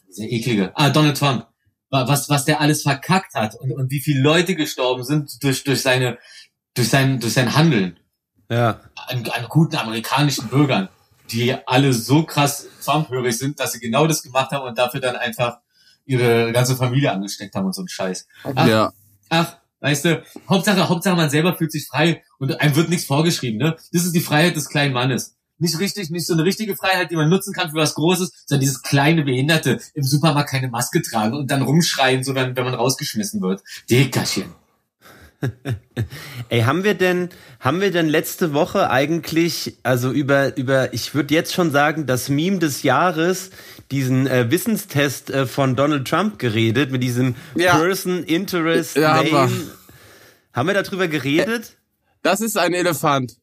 Dieser 0.08 0.24
eklige. 0.30 0.72
Ah, 0.74 0.90
Donald 0.90 1.16
Trump. 1.18 1.46
Wa- 1.90 2.06
Was, 2.08 2.28
was 2.30 2.44
der 2.44 2.60
alles 2.60 2.82
verkackt 2.82 3.34
hat 3.34 3.54
und, 3.56 3.72
und 3.72 3.90
wie 3.90 4.00
viele 4.00 4.20
Leute 4.20 4.54
gestorben 4.54 5.04
sind 5.04 5.42
durch, 5.42 5.64
durch 5.64 5.82
seine, 5.82 6.18
durch 6.74 6.88
sein, 6.88 7.18
durch 7.20 7.32
sein 7.34 7.54
Handeln 7.54 7.98
Ja. 8.50 8.80
an, 9.08 9.26
an 9.28 9.46
guten 9.48 9.76
amerikanischen 9.76 10.48
Bürgern, 10.48 10.88
die 11.30 11.54
alle 11.66 11.92
so 11.92 12.22
krass 12.24 12.66
Trump-hörig 12.84 13.36
sind, 13.36 13.58
dass 13.60 13.72
sie 13.72 13.80
genau 13.80 14.06
das 14.06 14.22
gemacht 14.22 14.50
haben 14.52 14.66
und 14.66 14.78
dafür 14.78 15.00
dann 15.00 15.16
einfach 15.16 15.58
ihre 16.06 16.52
ganze 16.52 16.76
Familie 16.76 17.12
angesteckt 17.12 17.54
haben 17.54 17.66
und 17.66 17.74
so 17.74 17.82
ein 17.82 17.88
Scheiß. 17.88 18.26
Ach, 18.54 18.66
ja. 18.66 18.92
Ach, 19.28 19.56
weißt 19.80 20.04
du, 20.04 20.22
Hauptsache, 20.48 20.88
Hauptsache 20.88 21.16
man 21.16 21.30
selber 21.30 21.56
fühlt 21.56 21.72
sich 21.72 21.86
frei 21.86 22.22
und 22.38 22.60
einem 22.60 22.76
wird 22.76 22.88
nichts 22.88 23.06
vorgeschrieben, 23.06 23.58
ne? 23.58 23.76
Das 23.92 24.04
ist 24.04 24.12
die 24.14 24.20
Freiheit 24.20 24.56
des 24.56 24.68
kleinen 24.68 24.92
Mannes. 24.94 25.36
Nicht 25.58 25.78
richtig, 25.78 26.10
nicht 26.10 26.26
so 26.26 26.32
eine 26.32 26.44
richtige 26.44 26.74
Freiheit, 26.76 27.10
die 27.10 27.16
man 27.16 27.28
nutzen 27.28 27.52
kann 27.52 27.70
für 27.70 27.76
was 27.76 27.94
Großes, 27.94 28.44
sondern 28.46 28.60
dieses 28.60 28.82
kleine 28.82 29.22
Behinderte 29.22 29.78
im 29.94 30.02
Supermarkt 30.02 30.50
keine 30.50 30.68
Maske 30.68 31.02
tragen 31.02 31.36
und 31.36 31.50
dann 31.50 31.62
rumschreien, 31.62 32.24
so 32.24 32.34
wenn, 32.34 32.56
wenn 32.56 32.64
man 32.64 32.74
rausgeschmissen 32.74 33.40
wird. 33.40 33.62
Dickerchen. 33.88 34.52
Ey, 36.48 36.62
haben 36.62 36.84
wir 36.84 36.94
denn, 36.94 37.28
haben 37.60 37.80
wir 37.80 37.90
denn 37.90 38.08
letzte 38.08 38.54
Woche 38.54 38.90
eigentlich, 38.90 39.76
also 39.82 40.10
über, 40.10 40.56
über, 40.56 40.94
ich 40.94 41.14
würde 41.14 41.34
jetzt 41.34 41.52
schon 41.52 41.70
sagen, 41.70 42.06
das 42.06 42.28
Meme 42.28 42.58
des 42.58 42.82
Jahres, 42.82 43.50
diesen 43.90 44.26
äh, 44.26 44.50
Wissenstest 44.50 45.30
äh, 45.30 45.46
von 45.46 45.76
Donald 45.76 46.06
Trump 46.06 46.38
geredet, 46.38 46.90
mit 46.92 47.02
diesem 47.02 47.34
Ja. 47.54 47.76
Person 47.76 48.24
Interest 48.24 48.96
Ja, 48.96 49.22
Name. 49.22 49.50
Haben 50.52 50.68
wir 50.68 50.80
darüber 50.80 51.08
geredet? 51.08 51.76
Das 52.22 52.40
ist 52.40 52.56
ein 52.56 52.72
Elefant. 52.72 53.36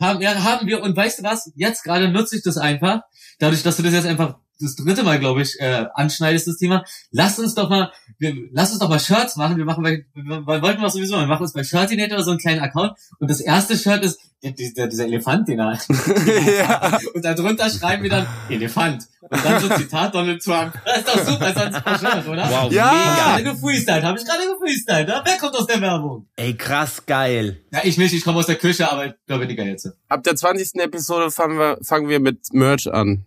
Haben, 0.00 0.20
ja, 0.20 0.42
haben 0.42 0.66
wir. 0.66 0.82
Und 0.82 0.96
weißt 0.96 1.20
du 1.20 1.22
was? 1.22 1.52
Jetzt 1.54 1.82
gerade 1.82 2.08
nutze 2.08 2.36
ich 2.36 2.42
das 2.42 2.56
einfach. 2.56 3.02
Dadurch, 3.38 3.62
dass 3.62 3.76
du 3.76 3.82
das 3.82 3.92
jetzt 3.92 4.06
einfach 4.06 4.38
das 4.60 4.76
dritte 4.76 5.02
Mal, 5.02 5.18
glaube 5.18 5.42
ich, 5.42 5.58
äh, 5.60 5.86
anschneidest, 5.94 6.46
das 6.46 6.56
Thema. 6.56 6.84
Lass 7.10 7.38
uns 7.38 7.54
doch 7.54 7.68
mal, 7.68 7.92
wir, 8.18 8.34
lass 8.52 8.70
uns 8.70 8.78
doch 8.78 8.88
mal 8.88 9.00
Shirts 9.00 9.36
machen. 9.36 9.56
Wir 9.56 9.64
machen 9.64 9.82
bei, 9.82 10.04
wir, 10.14 10.46
wir 10.46 10.62
wollten 10.62 10.80
wir 10.80 10.90
sowieso, 10.90 11.16
wir 11.16 11.26
machen 11.26 11.42
uns 11.42 11.52
bei 11.52 11.64
Shirtinator 11.64 12.22
so 12.22 12.30
einen 12.30 12.40
kleinen 12.40 12.60
Account. 12.60 12.92
Und 13.18 13.30
das 13.30 13.40
erste 13.40 13.76
Shirt 13.76 14.04
ist 14.04 14.20
der, 14.42 14.52
dieser, 14.52 14.86
dieser 14.86 15.04
Elefant, 15.06 15.48
den 15.48 15.58
er. 15.58 15.72
ja. 16.58 16.98
Und 17.14 17.24
darunter 17.24 17.68
schreiben 17.70 18.02
wir 18.02 18.10
dann 18.10 18.26
Elefant. 18.48 19.08
Und 19.22 19.44
dann 19.44 19.60
so 19.60 19.68
Zitat 19.74 20.14
Donald 20.14 20.42
Trump. 20.42 20.78
Das 20.84 20.98
ist 20.98 21.08
doch 21.08 21.18
super, 21.26 21.52
das 21.52 21.70
ist 21.70 21.86
ein 21.86 21.98
Shirt, 21.98 22.28
oder? 22.28 22.50
Wow, 22.50 22.70
Ja. 22.72 22.90
Hab 22.90 22.94
ich 22.94 23.10
mega. 23.10 23.14
gerade 23.14 23.44
gefreestylt, 23.44 24.04
habe 24.04 24.18
ich 24.18 24.24
gerade 24.24 24.42
gefreestylt. 24.46 25.08
Ne? 25.08 25.22
Wer 25.24 25.38
kommt 25.38 25.56
aus 25.56 25.66
der 25.66 25.80
Werbung? 25.80 26.26
Ey, 26.36 26.54
krass 26.54 27.06
geil. 27.06 27.60
Ja, 27.72 27.80
ich 27.84 27.96
nicht, 27.96 28.12
ich 28.12 28.22
komme 28.22 28.38
aus 28.38 28.46
der 28.46 28.56
Küche, 28.56 28.90
aber 28.90 29.06
ich 29.06 29.12
glaube, 29.26 29.46
Digga 29.46 29.64
jetzt. 29.64 29.90
Ab 30.08 30.22
der 30.22 30.36
20. 30.36 30.74
Episode 30.82 31.30
fangen 31.30 31.58
wir, 31.58 31.78
fangen 31.82 32.08
wir 32.08 32.20
mit 32.20 32.52
Merch 32.52 32.92
an. 32.92 33.24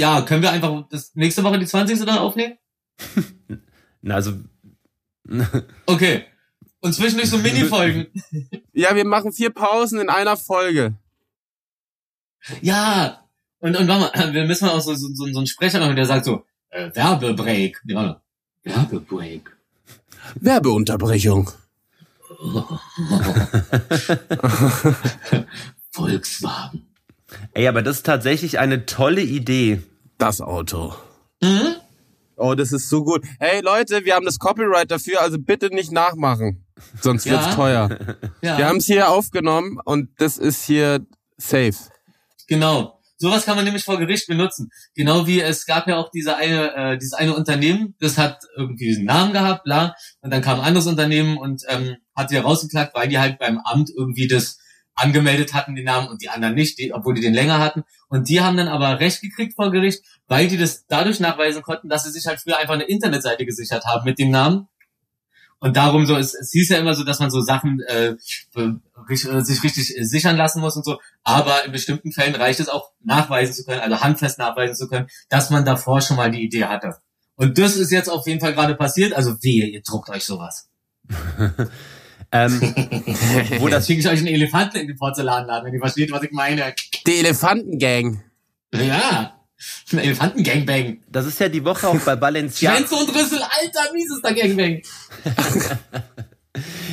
Ja, 0.00 0.22
können 0.22 0.42
wir 0.42 0.50
einfach 0.50 0.88
das 0.88 1.14
nächste 1.14 1.44
Woche 1.44 1.58
die 1.58 1.66
20. 1.66 1.98
dann 2.06 2.18
aufnehmen? 2.18 2.56
Na, 4.02 4.14
also, 4.14 4.32
Okay. 5.86 6.24
Und 6.80 6.94
zwischendurch 6.94 7.28
so 7.28 7.38
Mini-Folgen. 7.38 8.06
Ja, 8.72 8.94
wir 8.96 9.04
machen 9.04 9.32
vier 9.32 9.50
Pausen 9.50 10.00
in 10.00 10.08
einer 10.08 10.36
Folge. 10.38 10.94
Ja. 12.62 13.28
Und, 13.58 13.76
und 13.76 13.86
warte 13.86 14.18
mal, 14.18 14.32
wir 14.32 14.46
müssen 14.46 14.64
mal 14.66 14.72
auch 14.72 14.80
so, 14.80 14.94
so, 14.94 15.08
so, 15.12 15.26
so 15.26 15.38
einen 15.38 15.46
Sprecher 15.46 15.80
machen, 15.80 15.96
der 15.96 16.06
sagt 16.06 16.24
so, 16.24 16.46
äh, 16.70 16.90
Werbebreak. 16.94 17.82
Warte. 17.92 18.22
Werbebreak. 18.62 19.54
Werbeunterbrechung. 20.36 21.50
Volkswagen. 25.90 26.86
ey, 27.52 27.68
aber 27.68 27.82
das 27.82 27.98
ist 27.98 28.06
tatsächlich 28.06 28.58
eine 28.58 28.86
tolle 28.86 29.20
Idee. 29.20 29.82
Das 30.20 30.42
Auto. 30.42 30.92
Mhm. 31.42 31.76
Oh, 32.36 32.54
das 32.54 32.72
ist 32.72 32.90
so 32.90 33.04
gut. 33.04 33.24
Hey 33.38 33.62
Leute, 33.62 34.04
wir 34.04 34.14
haben 34.14 34.26
das 34.26 34.38
Copyright 34.38 34.90
dafür, 34.90 35.22
also 35.22 35.38
bitte 35.38 35.68
nicht 35.74 35.92
nachmachen. 35.92 36.66
Sonst 37.00 37.24
wird's 37.24 37.46
Ja. 37.46 37.54
teuer. 37.54 37.88
Ja, 38.42 38.58
Wir 38.58 38.66
haben 38.68 38.76
es 38.76 38.84
hier 38.86 39.08
aufgenommen 39.10 39.78
und 39.82 40.10
das 40.18 40.36
ist 40.36 40.62
hier 40.64 41.06
safe. 41.38 41.72
genau. 42.48 42.98
Sowas 43.22 43.44
kann 43.44 43.54
man 43.56 43.64
nämlich 43.66 43.84
vor 43.84 43.98
Gericht 43.98 44.28
benutzen. 44.28 44.70
Genau 44.94 45.26
wie 45.26 45.40
es 45.42 45.66
gab 45.66 45.86
ja 45.86 45.96
auch 45.98 46.10
diese 46.10 46.36
eine, 46.36 46.74
äh, 46.74 46.96
dieses 46.98 47.12
eine 47.14 47.34
Unternehmen, 47.36 47.94
das 48.00 48.16
hat 48.16 48.38
irgendwie 48.56 48.86
diesen 48.88 49.04
Namen 49.04 49.34
gehabt, 49.34 49.64
bla. 49.64 49.94
Und 50.22 50.30
dann 50.32 50.40
kam 50.40 50.58
ein 50.60 50.66
anderes 50.66 50.86
Unternehmen 50.86 51.36
und 51.36 51.62
ähm, 51.68 51.96
hat 52.16 52.30
die 52.30 52.38
rausgeklagt, 52.38 52.94
weil 52.94 53.08
die 53.08 53.18
halt 53.18 53.38
beim 53.38 53.58
Amt 53.62 53.90
irgendwie 53.94 54.26
das 54.26 54.58
angemeldet 55.00 55.54
hatten, 55.54 55.74
den 55.74 55.84
Namen, 55.84 56.08
und 56.08 56.22
die 56.22 56.28
anderen 56.28 56.54
nicht, 56.54 56.78
die, 56.78 56.92
obwohl 56.92 57.14
die 57.14 57.20
den 57.20 57.34
länger 57.34 57.58
hatten. 57.58 57.84
Und 58.08 58.28
die 58.28 58.40
haben 58.40 58.56
dann 58.56 58.68
aber 58.68 59.00
Recht 59.00 59.22
gekriegt 59.22 59.54
vor 59.54 59.70
Gericht, 59.70 60.04
weil 60.28 60.48
die 60.48 60.58
das 60.58 60.86
dadurch 60.86 61.20
nachweisen 61.20 61.62
konnten, 61.62 61.88
dass 61.88 62.04
sie 62.04 62.10
sich 62.10 62.26
halt 62.26 62.40
früher 62.40 62.58
einfach 62.58 62.74
eine 62.74 62.84
Internetseite 62.84 63.46
gesichert 63.46 63.84
haben 63.86 64.04
mit 64.04 64.18
dem 64.18 64.30
Namen. 64.30 64.68
Und 65.62 65.76
darum 65.76 66.06
so, 66.06 66.16
es, 66.16 66.34
es 66.34 66.50
hieß 66.52 66.70
ja 66.70 66.78
immer 66.78 66.94
so, 66.94 67.04
dass 67.04 67.20
man 67.20 67.30
so 67.30 67.42
Sachen 67.42 67.80
äh, 67.80 68.14
äh, 68.56 69.42
sich 69.42 69.62
richtig 69.62 69.96
äh, 69.96 70.04
sichern 70.04 70.36
lassen 70.36 70.60
muss 70.60 70.76
und 70.76 70.84
so. 70.84 70.98
Aber 71.22 71.64
in 71.64 71.72
bestimmten 71.72 72.12
Fällen 72.12 72.34
reicht 72.34 72.60
es 72.60 72.70
auch 72.70 72.92
nachweisen 73.02 73.54
zu 73.54 73.64
können, 73.64 73.80
also 73.80 74.00
handfest 74.00 74.38
nachweisen 74.38 74.74
zu 74.74 74.88
können, 74.88 75.08
dass 75.28 75.50
man 75.50 75.66
davor 75.66 76.00
schon 76.00 76.16
mal 76.16 76.30
die 76.30 76.42
Idee 76.42 76.64
hatte. 76.64 76.96
Und 77.36 77.58
das 77.58 77.76
ist 77.76 77.90
jetzt 77.90 78.08
auf 78.08 78.26
jeden 78.26 78.40
Fall 78.40 78.54
gerade 78.54 78.74
passiert. 78.74 79.12
Also 79.12 79.42
wehe, 79.42 79.66
ihr 79.66 79.82
druckt 79.82 80.08
euch 80.08 80.24
sowas. 80.24 80.70
Ähm, 82.32 82.60
Wo 83.58 83.68
das 83.68 83.86
schicke 83.86 84.00
ich 84.00 84.08
euch 84.08 84.18
einen 84.18 84.28
Elefanten 84.28 84.76
in 84.78 84.86
den 84.86 84.96
Porzellanladen, 84.96 85.66
wenn 85.66 85.74
ihr 85.74 85.80
versteht, 85.80 86.12
was 86.12 86.22
ich 86.22 86.30
meine. 86.32 86.74
Die 87.06 87.18
Elefantengang. 87.18 88.22
Ja, 88.72 89.36
ein 89.92 89.98
Elefanten-Gangbang. 89.98 90.98
das 91.08 91.26
ist 91.26 91.40
ja 91.40 91.48
die 91.48 91.64
Woche 91.64 91.88
auch 91.88 91.98
bei 92.00 92.16
Balenciaga. 92.16 92.76
Schwänze 92.76 92.94
und 92.94 93.08
Rüssel, 93.14 93.40
alter, 93.42 93.92
miesester 93.92 94.32
Gangbang. 94.32 94.82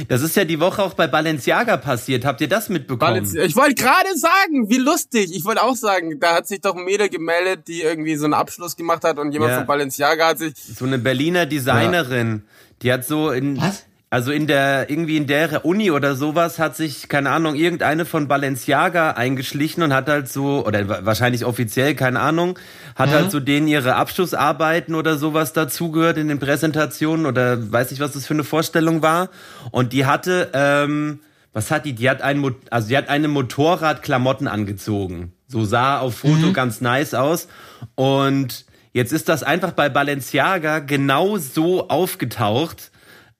Das 0.07 0.21
ist 0.21 0.35
ja 0.35 0.45
die 0.45 0.59
Woche 0.59 0.83
auch 0.83 0.93
bei 0.93 1.07
Balenciaga 1.07 1.77
passiert. 1.77 2.25
Habt 2.25 2.41
ihr 2.41 2.47
das 2.47 2.69
mitbekommen? 2.69 2.99
Balenciaga. 2.99 3.47
Ich 3.47 3.55
wollte 3.55 3.73
gerade 3.73 4.15
sagen, 4.15 4.69
wie 4.69 4.77
lustig. 4.77 5.35
Ich 5.35 5.43
wollte 5.45 5.63
auch 5.63 5.75
sagen, 5.75 6.19
da 6.19 6.35
hat 6.35 6.47
sich 6.47 6.61
doch 6.61 6.75
ein 6.75 6.83
Mädel 6.85 7.09
gemeldet, 7.09 7.67
die 7.67 7.81
irgendwie 7.81 8.15
so 8.17 8.25
einen 8.25 8.35
Abschluss 8.35 8.75
gemacht 8.75 9.03
hat 9.03 9.17
und 9.17 9.31
jemand 9.31 9.51
Ja. 9.51 9.57
von 9.57 9.65
Balenciaga 9.67 10.27
hat 10.27 10.37
sich. 10.37 10.53
So 10.55 10.85
eine 10.85 10.99
Berliner 10.99 11.47
Designerin, 11.47 12.43
die 12.83 12.93
hat 12.93 13.03
so 13.03 13.31
in 13.31 13.59
Was? 13.59 13.86
Also 14.09 14.31
in 14.31 14.47
der 14.47 14.89
irgendwie 14.89 15.17
in 15.17 15.27
der 15.27 15.65
Uni 15.65 15.91
oder 15.91 16.15
sowas 16.15 16.59
hat 16.59 16.77
sich 16.77 17.09
keine 17.09 17.29
Ahnung 17.29 17.55
irgendeine 17.55 18.05
von 18.05 18.29
Balenciaga 18.29 19.11
eingeschlichen 19.11 19.83
und 19.83 19.93
hat 19.93 20.07
halt 20.07 20.29
so 20.29 20.65
oder 20.65 20.87
wa- 20.87 20.99
wahrscheinlich 21.03 21.43
offiziell 21.43 21.93
keine 21.93 22.21
Ahnung 22.21 22.57
hat 22.95 23.09
Mhm. 23.09 23.13
halt 23.13 23.31
so 23.31 23.41
denen 23.41 23.67
ihre 23.67 23.95
Abschlussarbeiten 23.95 24.95
oder 24.95 25.17
sowas 25.17 25.51
dazugehört 25.51 26.17
in 26.17 26.29
den 26.29 26.39
Präsentationen 26.39 27.25
oder 27.25 27.69
weiß 27.71 27.91
nicht 27.91 27.99
was 27.99 28.13
das 28.13 28.25
für 28.25 28.33
eine 28.33 28.45
Vorstellung 28.45 29.01
war. 29.01 29.29
Und 29.71 29.91
die 29.91 30.05
hatte 30.05 30.51
ähm, 30.53 31.19
was 31.51 31.69
hat 31.69 31.83
die 31.83 31.91
die 31.93 32.09
hat 32.09 32.21
ein 32.21 32.37
Mo 32.37 32.51
also 32.71 32.87
die 32.87 32.95
hat 32.97 33.09
eine 33.09 33.27
Motorradklamotten 33.27 34.47
angezogen. 34.47 35.33
So 35.49 35.65
sah 35.65 35.99
auf 35.99 36.19
Foto 36.19 36.53
ganz 36.53 36.79
nice 36.81 37.13
aus. 37.13 37.47
Und 37.95 38.65
jetzt 38.93 39.11
ist 39.11 39.27
das 39.27 39.43
einfach 39.43 39.71
bei 39.71 39.89
Balenciaga 39.89 40.79
genau 40.79 41.37
so 41.37 41.89
aufgetaucht 41.89 42.91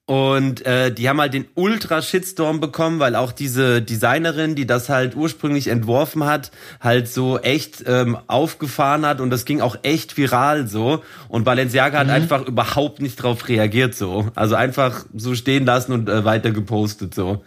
und 0.07 0.65
äh, 0.65 0.89
die 0.89 1.09
haben 1.09 1.19
halt 1.19 1.33
den 1.33 1.49
Ultra-Shitstorm 1.53 2.61
bekommen, 2.61 2.99
weil 2.99 3.13
auch 3.13 3.33
diese 3.33 3.81
Designerin, 3.81 4.55
die 4.55 4.65
das 4.65 4.87
halt 4.87 5.17
ursprünglich 5.17 5.67
entworfen 5.67 6.23
hat, 6.23 6.49
halt 6.79 7.09
so 7.09 7.39
echt 7.39 7.83
ähm, 7.85 8.17
aufgefahren 8.27 9.05
hat 9.05 9.19
und 9.19 9.31
das 9.31 9.43
ging 9.43 9.59
auch 9.59 9.75
echt 9.83 10.15
viral 10.15 10.65
so. 10.69 11.03
Und 11.27 11.43
Balenciaga 11.43 11.99
hat 11.99 12.09
einfach 12.09 12.43
überhaupt 12.47 13.01
nicht 13.01 13.17
drauf 13.17 13.49
reagiert 13.49 13.95
so. 13.95 14.31
Also 14.33 14.55
einfach 14.55 15.05
so 15.13 15.35
stehen 15.35 15.65
lassen 15.65 15.91
und 15.91 16.07
äh, 16.07 16.23
weiter 16.23 16.51
gepostet 16.51 17.13
so. 17.13 17.43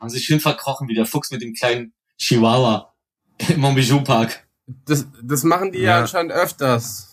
Haben 0.00 0.10
sich 0.10 0.24
schön 0.24 0.40
verkrochen 0.40 0.88
wie 0.88 0.94
der 0.94 1.06
Fuchs 1.06 1.30
mit 1.30 1.42
dem 1.42 1.54
kleinen 1.54 1.92
Chihuahua 2.18 2.92
im 3.48 3.60
Montbijou 3.60 4.02
Park. 4.02 4.48
Das, 4.66 5.06
das 5.22 5.44
machen 5.44 5.70
die 5.70 5.78
ja, 5.78 5.90
Ja. 5.90 6.00
anscheinend 6.00 6.32
öfters. 6.32 7.07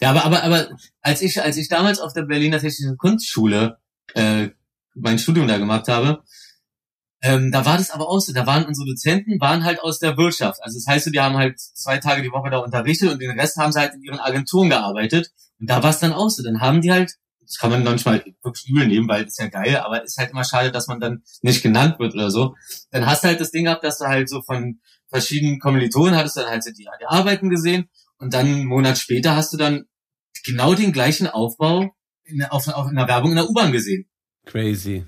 Ja, 0.00 0.10
aber, 0.10 0.24
aber, 0.24 0.42
aber 0.42 0.68
als 1.00 1.22
ich, 1.22 1.42
als 1.42 1.56
ich 1.56 1.68
damals 1.68 2.00
auf 2.00 2.12
der 2.12 2.22
Berliner 2.22 2.58
Technischen 2.58 2.98
Kunstschule 2.98 3.78
äh, 4.14 4.48
mein 4.94 5.18
Studium 5.18 5.48
da 5.48 5.58
gemacht 5.58 5.88
habe, 5.88 6.22
ähm, 7.22 7.50
da 7.50 7.64
war 7.64 7.78
das 7.78 7.90
aber 7.90 8.08
auch 8.08 8.20
so, 8.20 8.32
da 8.32 8.46
waren 8.46 8.66
unsere 8.66 8.86
Dozenten, 8.86 9.40
waren 9.40 9.64
halt 9.64 9.80
aus 9.80 9.98
der 9.98 10.16
Wirtschaft. 10.16 10.62
Also 10.62 10.78
das 10.78 10.86
heißt, 10.86 11.12
die 11.12 11.20
haben 11.20 11.36
halt 11.36 11.58
zwei 11.58 11.98
Tage 11.98 12.22
die 12.22 12.30
Woche 12.30 12.50
da 12.50 12.58
unterrichtet 12.58 13.10
und 13.10 13.20
den 13.20 13.38
Rest 13.38 13.56
haben 13.56 13.72
sie 13.72 13.80
halt 13.80 13.94
in 13.94 14.02
ihren 14.02 14.20
Agenturen 14.20 14.68
gearbeitet. 14.68 15.32
Und 15.58 15.70
da 15.70 15.82
war 15.82 15.90
es 15.90 15.98
dann 15.98 16.12
auch 16.12 16.28
so. 16.28 16.42
Dann 16.42 16.60
haben 16.60 16.82
die 16.82 16.92
halt, 16.92 17.14
das 17.40 17.56
kann 17.58 17.70
man 17.70 17.84
manchmal 17.84 18.22
wirklich 18.42 18.68
übel 18.68 18.86
nehmen, 18.86 19.08
weil 19.08 19.24
das 19.24 19.32
ist 19.32 19.40
ja 19.40 19.48
geil, 19.48 19.76
aber 19.78 20.04
ist 20.04 20.18
halt 20.18 20.30
immer 20.30 20.44
schade, 20.44 20.70
dass 20.70 20.88
man 20.88 21.00
dann 21.00 21.22
nicht 21.40 21.62
genannt 21.62 21.98
wird 21.98 22.14
oder 22.14 22.30
so. 22.30 22.54
Dann 22.90 23.06
hast 23.06 23.24
du 23.24 23.28
halt 23.28 23.40
das 23.40 23.50
Ding 23.50 23.64
gehabt, 23.64 23.82
dass 23.82 23.98
du 23.98 24.04
halt 24.04 24.28
so 24.28 24.42
von 24.42 24.80
verschiedenen 25.08 25.58
Kommilitonen 25.58 26.16
hattest 26.16 26.36
dann 26.36 26.46
halt 26.46 26.64
so 26.64 26.70
die, 26.70 26.86
die 27.00 27.06
Arbeiten 27.06 27.48
gesehen 27.48 27.88
und 28.18 28.34
dann 28.34 28.46
einen 28.46 28.66
Monat 28.66 28.98
später 28.98 29.36
hast 29.36 29.52
du 29.52 29.56
dann 29.56 29.84
genau 30.44 30.74
den 30.74 30.92
gleichen 30.92 31.26
Aufbau 31.26 31.90
in, 32.24 32.38
der- 32.38 32.52
auf, 32.52 32.66
auf 32.68 32.88
in 32.90 32.96
der 32.96 33.08
Werbung 33.08 33.30
in 33.30 33.36
der 33.36 33.48
U-Bahn 33.48 33.72
gesehen. 33.72 34.06
Crazy. 34.44 35.04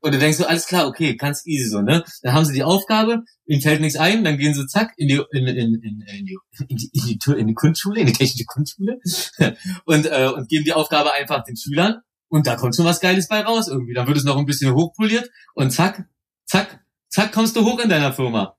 Und 0.00 0.12
du 0.12 0.18
denkst 0.18 0.36
so, 0.36 0.44
alles 0.46 0.66
klar, 0.66 0.86
okay, 0.86 1.16
ganz 1.16 1.46
easy 1.46 1.66
so, 1.70 1.80
ne? 1.80 2.04
Dann 2.22 2.34
haben 2.34 2.44
sie 2.44 2.52
die 2.52 2.62
Aufgabe, 2.62 3.22
ihnen 3.46 3.62
fällt 3.62 3.80
nichts 3.80 3.98
ein, 3.98 4.22
dann 4.22 4.36
gehen 4.36 4.52
sie 4.52 4.66
zack 4.66 4.92
in 4.98 5.08
die, 5.08 5.14
in, 5.32 5.46
in, 5.46 5.56
in, 5.56 5.74
in, 5.82 6.26
die, 6.26 6.36
in, 6.68 6.76
die, 6.76 6.90
in, 6.92 7.18
die, 7.18 7.32
in 7.40 7.46
die 7.46 7.54
Kunstschule, 7.54 8.00
in 8.00 8.06
die 8.06 8.12
technische 8.12 8.44
Kunstschule 8.44 8.98
und, 9.86 10.04
äh, 10.06 10.28
und 10.34 10.48
geben 10.50 10.64
die 10.66 10.74
Aufgabe 10.74 11.12
einfach 11.14 11.42
den 11.44 11.56
Schülern 11.56 12.02
und 12.28 12.46
da 12.46 12.56
kommt 12.56 12.76
schon 12.76 12.84
was 12.84 13.00
Geiles 13.00 13.28
bei 13.28 13.40
raus 13.40 13.68
irgendwie. 13.68 13.94
Dann 13.94 14.06
wird 14.06 14.18
es 14.18 14.24
noch 14.24 14.36
ein 14.36 14.44
bisschen 14.44 14.74
hochpoliert 14.74 15.30
und 15.54 15.70
zack, 15.70 16.04
zack, 16.44 16.84
zack, 17.08 17.32
kommst 17.32 17.56
du 17.56 17.64
hoch 17.64 17.78
in 17.80 17.88
deiner 17.88 18.12
Firma. 18.12 18.58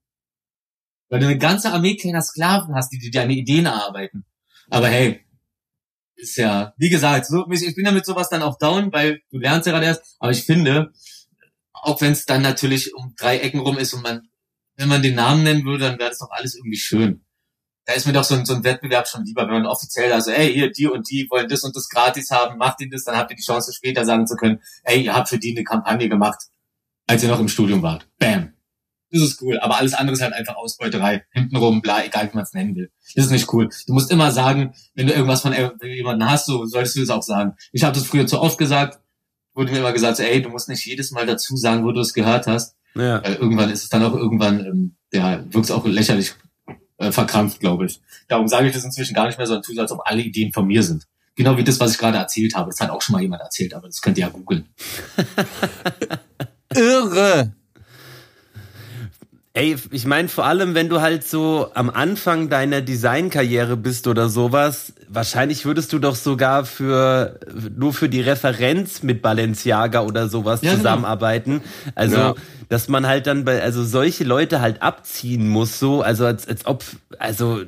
Weil 1.10 1.20
du 1.20 1.28
eine 1.28 1.38
ganze 1.38 1.72
Armee 1.72 1.96
kleiner 1.96 2.22
Sklaven 2.22 2.76
hast, 2.76 2.90
die 2.90 3.00
dir 3.00 3.12
deine 3.12 3.34
Ideen 3.34 3.66
erarbeiten. 3.66 4.26
Aber 4.70 4.88
hey, 4.88 5.26
ist 6.16 6.38
ja, 6.38 6.74
wie 6.78 6.90
gesagt, 6.90 7.28
so, 7.28 7.46
ich 7.52 7.76
bin 7.76 7.86
ja 7.86 7.92
mit 7.92 8.06
sowas 8.06 8.30
dann 8.30 8.42
auch 8.42 8.58
down, 8.58 8.92
weil 8.92 9.22
du 9.32 9.38
lernst 9.38 9.68
ja 9.68 9.74
gerade 9.74 9.86
erst, 9.86 10.16
aber 10.20 10.32
ich 10.32 10.44
finde, 10.44 10.94
auch 11.74 12.02
wenn 12.02 12.14
es 12.14 12.26
dann 12.26 12.42
natürlich 12.42 12.96
um 12.96 13.14
drei 13.18 13.40
Ecken 13.40 13.60
rum 13.60 13.78
ist 13.78 13.94
und 13.94 14.02
man, 14.02 14.28
wenn 14.76 14.88
man 14.88 15.04
den 15.04 15.16
Namen 15.16 15.44
nennen 15.44 15.66
würde, 15.66 15.86
dann 15.86 16.00
wäre 16.00 16.10
das 16.10 16.20
doch 16.20 16.32
alles 16.32 16.56
irgendwie 16.56 16.78
schön. 16.78 17.22
Da 17.86 17.94
ist 17.94 18.08
mir 18.08 18.14
doch 18.14 18.24
so 18.24 18.34
ein, 18.34 18.46
so 18.46 18.56
ein 18.56 18.64
Wettbewerb 18.64 19.08
schon 19.08 19.24
lieber, 19.26 19.44
wenn 19.44 19.54
man 19.54 19.66
offiziell 19.68 20.12
also, 20.12 20.32
ey, 20.32 20.52
hier, 20.52 20.72
die 20.72 20.88
und 20.88 21.08
die 21.10 21.28
wollen 21.30 21.48
das 21.48 21.64
und 21.64 21.76
das 21.76 21.88
gratis 21.88 22.32
haben, 22.32 22.58
macht 22.58 22.82
ihnen 22.82 22.92
das, 22.92 23.04
dann 23.04 23.16
habt 23.16 23.30
ihr 23.30 23.38
die 23.38 23.44
Chance 23.44 23.74
später 23.74 24.06
sagen 24.06 24.26
zu 24.26 24.36
können, 24.36 24.60
ey, 24.84 25.04
ihr 25.04 25.14
habt 25.14 25.30
für 25.30 25.38
die 25.38 25.52
eine 25.56 25.64
Kampagne 25.64 26.10
gemacht, 26.10 26.40
als 27.06 27.22
ihr 27.22 27.30
noch 27.30 27.40
im 27.40 27.48
Studium 27.48 27.84
wart. 27.84 28.08
Bam. 28.18 28.55
Das 29.16 29.24
ist 29.24 29.42
cool, 29.42 29.58
aber 29.60 29.78
alles 29.78 29.94
andere 29.94 30.14
ist 30.14 30.22
halt 30.22 30.34
einfach 30.34 30.58
Ausbeuterei. 30.58 31.24
Hintenrum, 31.32 31.82
bla, 31.82 32.04
egal 32.04 32.28
wie 32.30 32.36
man 32.36 32.44
es 32.44 32.54
nennen 32.54 32.76
will. 32.76 32.92
Das 33.16 33.26
ist 33.26 33.32
nicht 33.32 33.54
cool. 33.54 33.70
Du 33.88 33.94
musst 33.94 34.12
immer 34.12 34.30
sagen, 34.34 34.74
wenn 34.94 35.08
du 35.08 35.14
irgendwas 35.14 35.42
von 35.42 35.56
jemandem 35.82 36.30
hast, 36.30 36.48
so 36.48 36.66
solltest 36.66 36.98
du 36.98 37.02
es 37.02 37.10
auch 37.10 37.24
sagen. 37.24 37.54
Ich 37.72 37.84
habe 37.84 37.94
das 37.94 38.06
früher 38.06 38.28
zu 38.28 38.42
oft 38.42 38.58
gesagt, 38.58 39.00
wurde 39.54 39.72
mir 39.72 39.80
immer 39.80 39.94
gesagt, 39.94 40.18
so, 40.18 40.24
ey, 40.24 40.42
du 40.42 40.50
musst 40.50 40.68
nicht 40.68 40.86
jedes 40.86 41.12
Mal 41.12 41.26
dazu 41.26 41.56
sagen, 41.56 41.86
wo 41.86 41.94
du 41.94 42.02
es 42.02 42.14
gehört 42.14 42.46
hast. 42.46 42.76
Ja. 42.94 43.24
Weil 43.24 43.36
irgendwann 43.36 43.70
ist 43.70 43.84
es 43.84 43.90
dann 43.90 44.04
auch 44.04 44.14
irgendwann, 44.14 44.66
ähm, 44.66 44.96
ja, 45.14 45.42
wirkt 45.50 45.66
es 45.66 45.72
auch 45.72 45.86
lächerlich 45.86 46.34
äh, 46.98 47.14
verkrampft, 47.14 47.62
glaube 47.62 47.86
ich. 47.86 48.02
Darum 48.28 48.50
sage 48.50 48.68
ich 48.68 48.74
das 48.74 48.84
inzwischen 48.84 49.14
gar 49.14 49.28
nicht 49.28 49.38
mehr, 49.38 49.48
sondern 49.48 49.64
tue 49.64 49.76
so, 49.76 49.82
als 49.82 49.94
ob 49.94 50.02
alle 50.04 50.24
Ideen 50.24 50.52
von 50.52 50.68
mir 50.68 50.84
sind. 50.84 51.08
Genau 51.36 51.56
wie 51.56 51.64
das, 51.64 51.80
was 51.80 51.94
ich 51.94 51.98
gerade 51.98 52.18
erzählt 52.18 52.54
habe. 52.54 52.70
Das 52.70 52.82
hat 52.82 52.90
auch 52.90 53.02
schon 53.02 53.14
mal 53.14 53.22
jemand 53.22 53.42
erzählt, 53.44 53.74
aber 53.74 53.88
das 53.88 54.02
könnt 54.02 54.18
ihr 54.18 54.26
ja 54.26 54.30
googeln. 54.30 54.68
Irre. 56.76 57.54
Ey, 59.58 59.78
ich 59.92 60.06
meine 60.06 60.28
vor 60.28 60.46
allem, 60.46 60.76
wenn 60.76 60.90
du 60.90 61.00
halt 61.00 61.26
so 61.26 61.70
am 61.76 61.90
Anfang 61.90 62.50
deiner 62.50 62.82
Designkarriere 62.82 63.78
bist 63.78 64.06
oder 64.06 64.28
sowas, 64.28 64.92
wahrscheinlich 65.08 65.64
würdest 65.66 65.94
du 65.94 66.00
doch 66.00 66.16
sogar 66.16 66.66
für 66.66 67.40
nur 67.74 67.94
für 67.94 68.10
die 68.10 68.20
Referenz 68.20 69.02
mit 69.02 69.22
Balenciaga 69.22 70.02
oder 70.02 70.28
sowas 70.28 70.62
Ja, 70.62 70.72
genau. 70.72 70.80
zusammenarbeiten. 70.80 71.62
Also, 71.96 72.18
Ja. 72.18 72.36
dass 72.68 72.90
man 72.90 73.08
halt 73.08 73.28
dann 73.28 73.46
bei 73.46 73.62
also 73.64 73.86
solche 73.86 74.26
Leute 74.26 74.60
halt 74.60 74.82
abziehen 74.82 75.48
muss, 75.48 75.80
so, 75.80 76.02
also 76.02 76.26
als, 76.26 76.46
als 76.50 76.66
ob, 76.66 76.84
also 77.18 77.62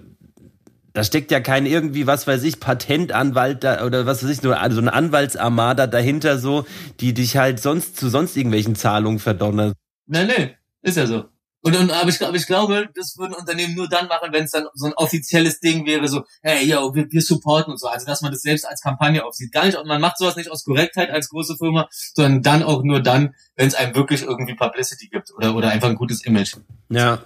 da 0.91 1.05
steckt 1.05 1.31
ja 1.31 1.39
kein 1.39 1.65
irgendwie, 1.65 2.05
was 2.05 2.27
weiß 2.27 2.43
ich, 2.43 2.59
Patentanwalt 2.59 3.63
da, 3.63 3.85
oder 3.85 4.05
was 4.05 4.25
weiß 4.25 4.29
ich, 4.29 4.43
nur 4.43 4.59
also 4.59 4.81
eine 4.81 4.91
Anwaltsarmada 4.91 5.87
dahinter 5.87 6.37
so, 6.37 6.65
die 6.99 7.13
dich 7.13 7.37
halt 7.37 7.61
sonst 7.61 7.95
zu 7.95 8.09
sonst 8.09 8.35
irgendwelchen 8.35 8.75
Zahlungen 8.75 9.19
verdonnert. 9.19 9.73
Nein, 10.05 10.27
nee, 10.27 10.49
ist 10.81 10.97
ja 10.97 11.05
so. 11.07 11.23
Und, 11.67 11.75
und 11.75 11.91
aber, 11.91 12.09
ich, 12.09 12.25
aber 12.25 12.37
ich 12.37 12.47
glaube, 12.47 12.87
das 12.95 13.17
würden 13.17 13.33
Unternehmen 13.33 13.75
nur 13.75 13.89
dann 13.89 14.07
machen, 14.07 14.29
wenn 14.31 14.45
es 14.45 14.51
dann 14.51 14.67
so 14.73 14.85
ein 14.85 14.93
offizielles 14.93 15.59
Ding 15.59 15.85
wäre, 15.85 16.07
so, 16.07 16.23
hey, 16.41 16.65
yo, 16.65 16.95
wir, 16.95 17.11
wir 17.11 17.21
supporten 17.21 17.73
und 17.73 17.77
so. 17.77 17.87
Also, 17.87 18.05
dass 18.05 18.21
man 18.21 18.31
das 18.31 18.41
selbst 18.41 18.65
als 18.65 18.79
Kampagne 18.79 19.25
aufsieht. 19.25 19.51
Gar 19.51 19.65
nicht, 19.65 19.77
man 19.85 19.99
macht 19.99 20.17
sowas 20.17 20.37
nicht 20.37 20.49
aus 20.49 20.63
Korrektheit 20.63 21.09
als 21.09 21.27
große 21.27 21.57
Firma, 21.57 21.89
sondern 21.91 22.41
dann 22.41 22.63
auch 22.63 22.83
nur 22.83 23.01
dann, 23.01 23.35
wenn 23.57 23.67
es 23.67 23.75
einem 23.75 23.95
wirklich 23.95 24.21
irgendwie 24.21 24.55
Publicity 24.55 25.09
gibt 25.09 25.33
oder, 25.35 25.55
oder 25.55 25.69
einfach 25.69 25.89
ein 25.89 25.95
gutes 25.95 26.23
Image. 26.23 26.55
Ja. 26.87 27.21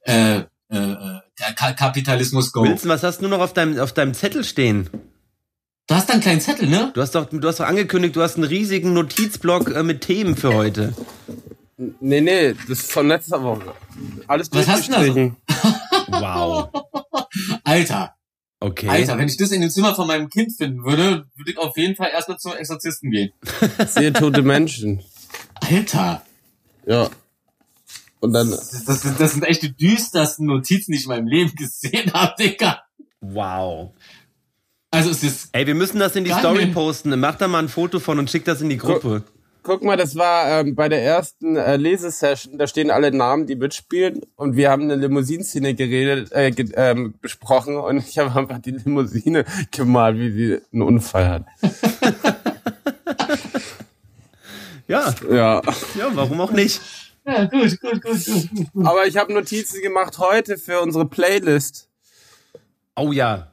Äh, 0.00 0.44
äh, 0.70 0.78
äh, 0.78 1.20
Ka 1.56 1.74
Kapitalismus 1.74 2.52
go. 2.52 2.62
Wilson, 2.62 2.88
was 2.88 3.02
hast 3.02 3.20
du 3.20 3.28
noch 3.28 3.40
auf 3.40 3.52
deinem, 3.52 3.78
auf 3.78 3.92
deinem 3.92 4.14
Zettel 4.14 4.44
stehen? 4.44 4.88
Du 5.86 5.94
hast 5.94 6.08
dann 6.08 6.14
einen 6.14 6.22
kleinen 6.22 6.40
Zettel, 6.40 6.70
ne? 6.70 6.90
Du 6.94 7.02
hast 7.02 7.14
doch, 7.14 7.28
du 7.30 7.46
hast 7.46 7.60
doch 7.60 7.66
angekündigt, 7.66 8.16
du 8.16 8.22
hast 8.22 8.36
einen 8.36 8.44
riesigen 8.44 8.94
Notizblock 8.94 9.76
äh, 9.76 9.82
mit 9.82 10.00
Themen 10.00 10.38
für 10.38 10.54
heute. 10.54 10.94
Nee, 11.78 12.20
nee, 12.22 12.54
das 12.54 12.78
ist 12.80 12.92
von 12.92 13.06
letzter 13.08 13.42
Woche. 13.42 13.74
Alles 14.26 14.48
Was 14.52 14.66
hast 14.66 14.88
du 14.88 14.92
da 14.92 15.04
so? 15.04 15.32
Wow. 16.08 16.70
Alter, 17.64 18.12
Okay. 18.58 18.88
Alter, 18.88 19.18
wenn 19.18 19.28
ich 19.28 19.36
das 19.36 19.50
in 19.52 19.60
dem 19.60 19.68
Zimmer 19.70 19.94
von 19.94 20.06
meinem 20.06 20.30
Kind 20.30 20.56
finden 20.56 20.82
würde, 20.82 21.26
würde 21.36 21.50
ich 21.50 21.58
auf 21.58 21.76
jeden 21.76 21.94
Fall 21.94 22.08
erstmal 22.10 22.38
zum 22.38 22.54
Exorzisten 22.54 23.10
gehen. 23.10 23.30
Sehr 23.86 24.14
tote 24.14 24.40
Menschen. 24.42 25.02
Alter, 25.60 26.22
Ja. 26.86 27.10
Und 28.20 28.32
dann, 28.32 28.50
das, 28.50 28.84
das, 28.86 29.02
sind- 29.02 29.20
das 29.20 29.32
sind 29.34 29.42
echt 29.42 29.62
die 29.62 29.76
düstersten 29.76 30.46
Notizen, 30.46 30.92
die 30.92 30.98
ich 30.98 31.04
in 31.04 31.10
meinem 31.10 31.26
Leben 31.28 31.54
gesehen 31.54 32.10
habe, 32.14 32.34
Digga. 32.38 32.82
Wow. 33.20 33.92
Also 34.90 35.10
es 35.10 35.22
ist, 35.22 35.50
Ey, 35.52 35.66
wir 35.66 35.74
müssen 35.74 35.98
das 35.98 36.16
in 36.16 36.24
die 36.24 36.30
Geil. 36.30 36.38
Story 36.40 36.66
posten. 36.68 37.18
Mach 37.20 37.36
da 37.36 37.48
mal 37.48 37.58
ein 37.58 37.68
Foto 37.68 38.00
von 38.00 38.18
und 38.18 38.30
schick 38.30 38.46
das 38.46 38.62
in 38.62 38.70
die 38.70 38.78
Gruppe. 38.78 39.22
Guck 39.66 39.82
mal, 39.82 39.96
das 39.96 40.14
war 40.14 40.60
ähm, 40.60 40.76
bei 40.76 40.88
der 40.88 41.02
ersten 41.02 41.56
äh, 41.56 41.76
Lesesession, 41.76 42.56
da 42.56 42.68
stehen 42.68 42.90
alle 42.90 43.10
Namen, 43.10 43.46
die 43.46 43.56
mitspielen 43.56 44.22
und 44.36 44.54
wir 44.56 44.70
haben 44.70 44.82
eine 44.82 44.94
Limousinenszene 44.94 45.74
geredet, 45.74 46.30
äh, 46.32 46.52
ge 46.52 46.70
ähm, 46.76 47.14
besprochen 47.20 47.76
und 47.76 47.98
ich 47.98 48.16
habe 48.18 48.32
einfach 48.38 48.60
die 48.60 48.70
Limousine 48.70 49.44
gemalt, 49.72 50.18
wie 50.18 50.30
sie 50.30 50.60
einen 50.72 50.82
Unfall 50.82 51.28
hat. 51.28 51.44
Ja, 54.88 55.12
Ja. 55.28 55.62
ja, 55.98 56.10
warum 56.12 56.40
auch 56.40 56.52
nicht? 56.52 56.80
ja, 57.26 57.46
gut, 57.46 57.80
gut, 57.80 58.00
gut, 58.02 58.24
gut. 58.72 58.86
Aber 58.86 59.04
ich 59.08 59.16
habe 59.16 59.32
Notizen 59.32 59.82
gemacht 59.82 60.18
heute 60.18 60.58
für 60.58 60.80
unsere 60.80 61.06
Playlist 61.06 61.88
Oh 62.94 63.10
ja. 63.10 63.50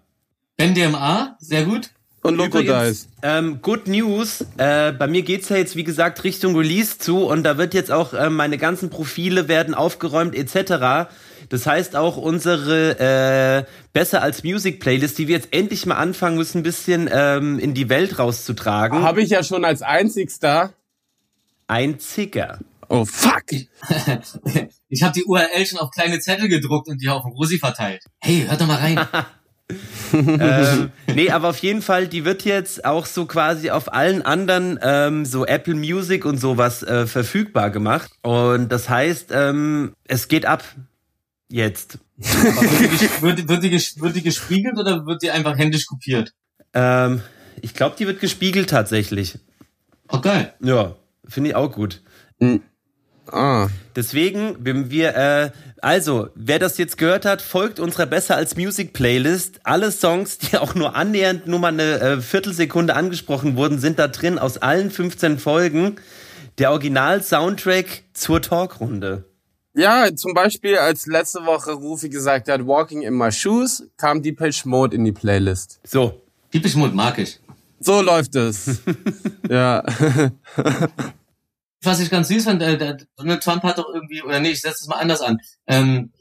NDMA, 0.62 1.36
sehr 1.40 1.66
gut. 1.66 1.90
Und 2.24 2.36
Loco 2.36 2.62
Dice. 2.62 3.08
ähm, 3.22 3.62
Good 3.62 3.88
News. 3.88 4.46
Äh, 4.58 4.94
bei 4.94 5.08
mir 5.08 5.22
geht's 5.22 5.50
ja 5.50 5.58
jetzt, 5.58 5.76
wie 5.76 5.84
gesagt, 5.84 6.24
Richtung 6.24 6.56
Release 6.56 6.98
zu 6.98 7.26
und 7.26 7.44
da 7.44 7.58
wird 7.58 7.74
jetzt 7.74 7.92
auch 7.92 8.14
äh, 8.14 8.30
meine 8.30 8.58
ganzen 8.58 8.90
Profile 8.90 9.48
werden 9.48 9.74
aufgeräumt 9.74 10.34
etc. 10.36 11.10
Das 11.50 11.68
heißt 11.68 11.96
auch 11.96 12.18
unsere 12.18 13.66
äh, 13.68 13.72
Besser 13.92 14.22
als 14.22 14.44
Music 14.44 14.80
Playlist, 14.80 15.18
die 15.18 15.28
wir 15.28 15.36
jetzt 15.36 15.50
endlich 15.52 15.86
mal 15.86 15.96
anfangen 15.96 16.38
müssen, 16.38 16.60
ein 16.60 16.64
bisschen 16.64 17.10
ähm, 17.12 17.60
in 17.60 17.74
die 17.74 17.90
Welt 17.90 18.18
rauszutragen. 18.18 19.04
Habe 19.04 19.22
ich 19.22 19.30
ja 19.30 19.44
schon 19.44 19.66
als 19.66 19.82
einzigster. 19.82 20.74
Ein 21.68 22.00
Zicker. 22.00 22.60
Oh 22.90 23.06
fuck. 23.06 23.44
Ich 24.90 25.02
habe 25.02 25.12
die 25.14 25.24
URL 25.24 25.66
schon 25.66 25.80
auf 25.80 25.90
kleine 25.90 26.20
Zettel 26.20 26.48
gedruckt 26.48 26.88
und 26.88 27.02
die 27.02 27.10
auf 27.10 27.26
Rosi 27.26 27.58
verteilt. 27.58 28.04
Hey, 28.20 28.46
hört 28.48 28.62
doch 28.62 28.68
mal 28.68 28.78
rein. 28.78 29.00
ähm, 30.14 30.92
nee, 31.14 31.30
aber 31.30 31.50
auf 31.50 31.60
jeden 31.60 31.82
Fall, 31.82 32.08
die 32.08 32.26
wird 32.26 32.44
jetzt 32.44 32.86
auch 32.86 33.06
so 33.06 33.26
quasi 33.26 33.70
auf 33.70 33.94
allen 33.94 34.22
anderen 34.22 34.78
ähm, 34.82 35.26
so 35.26 35.46
Apple 35.46 35.76
Music 35.76 36.26
und 36.26 36.38
sowas 36.38 36.84
äh, 36.84 37.08
verfügbar 37.08 37.70
gemacht. 37.70 38.12
Und 38.22 38.72
das 38.72 38.90
heißt, 38.90 39.30
ähm, 39.32 39.94
es 40.06 40.28
geht 40.28 40.46
ab. 40.46 40.64
Jetzt. 41.50 42.00
Aber 42.20 42.62
wird, 42.62 43.02
die, 43.02 43.22
wird, 43.22 43.48
wird, 43.48 43.64
die, 43.64 44.02
wird 44.02 44.16
die 44.16 44.24
gespiegelt 44.24 44.78
oder 44.78 45.06
wird 45.06 45.22
die 45.22 45.32
einfach 45.32 45.58
händisch 45.58 45.86
kopiert? 45.86 46.32
Ähm, 46.74 47.22
ich 47.62 47.74
glaube, 47.74 47.96
die 47.98 48.08
wird 48.08 48.20
gespiegelt 48.20 48.70
tatsächlich. 48.70 49.38
Oh, 50.10 50.20
geil. 50.20 50.54
Ja, 50.62 50.96
finde 51.28 51.52
ich 51.52 51.56
auch 51.56 51.72
gut. 51.72 52.02
Ah. 53.32 53.68
Deswegen, 53.96 54.56
wenn 54.60 54.90
wir, 54.90 55.16
äh, 55.16 55.52
also, 55.82 56.30
wer 56.36 56.60
das 56.60 56.78
jetzt 56.78 56.98
gehört 56.98 57.26
hat, 57.26 57.42
folgt 57.42 57.80
unserer 57.80 58.06
Besser 58.06 58.36
als 58.36 58.56
Music 58.56 58.94
Playlist. 58.94 59.60
Alle 59.64 59.92
Songs, 59.92 60.38
die 60.38 60.58
auch 60.58 60.76
nur 60.76 60.96
annähernd 60.96 61.48
nur 61.48 61.60
mal 61.60 61.70
eine 61.70 62.00
äh, 62.00 62.22
Viertelsekunde 62.22 62.96
angesprochen 62.96 63.56
wurden, 63.56 63.80
sind 63.80 64.00
da 64.00 64.08
drin 64.08 64.40
aus 64.40 64.58
allen 64.58 64.92
15 64.92 65.40
Folgen. 65.40 65.96
Der 66.60 66.72
Original-Soundtrack 66.72 68.04
zur 68.14 68.42
Talkrunde. 68.42 69.26
Ja, 69.76 70.16
zum 70.16 70.34
Beispiel, 70.36 70.78
als 70.78 71.08
letzte 71.08 71.46
Woche 71.46 71.72
Rufi 71.72 72.10
gesagt 72.10 72.48
hat, 72.48 72.68
Walking 72.68 73.02
in 73.02 73.16
my 73.16 73.32
shoes, 73.32 73.84
kam 73.98 74.22
Depeche 74.22 74.70
Mode 74.70 74.96
in 74.96 75.04
die 75.04 75.12
Playlist. 75.12 75.80
So, 75.84 76.24
Typisch 76.54 76.76
Mund 76.76 76.94
mag 76.94 77.18
ich. 77.18 77.40
So 77.80 78.02
läuft 78.02 78.36
es. 78.36 78.80
ja. 79.50 79.84
Was 81.84 82.00
ich 82.00 82.10
ganz 82.10 82.30
süß 82.30 82.46
fand, 82.46 82.62
äh, 82.62 82.78
der 82.78 82.98
Donald 83.18 83.44
Trump 83.44 83.64
hat 83.64 83.78
doch 83.78 83.90
irgendwie, 83.94 84.22
oder 84.24 84.40
nee, 84.40 84.52
ich 84.52 84.62
setze 84.62 84.80
es 84.82 84.88
mal 84.88 85.00
anders 85.00 85.22
an. 85.22 85.40
Ähm, 85.68 86.14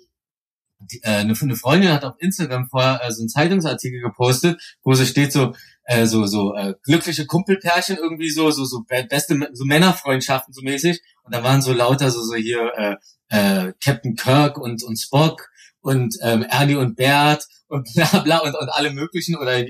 die, 0.80 1.00
äh, 1.04 1.18
eine, 1.18 1.34
eine 1.40 1.56
Freundin 1.56 1.92
hat 1.92 2.04
auf 2.04 2.16
Instagram 2.18 2.68
vorher 2.68 3.00
äh, 3.04 3.12
so 3.12 3.22
einen 3.22 3.28
Zeitungsartikel 3.28 4.00
gepostet, 4.00 4.60
wo 4.82 4.94
so 4.94 5.04
steht 5.04 5.32
so, 5.32 5.54
äh, 5.84 6.06
so, 6.06 6.26
so 6.26 6.54
äh, 6.54 6.74
glückliche 6.82 7.26
Kumpelpärchen 7.26 7.96
irgendwie 7.96 8.30
so, 8.30 8.50
so, 8.50 8.64
so 8.64 8.82
be- 8.88 9.06
beste 9.08 9.50
so 9.52 9.64
Männerfreundschaften 9.64 10.52
so 10.52 10.62
mäßig. 10.62 11.00
Und 11.22 11.34
da 11.34 11.44
waren 11.44 11.62
so 11.62 11.72
lauter 11.72 12.10
so, 12.10 12.22
so 12.22 12.34
hier 12.34 12.72
äh, 12.76 12.96
äh, 13.28 13.72
Captain 13.80 14.16
Kirk 14.16 14.58
und, 14.58 14.82
und 14.82 14.96
Spock 14.96 15.48
und 15.80 16.16
ähm, 16.22 16.42
Ernie 16.48 16.76
und 16.76 16.96
Bert 16.96 17.46
und 17.72 17.88
bla 17.94 18.18
bla 18.18 18.38
und, 18.38 18.54
und 18.54 18.68
alle 18.68 18.92
möglichen 18.92 19.36
oder 19.36 19.64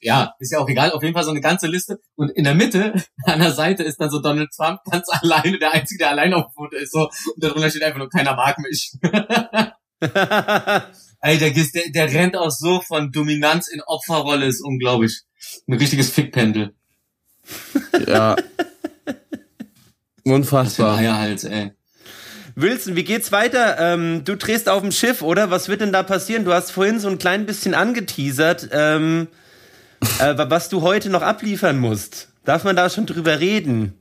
ja, 0.00 0.34
ist 0.40 0.50
ja 0.50 0.58
auch 0.58 0.68
egal, 0.68 0.90
auf 0.90 1.02
jeden 1.02 1.14
Fall 1.14 1.22
so 1.22 1.30
eine 1.30 1.40
ganze 1.40 1.68
Liste. 1.68 2.00
Und 2.16 2.30
in 2.30 2.42
der 2.44 2.54
Mitte, 2.54 2.92
an 3.24 3.38
der 3.38 3.52
Seite, 3.52 3.84
ist 3.84 4.00
dann 4.00 4.10
so 4.10 4.20
Donald 4.20 4.50
Trump 4.54 4.80
ganz 4.90 5.06
alleine, 5.22 5.58
der 5.58 5.72
Einzige, 5.72 5.98
der 5.98 6.10
alleine 6.10 6.36
auf 6.36 6.46
dem 6.46 6.54
Foto 6.54 6.76
ist, 6.76 6.92
so, 6.92 7.08
und 7.34 7.42
darunter 7.42 7.70
steht 7.70 7.84
einfach 7.84 7.98
nur, 7.98 8.10
keiner 8.10 8.34
mag 8.34 8.58
mich. 8.58 8.92
Ey, 11.20 11.38
der, 11.38 11.50
der, 11.50 11.90
der 11.90 12.12
rennt 12.12 12.36
auch 12.36 12.50
so 12.50 12.80
von 12.80 13.10
Dominanz 13.12 13.68
in 13.68 13.82
Opferrolle, 13.82 14.46
ist 14.46 14.60
unglaublich. 14.60 15.22
Ein 15.66 15.74
richtiges 15.74 16.10
Fickpendel. 16.10 16.74
Ja. 18.06 18.36
Unfassbar. 20.24 20.98
Eierhals, 20.98 21.44
ey. 21.44 21.72
Wilson, 22.60 22.96
wie 22.96 23.04
geht's 23.04 23.30
weiter? 23.30 23.76
Ähm, 23.78 24.22
du 24.24 24.36
drehst 24.36 24.68
auf 24.68 24.82
dem 24.82 24.90
Schiff, 24.90 25.22
oder? 25.22 25.50
Was 25.50 25.68
wird 25.68 25.80
denn 25.80 25.92
da 25.92 26.02
passieren? 26.02 26.44
Du 26.44 26.52
hast 26.52 26.72
vorhin 26.72 26.98
so 26.98 27.08
ein 27.08 27.18
klein 27.18 27.46
bisschen 27.46 27.72
angeteasert, 27.72 28.70
ähm, 28.72 29.28
äh, 30.18 30.34
was 30.36 30.68
du 30.68 30.82
heute 30.82 31.08
noch 31.08 31.22
abliefern 31.22 31.78
musst. 31.78 32.30
Darf 32.44 32.64
man 32.64 32.74
da 32.74 32.90
schon 32.90 33.06
drüber 33.06 33.38
reden? 33.38 33.94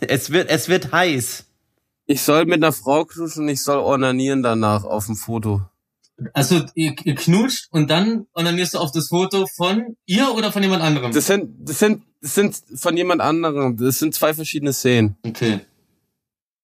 Es 0.00 0.30
wird, 0.30 0.50
es 0.50 0.68
wird 0.68 0.92
heiß. 0.92 1.46
Ich 2.04 2.20
soll 2.20 2.44
mit 2.44 2.62
einer 2.62 2.72
Frau 2.72 3.06
knuschen 3.06 3.44
und 3.44 3.48
ich 3.48 3.62
soll 3.62 3.78
ornanieren 3.78 4.42
danach 4.42 4.84
auf 4.84 5.06
dem 5.06 5.16
Foto. 5.16 5.62
Also, 6.34 6.62
ihr, 6.74 6.94
ihr 7.04 7.14
knutscht 7.14 7.68
und 7.70 7.90
dann 7.90 8.26
onanierst 8.34 8.74
du 8.74 8.78
auf 8.78 8.92
das 8.92 9.08
Foto 9.08 9.46
von 9.56 9.96
ihr 10.04 10.30
oder 10.34 10.52
von 10.52 10.62
jemand 10.62 10.82
anderem? 10.82 11.12
Das 11.12 11.26
sind, 11.26 11.68
das 11.68 11.78
sind, 11.78 12.02
das 12.20 12.34
sind 12.34 12.56
von 12.74 12.96
jemand 12.96 13.22
anderem. 13.22 13.76
Das 13.78 13.98
sind 13.98 14.14
zwei 14.14 14.34
verschiedene 14.34 14.74
Szenen. 14.74 15.16
okay. 15.26 15.60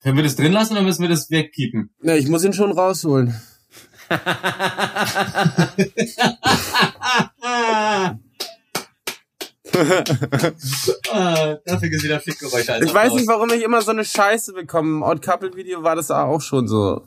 Können 0.03 0.17
wir 0.17 0.25
das 0.25 0.37
drin 0.37 0.53
lassen 0.53 0.73
oder 0.73 0.83
müssen 0.83 1.03
wir 1.03 1.09
das 1.09 1.31
wegkeepen? 1.31 1.91
Ja, 2.03 2.17
ich 2.17 2.27
muss 2.29 2.45
ihn 2.45 2.53
schon 2.53 2.73
rausholen. 2.73 3.41
ah, 11.13 11.55
dafür 11.65 11.91
es 11.93 12.03
wieder 12.03 12.21
Fickgeräusche. 12.21 12.75
als 12.75 12.85
Ich 12.85 12.93
weiß 12.93 13.15
nicht, 13.15 13.29
warum 13.29 13.51
ich 13.51 13.63
immer 13.63 13.81
so 13.81 13.93
eine 13.93 14.05
Scheiße 14.05 14.53
bekomme. 14.53 14.89
Im 14.97 15.03
Odd 15.03 15.23
Couple 15.25 15.55
Video 15.55 15.83
war 15.85 15.95
das 15.95 16.11
auch 16.11 16.41
schon 16.41 16.67
so. 16.67 17.07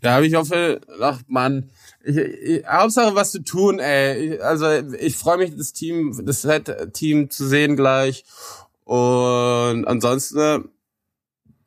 Da 0.00 0.14
habe 0.14 0.26
ich 0.26 0.36
auch 0.36 0.46
viel, 0.46 0.80
ach 1.00 1.20
Mann, 1.26 1.70
ich, 2.04 2.16
ich, 2.16 2.66
Hauptsache 2.66 3.14
was 3.14 3.32
zu 3.32 3.42
tun, 3.42 3.78
ey. 3.78 4.40
Also 4.40 4.70
ich 4.98 5.16
freue 5.16 5.38
mich, 5.38 5.54
das 5.56 5.72
Team, 5.72 6.18
das 6.24 6.42
Set-Team 6.42 7.30
zu 7.30 7.46
sehen 7.46 7.76
gleich. 7.76 8.24
Und 8.84 9.84
ansonsten, 9.86 10.70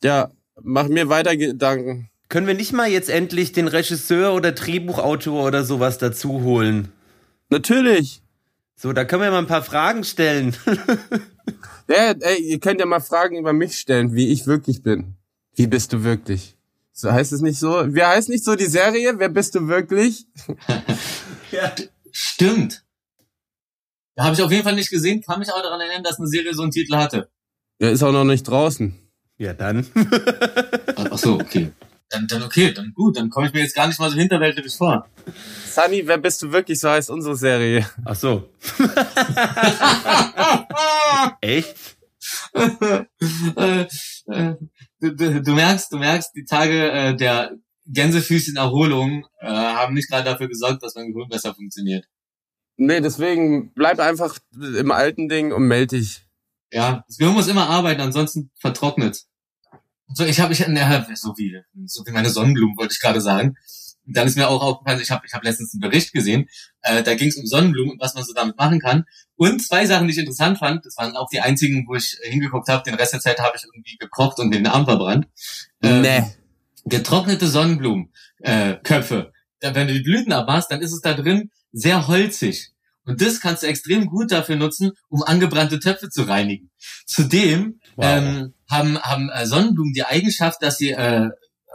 ja, 0.04 0.32
mach 0.62 0.88
mir 0.88 1.10
weiter 1.10 1.36
Gedanken. 1.38 2.10
Können 2.30 2.48
wir 2.48 2.54
nicht 2.54 2.72
mal 2.72 2.90
jetzt 2.90 3.10
endlich 3.10 3.52
den 3.52 3.68
Regisseur 3.68 4.34
oder 4.34 4.54
Drehbuchautor 4.54 5.46
oder 5.46 5.64
sowas 5.64 5.98
dazu 5.98 6.42
holen? 6.44 6.92
Natürlich. 7.50 8.22
So, 8.76 8.94
da 8.94 9.06
können 9.06 9.22
wir 9.22 9.32
mal 9.32 9.40
ein 9.40 9.48
paar 9.48 9.64
Fragen 9.64 10.04
stellen. 10.04 10.56
Ja, 11.88 12.12
ey, 12.12 12.40
ihr 12.42 12.60
könnt 12.60 12.80
ja 12.80 12.86
mal 12.86 13.02
Fragen 13.02 13.38
über 13.38 13.52
mich 13.52 13.78
stellen, 13.78 14.14
wie 14.14 14.32
ich 14.32 14.48
wirklich 14.48 14.82
bin. 14.82 15.16
Wie 15.56 15.68
bist 15.68 15.92
du 15.92 16.06
wirklich? 16.06 16.56
So 16.94 17.12
heißt 17.12 17.34
es 17.34 17.42
nicht 17.42 17.60
so? 17.60 17.94
Wie 17.94 18.04
heißt 18.04 18.30
nicht 18.30 18.46
so 18.46 18.56
die 18.56 18.66
Serie? 18.66 19.20
Wer 19.20 19.28
bist 19.28 19.56
du 19.56 19.68
wirklich? 19.68 20.26
ja. 21.52 21.74
Stimmt. 22.12 22.86
Da 24.16 24.24
habe 24.26 24.36
ich 24.36 24.42
auf 24.42 24.52
jeden 24.52 24.64
Fall 24.64 24.76
nicht 24.76 24.90
gesehen, 24.90 25.22
kann 25.22 25.40
mich 25.40 25.52
aber 25.52 25.64
daran 25.64 25.82
erinnern, 25.82 26.04
dass 26.04 26.20
eine 26.20 26.28
Serie 26.28 26.54
so 26.54 26.62
einen 26.62 26.72
Titel 26.72 26.96
hatte. 26.96 27.30
Der 27.80 27.92
ist 27.92 28.04
auch 28.04 28.12
noch 28.12 28.24
nicht 28.24 28.44
draußen. 28.44 28.98
Ja, 29.42 29.54
dann. 29.54 29.88
Ach 30.98 31.18
so, 31.18 31.34
okay. 31.34 31.72
Dann, 32.10 32.28
dann 32.28 32.44
okay, 32.44 32.72
dann 32.74 32.94
gut, 32.94 33.18
dann 33.18 33.32
komme 33.32 33.48
ich 33.48 33.54
mir 33.54 33.62
jetzt 33.62 33.74
gar 33.74 33.88
nicht 33.88 34.00
mal 34.00 34.12
so 34.12 34.16
hinterwäldlerisch 34.16 34.76
vor. 34.76 35.08
Sunny, 35.66 36.06
wer 36.06 36.20
bist 36.20 36.44
du 36.44 36.52
wirklich? 36.52 36.80
So 36.80 36.90
heißt 36.90 37.10
unsere 37.10 37.36
Serie. 37.36 37.90
Ach 38.06 38.14
so. 38.14 38.54
Echt? 41.42 41.98
äh, 42.54 43.88
äh, 44.28 44.56
du, 45.00 45.16
du, 45.16 45.42
du 45.42 45.52
merkst, 45.54 45.92
du 45.92 45.98
merkst, 45.98 46.36
die 46.36 46.46
Tage 46.46 46.92
äh, 46.92 47.16
der 47.16 47.58
Gänsefüßchen 47.88 48.58
Erholung 48.58 49.26
äh, 49.40 49.48
haben 49.48 49.96
nicht 49.96 50.08
gerade 50.08 50.26
dafür 50.26 50.50
gesorgt, 50.50 50.84
dass 50.84 50.94
mein 50.94 51.14
Gehirn 51.14 51.30
besser 51.30 51.56
funktioniert. 51.56 52.06
Nee, 52.78 53.02
deswegen 53.02 53.74
bleib 53.74 54.00
einfach 54.00 54.38
im 54.54 54.92
alten 54.92 55.30
Ding 55.30 55.52
und 55.52 55.64
meld 55.64 55.94
dich. 55.94 56.28
Ja, 56.72 57.04
das 57.08 57.18
Gehirn 57.18 57.34
muss 57.34 57.48
immer 57.48 57.70
arbeiten, 57.70 58.02
ansonsten 58.02 58.52
vertrocknet. 58.60 59.26
So, 60.14 60.26
ich 60.26 60.40
habe 60.40 60.54
ich 60.54 60.68
ne, 60.68 61.06
so 61.16 61.34
wie 61.38 61.58
so 61.86 62.06
wie 62.06 62.12
meine 62.12 62.30
Sonnenblumen 62.30 62.78
wollte 62.78 62.94
ich 62.94 63.00
gerade 63.02 63.22
sagen. 63.22 63.56
Und 64.08 64.18
dann 64.18 64.28
ist 64.28 64.36
mir 64.36 64.48
auch 64.48 64.62
aufgefallen, 64.64 65.00
ich 65.02 65.12
habe 65.12 65.26
ich 65.28 65.34
hab 65.34 65.44
letztens 65.44 65.74
einen 65.74 65.82
Bericht 65.82 66.12
gesehen, 66.12 66.48
äh, 66.82 67.04
da 67.04 67.14
ging 67.14 67.28
es 67.30 67.38
um 67.38 67.46
Sonnenblumen 67.46 67.94
und 67.94 68.02
was 68.02 68.16
man 68.16 68.24
so 68.24 68.34
damit 68.34 68.58
machen 68.58 68.80
kann. 68.80 69.06
Und 69.36 69.62
zwei 69.64 69.86
Sachen, 69.86 70.08
die 70.08 70.14
ich 70.14 70.20
interessant 70.20 70.58
fand, 70.58 70.86
das 70.86 70.98
waren 70.98 71.16
auch 71.16 71.30
die 71.32 71.40
einzigen, 71.40 71.86
wo 71.88 71.96
ich 71.96 72.18
hingeguckt 72.24 72.68
habe. 72.68 72.84
Den 72.84 72.96
Rest 72.96 73.14
der 73.14 73.20
Zeit 73.20 73.40
habe 73.40 73.56
ich 73.58 73.64
irgendwie 73.64 73.98
gekocht 73.98 74.40
und 74.40 74.52
den 74.52 74.66
Arm 74.68 74.86
verbrannt. 74.86 75.28
Ähm, 75.84 76.02
Nee. 76.02 76.24
getrocknete 76.86 77.48
Sonnenblumen, 77.48 78.12
äh, 78.40 78.76
Köpfe. 78.84 79.32
Wenn 79.62 79.88
du 79.88 79.94
die 79.94 80.02
Blüten 80.02 80.34
abmachst, 80.34 80.72
dann 80.72 80.82
ist 80.82 80.92
es 80.94 81.02
da 81.02 81.14
drin 81.14 81.52
sehr 81.72 82.08
holzig. 82.08 82.72
Und 83.06 83.22
das 83.22 83.40
kannst 83.40 83.62
du 83.64 83.68
extrem 83.68 84.08
gut 84.08 84.32
dafür 84.32 84.56
nutzen, 84.56 84.92
um 85.10 85.22
angebrannte 85.24 85.80
Töpfe 85.80 86.10
zu 86.10 86.24
reinigen. 86.24 86.72
Zudem 87.06 87.80
Wow. 87.96 88.06
ähm, 88.08 88.54
haben, 88.72 89.00
haben 89.00 89.30
äh, 89.30 89.46
Sonnenblumen 89.46 89.94
die 89.94 90.04
Eigenschaft, 90.04 90.62
dass 90.62 90.78
sie 90.78 90.92
äh, 90.92 91.30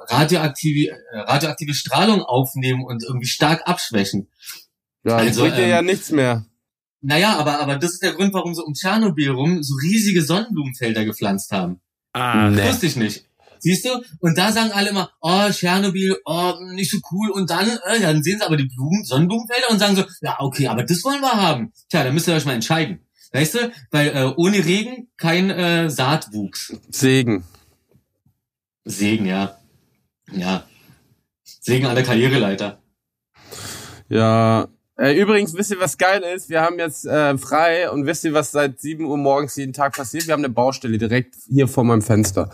radioaktive, 0.08 0.90
äh, 0.90 1.18
radioaktive 1.18 1.74
Strahlung 1.74 2.22
aufnehmen 2.22 2.84
und 2.84 3.04
irgendwie 3.04 3.26
stark 3.26 3.62
abschwächen. 3.66 4.28
Ja, 5.04 5.16
Also, 5.16 5.42
bringt 5.42 5.58
ähm, 5.58 5.68
ja 5.68 5.82
nichts 5.82 6.10
mehr. 6.10 6.46
Naja, 7.02 7.36
aber, 7.36 7.60
aber 7.60 7.76
das 7.76 7.92
ist 7.92 8.02
der 8.02 8.14
Grund, 8.14 8.34
warum 8.34 8.54
sie 8.54 8.64
um 8.64 8.74
Tschernobyl 8.74 9.30
rum 9.30 9.62
so 9.62 9.74
riesige 9.76 10.22
Sonnenblumenfelder 10.22 11.04
gepflanzt 11.04 11.52
haben. 11.52 11.80
Ah, 12.12 12.50
Nee. 12.50 12.68
Wusste 12.68 12.86
ich 12.86 12.96
nicht. 12.96 13.24
Siehst 13.58 13.84
du? 13.84 14.02
Und 14.20 14.36
da 14.36 14.52
sagen 14.52 14.72
alle 14.72 14.90
immer, 14.90 15.10
oh, 15.20 15.48
Tschernobyl, 15.50 16.16
oh, 16.24 16.54
nicht 16.72 16.90
so 16.90 16.98
cool. 17.12 17.30
Und 17.30 17.50
dann, 17.50 17.68
äh, 17.86 18.00
dann 18.00 18.22
sehen 18.22 18.38
sie 18.38 18.44
aber 18.44 18.56
die 18.56 18.66
Blumen, 18.66 19.04
Sonnenblumenfelder 19.04 19.70
und 19.70 19.78
sagen 19.78 19.96
so, 19.96 20.04
ja, 20.20 20.36
okay, 20.40 20.68
aber 20.68 20.84
das 20.84 21.02
wollen 21.04 21.20
wir 21.20 21.32
haben. 21.32 21.72
Tja, 21.88 22.04
dann 22.04 22.14
müsst 22.14 22.28
ihr 22.28 22.34
euch 22.34 22.44
mal 22.44 22.54
entscheiden. 22.54 23.05
Weißt 23.32 23.54
du? 23.54 23.72
Weil 23.90 24.08
äh, 24.08 24.32
ohne 24.36 24.64
Regen 24.64 25.08
kein 25.16 25.50
äh, 25.50 25.90
Saatwuchs. 25.90 26.74
Segen. 26.90 27.44
Segen, 28.84 29.26
ja. 29.26 29.58
Ja. 30.32 30.64
Segen 31.42 31.86
an 31.86 31.94
der 31.94 32.04
Karriereleiter. 32.04 32.80
Ja. 34.08 34.68
Äh, 34.98 35.18
übrigens, 35.20 35.54
wisst 35.54 35.70
ihr, 35.72 35.80
was 35.80 35.98
geil 35.98 36.22
ist? 36.22 36.48
Wir 36.48 36.62
haben 36.62 36.78
jetzt 36.78 37.04
äh, 37.04 37.36
frei 37.36 37.90
und 37.90 38.06
wisst 38.06 38.24
ihr, 38.24 38.32
was 38.32 38.52
seit 38.52 38.80
7 38.80 39.04
Uhr 39.04 39.18
morgens 39.18 39.56
jeden 39.56 39.72
Tag 39.72 39.94
passiert? 39.94 40.26
Wir 40.26 40.32
haben 40.32 40.44
eine 40.44 40.52
Baustelle 40.52 40.96
direkt 40.96 41.34
hier 41.48 41.68
vor 41.68 41.84
meinem 41.84 42.02
Fenster. 42.02 42.50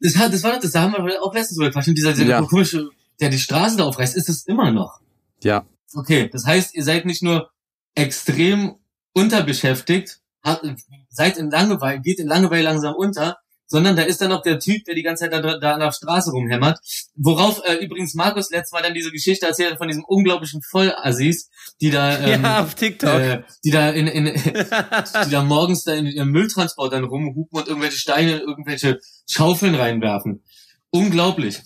Das, 0.00 0.16
hat, 0.16 0.32
das 0.32 0.42
war 0.44 0.60
das, 0.60 0.70
da 0.72 0.82
haben 0.82 0.92
wir 0.92 1.22
auch 1.22 1.34
letztens 1.34 1.58
drüber. 1.58 1.74
Und 1.76 1.98
dieser, 1.98 2.12
dieser 2.12 2.26
Ja. 2.26 2.42
komische, 2.42 2.90
der 3.18 3.30
die 3.30 3.38
Straße 3.38 3.76
da 3.78 3.84
aufreißt, 3.84 4.14
ist 4.16 4.28
es 4.28 4.46
immer 4.46 4.70
noch. 4.70 5.00
Ja. 5.42 5.66
Okay, 5.94 6.28
das 6.30 6.44
heißt, 6.46 6.74
ihr 6.74 6.84
seid 6.84 7.06
nicht 7.06 7.22
nur 7.22 7.50
extrem 7.94 8.76
unterbeschäftigt, 9.16 10.20
hat, 10.42 10.62
seid 11.08 11.38
in 11.38 11.50
Langeweile, 11.50 12.00
geht 12.00 12.20
in 12.20 12.28
Langeweile 12.28 12.62
langsam 12.62 12.94
unter, 12.94 13.38
sondern 13.66 13.96
da 13.96 14.02
ist 14.02 14.20
dann 14.20 14.28
noch 14.28 14.42
der 14.42 14.60
Typ, 14.60 14.84
der 14.84 14.94
die 14.94 15.02
ganze 15.02 15.24
Zeit 15.24 15.32
da, 15.32 15.58
da 15.58 15.72
an 15.72 15.80
der 15.80 15.90
Straße 15.90 16.30
rumhämmert. 16.30 16.78
Worauf 17.16 17.62
äh, 17.64 17.84
übrigens 17.84 18.14
Markus 18.14 18.50
letztes 18.50 18.72
Mal 18.72 18.82
dann 18.82 18.94
diese 18.94 19.10
Geschichte 19.10 19.46
erzählt 19.46 19.72
hat 19.72 19.78
von 19.78 19.88
diesem 19.88 20.04
unglaublichen 20.04 20.60
Vollassis, 20.62 21.50
die 21.80 21.90
da, 21.90 22.16
ähm, 22.18 22.44
ja, 22.44 22.62
auf 22.62 22.74
TikTok. 22.76 23.20
äh, 23.20 23.42
die 23.64 23.70
da 23.70 23.90
in, 23.90 24.06
in 24.06 24.24
die 24.34 25.30
da 25.30 25.42
morgens 25.42 25.82
da 25.82 25.94
in 25.94 26.06
ihrem 26.06 26.30
Mülltransport 26.30 26.92
dann 26.92 27.04
rumhupen 27.04 27.58
und 27.58 27.66
irgendwelche 27.66 27.98
Steine, 27.98 28.38
irgendwelche 28.38 29.00
Schaufeln 29.28 29.74
reinwerfen. 29.74 30.44
Unglaublich. 30.90 31.62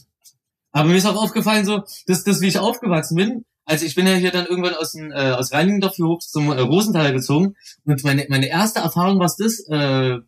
Aber 0.72 0.88
mir 0.88 0.96
ist 0.96 1.06
auch 1.06 1.20
aufgefallen, 1.20 1.66
so, 1.66 1.82
dass 2.06 2.24
das, 2.24 2.40
wie 2.40 2.48
ich 2.48 2.58
aufgewachsen 2.58 3.16
bin, 3.16 3.44
also 3.70 3.86
ich 3.86 3.94
bin 3.94 4.06
ja 4.06 4.14
hier 4.14 4.32
dann 4.32 4.46
irgendwann 4.46 4.74
aus, 4.74 4.92
dem, 4.92 5.12
äh, 5.12 5.30
aus 5.30 5.52
Reinigendorf 5.52 5.94
hier 5.94 6.06
hoch 6.06 6.18
zum 6.18 6.50
äh, 6.50 6.60
Rosenthaler 6.60 7.12
gezogen 7.12 7.54
und 7.84 8.02
meine, 8.02 8.26
meine 8.28 8.48
erste 8.48 8.80
Erfahrung, 8.80 9.20
was 9.20 9.36
das 9.36 9.60
äh, 9.68 10.18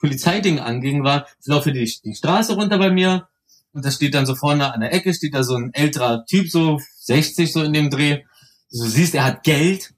Polizeiding 0.00 0.58
anging, 0.58 1.04
war, 1.04 1.26
ich 1.40 1.46
laufe 1.46 1.72
die, 1.72 1.84
die 2.04 2.14
Straße 2.14 2.54
runter 2.54 2.76
bei 2.78 2.90
mir 2.90 3.28
und 3.72 3.84
da 3.84 3.92
steht 3.92 4.14
dann 4.14 4.26
so 4.26 4.34
vorne 4.34 4.74
an 4.74 4.80
der 4.80 4.92
Ecke, 4.92 5.14
steht 5.14 5.34
da 5.34 5.44
so 5.44 5.54
ein 5.54 5.72
älterer 5.74 6.26
Typ, 6.26 6.50
so 6.50 6.80
60 7.02 7.52
so 7.52 7.62
in 7.62 7.72
dem 7.72 7.88
Dreh. 7.88 8.22
Du 8.70 8.84
siehst, 8.84 9.14
er 9.14 9.24
hat 9.24 9.44
Geld 9.44 9.94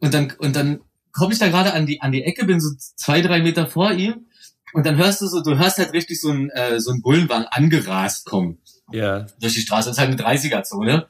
und 0.00 0.12
dann, 0.12 0.32
und 0.38 0.54
dann 0.54 0.80
komme 1.12 1.32
ich 1.32 1.38
da 1.38 1.48
gerade 1.48 1.72
an 1.72 1.86
die, 1.86 2.02
an 2.02 2.12
die 2.12 2.24
Ecke, 2.24 2.44
bin 2.44 2.60
so 2.60 2.70
zwei, 2.78 3.22
drei 3.22 3.40
Meter 3.40 3.66
vor 3.66 3.92
ihm 3.92 4.26
und 4.74 4.84
dann 4.84 4.98
hörst 4.98 5.22
du 5.22 5.28
so, 5.28 5.42
du 5.42 5.56
hörst 5.56 5.78
halt 5.78 5.94
richtig 5.94 6.20
so 6.20 6.30
ein, 6.30 6.50
äh, 6.50 6.78
so 6.78 6.90
ein 6.90 7.00
Bullenwagen 7.00 7.46
angerast 7.46 8.26
kommen 8.26 8.58
ja. 8.92 9.26
durch 9.40 9.54
die 9.54 9.60
Straße. 9.60 9.88
Das 9.88 9.96
ist 9.96 10.00
halt 10.00 10.20
eine 10.20 10.36
30er-Zone. 10.36 11.08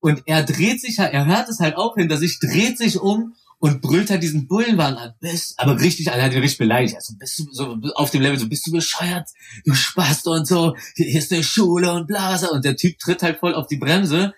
Und 0.00 0.22
er 0.26 0.42
dreht 0.42 0.80
sich 0.80 0.98
halt, 0.98 1.12
er 1.12 1.26
hört 1.26 1.48
es 1.48 1.60
halt 1.60 1.76
auch 1.76 1.94
hinter 1.94 2.16
sich, 2.16 2.40
dreht 2.40 2.78
sich 2.78 2.98
um 2.98 3.34
und 3.58 3.82
brüllt 3.82 4.10
halt 4.10 4.22
diesen 4.22 4.48
Bullenwagen 4.48 4.96
an. 4.96 5.14
Bist, 5.20 5.54
aber 5.58 5.78
richtig, 5.78 6.06
er 6.06 6.22
hat 6.22 6.32
ihn 6.32 6.40
richtig 6.40 6.58
beleidigt. 6.58 6.96
Also 6.96 7.14
bist 7.18 7.38
du 7.38 7.48
so 7.52 7.76
auf 7.94 8.10
dem 8.10 8.22
Level, 8.22 8.38
so 8.38 8.48
bist 8.48 8.66
du 8.66 8.72
bescheuert, 8.72 9.28
du 9.64 9.74
Spast 9.74 10.26
und 10.26 10.46
so, 10.46 10.74
hier 10.96 11.18
ist 11.18 11.32
eine 11.32 11.42
Schule 11.42 11.92
und 11.92 12.06
Blase. 12.06 12.50
Und 12.50 12.64
der 12.64 12.76
Typ 12.76 12.98
tritt 12.98 13.22
halt 13.22 13.38
voll 13.38 13.54
auf 13.54 13.66
die 13.66 13.76
Bremse, 13.76 14.34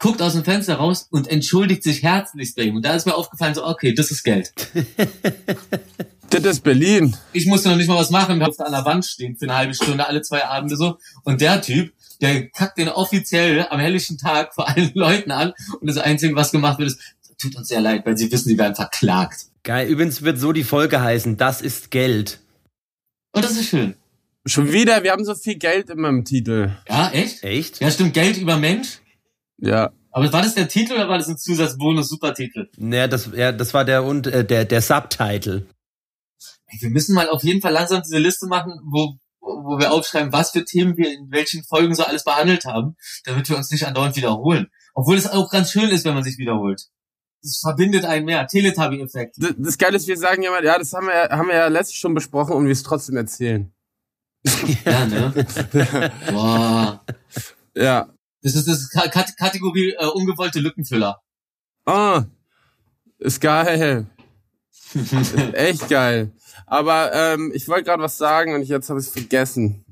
guckt 0.00 0.20
aus 0.20 0.32
dem 0.32 0.44
Fenster 0.44 0.74
raus 0.74 1.06
und 1.10 1.28
entschuldigt 1.28 1.84
sich 1.84 2.02
herzlichst 2.02 2.56
bei 2.56 2.62
ihm. 2.62 2.76
Und 2.76 2.84
da 2.84 2.94
ist 2.94 3.06
mir 3.06 3.14
aufgefallen, 3.14 3.54
so, 3.54 3.64
okay, 3.64 3.94
das 3.94 4.10
ist 4.10 4.24
Geld. 4.24 4.52
Das 6.30 6.42
ist 6.44 6.64
Berlin. 6.64 7.16
Ich 7.32 7.46
musste 7.46 7.68
noch 7.68 7.76
nicht 7.76 7.86
mal 7.86 7.96
was 7.96 8.10
machen, 8.10 8.40
wir 8.40 8.46
mussten 8.46 8.64
an 8.64 8.72
der 8.72 8.84
Wand 8.84 9.04
stehen 9.04 9.36
für 9.36 9.44
eine 9.44 9.56
halbe 9.56 9.74
Stunde, 9.74 10.08
alle 10.08 10.20
zwei 10.22 10.44
Abende 10.44 10.76
so. 10.76 10.98
Und 11.22 11.40
der 11.40 11.62
Typ, 11.62 11.92
der 12.20 12.48
kackt 12.50 12.78
den 12.78 12.88
offiziell 12.88 13.66
am 13.70 13.80
helllichen 13.80 14.18
Tag 14.18 14.54
vor 14.54 14.68
allen 14.68 14.92
Leuten 14.94 15.30
an. 15.30 15.52
Und 15.80 15.88
das 15.88 15.98
Einzige, 15.98 16.34
was 16.36 16.52
gemacht 16.52 16.78
wird, 16.78 16.90
ist, 16.90 17.00
tut 17.38 17.56
uns 17.56 17.68
sehr 17.68 17.80
leid, 17.80 18.06
weil 18.06 18.16
sie 18.16 18.30
wissen, 18.30 18.48
sie 18.48 18.58
werden 18.58 18.74
verklagt. 18.74 19.46
Geil. 19.62 19.88
Übrigens 19.88 20.22
wird 20.22 20.38
so 20.38 20.52
die 20.52 20.64
Folge 20.64 21.00
heißen, 21.00 21.36
das 21.36 21.62
ist 21.62 21.90
Geld. 21.90 22.40
Und 23.32 23.44
das 23.44 23.52
ist 23.52 23.68
schön. 23.68 23.96
Schon 24.46 24.72
wieder, 24.72 25.02
wir 25.02 25.12
haben 25.12 25.24
so 25.24 25.34
viel 25.34 25.56
Geld 25.56 25.88
in 25.88 26.00
meinem 26.00 26.24
Titel. 26.24 26.70
Ja, 26.88 27.10
echt? 27.10 27.42
Echt? 27.42 27.80
Ja, 27.80 27.90
stimmt, 27.90 28.12
Geld 28.12 28.36
über 28.36 28.58
Mensch. 28.58 29.00
Ja. 29.58 29.90
Aber 30.10 30.32
war 30.32 30.42
das 30.42 30.54
der 30.54 30.68
Titel 30.68 30.92
oder 30.92 31.08
war 31.08 31.18
das 31.18 31.28
ein 31.28 31.38
Zusatzbonus-Supertitel? 31.38 32.68
Naja, 32.76 33.08
das, 33.08 33.30
ja, 33.34 33.52
das 33.52 33.72
war 33.74 33.84
der 33.84 34.04
und 34.04 34.26
äh, 34.26 34.44
der, 34.44 34.64
der 34.64 34.82
Subtitle. 34.82 35.66
Wir 36.80 36.90
müssen 36.90 37.14
mal 37.14 37.28
auf 37.28 37.42
jeden 37.42 37.60
Fall 37.60 37.72
langsam 37.72 38.02
diese 38.02 38.18
Liste 38.18 38.46
machen, 38.46 38.78
wo, 38.84 39.16
wo 39.64 39.78
wir 39.78 39.92
aufschreiben, 39.92 40.32
was 40.32 40.50
für 40.50 40.64
Themen 40.64 40.96
wir 40.96 41.10
in 41.12 41.30
welchen 41.30 41.64
Folgen 41.64 41.94
so 41.94 42.04
alles 42.04 42.24
behandelt 42.24 42.64
haben, 42.64 42.96
damit 43.24 43.48
wir 43.48 43.56
uns 43.56 43.70
nicht 43.70 43.86
andauernd 43.86 44.16
wiederholen. 44.16 44.68
Obwohl 44.94 45.16
es 45.16 45.26
auch 45.26 45.50
ganz 45.50 45.70
schön 45.72 45.90
ist, 45.90 46.04
wenn 46.04 46.14
man 46.14 46.22
sich 46.24 46.38
wiederholt. 46.38 46.82
Das 47.42 47.58
verbindet 47.58 48.04
einen 48.04 48.24
mehr. 48.24 48.46
Teletubby-Effekt. 48.46 49.36
Das, 49.38 49.54
das 49.58 49.78
Geile 49.78 49.96
ist, 49.96 50.06
wir 50.06 50.16
sagen 50.16 50.42
ja 50.42 50.50
mal, 50.50 50.64
ja, 50.64 50.78
das 50.78 50.92
haben 50.92 51.06
wir, 51.08 51.14
ja- 51.14 51.30
haben 51.30 51.48
wir 51.48 51.56
ja 51.56 51.66
letztens 51.68 51.98
schon 51.98 52.14
besprochen 52.14 52.52
und 52.54 52.64
wir 52.64 52.72
es 52.72 52.82
trotzdem 52.82 53.16
erzählen. 53.16 53.72
Ja, 54.84 55.06
ne? 55.06 55.32
Boah. 56.30 57.04
Ja. 57.74 58.08
Das 58.42 58.54
ist 58.54 58.68
das 58.68 58.90
Kat 58.90 59.36
Kategorie 59.38 59.94
äh, 59.98 60.06
ungewollte 60.06 60.60
Lückenfüller. 60.60 61.22
Ah, 61.86 62.24
ist 63.18 63.40
geil. 63.40 64.06
Echt 65.54 65.88
geil. 65.88 66.30
Aber 66.66 67.12
ähm, 67.12 67.52
ich 67.54 67.68
wollte 67.68 67.84
gerade 67.84 68.02
was 68.02 68.18
sagen 68.18 68.54
und 68.54 68.62
ich, 68.62 68.68
jetzt 68.68 68.88
habe 68.90 69.00
ich 69.00 69.06
es 69.06 69.12
vergessen. 69.12 69.84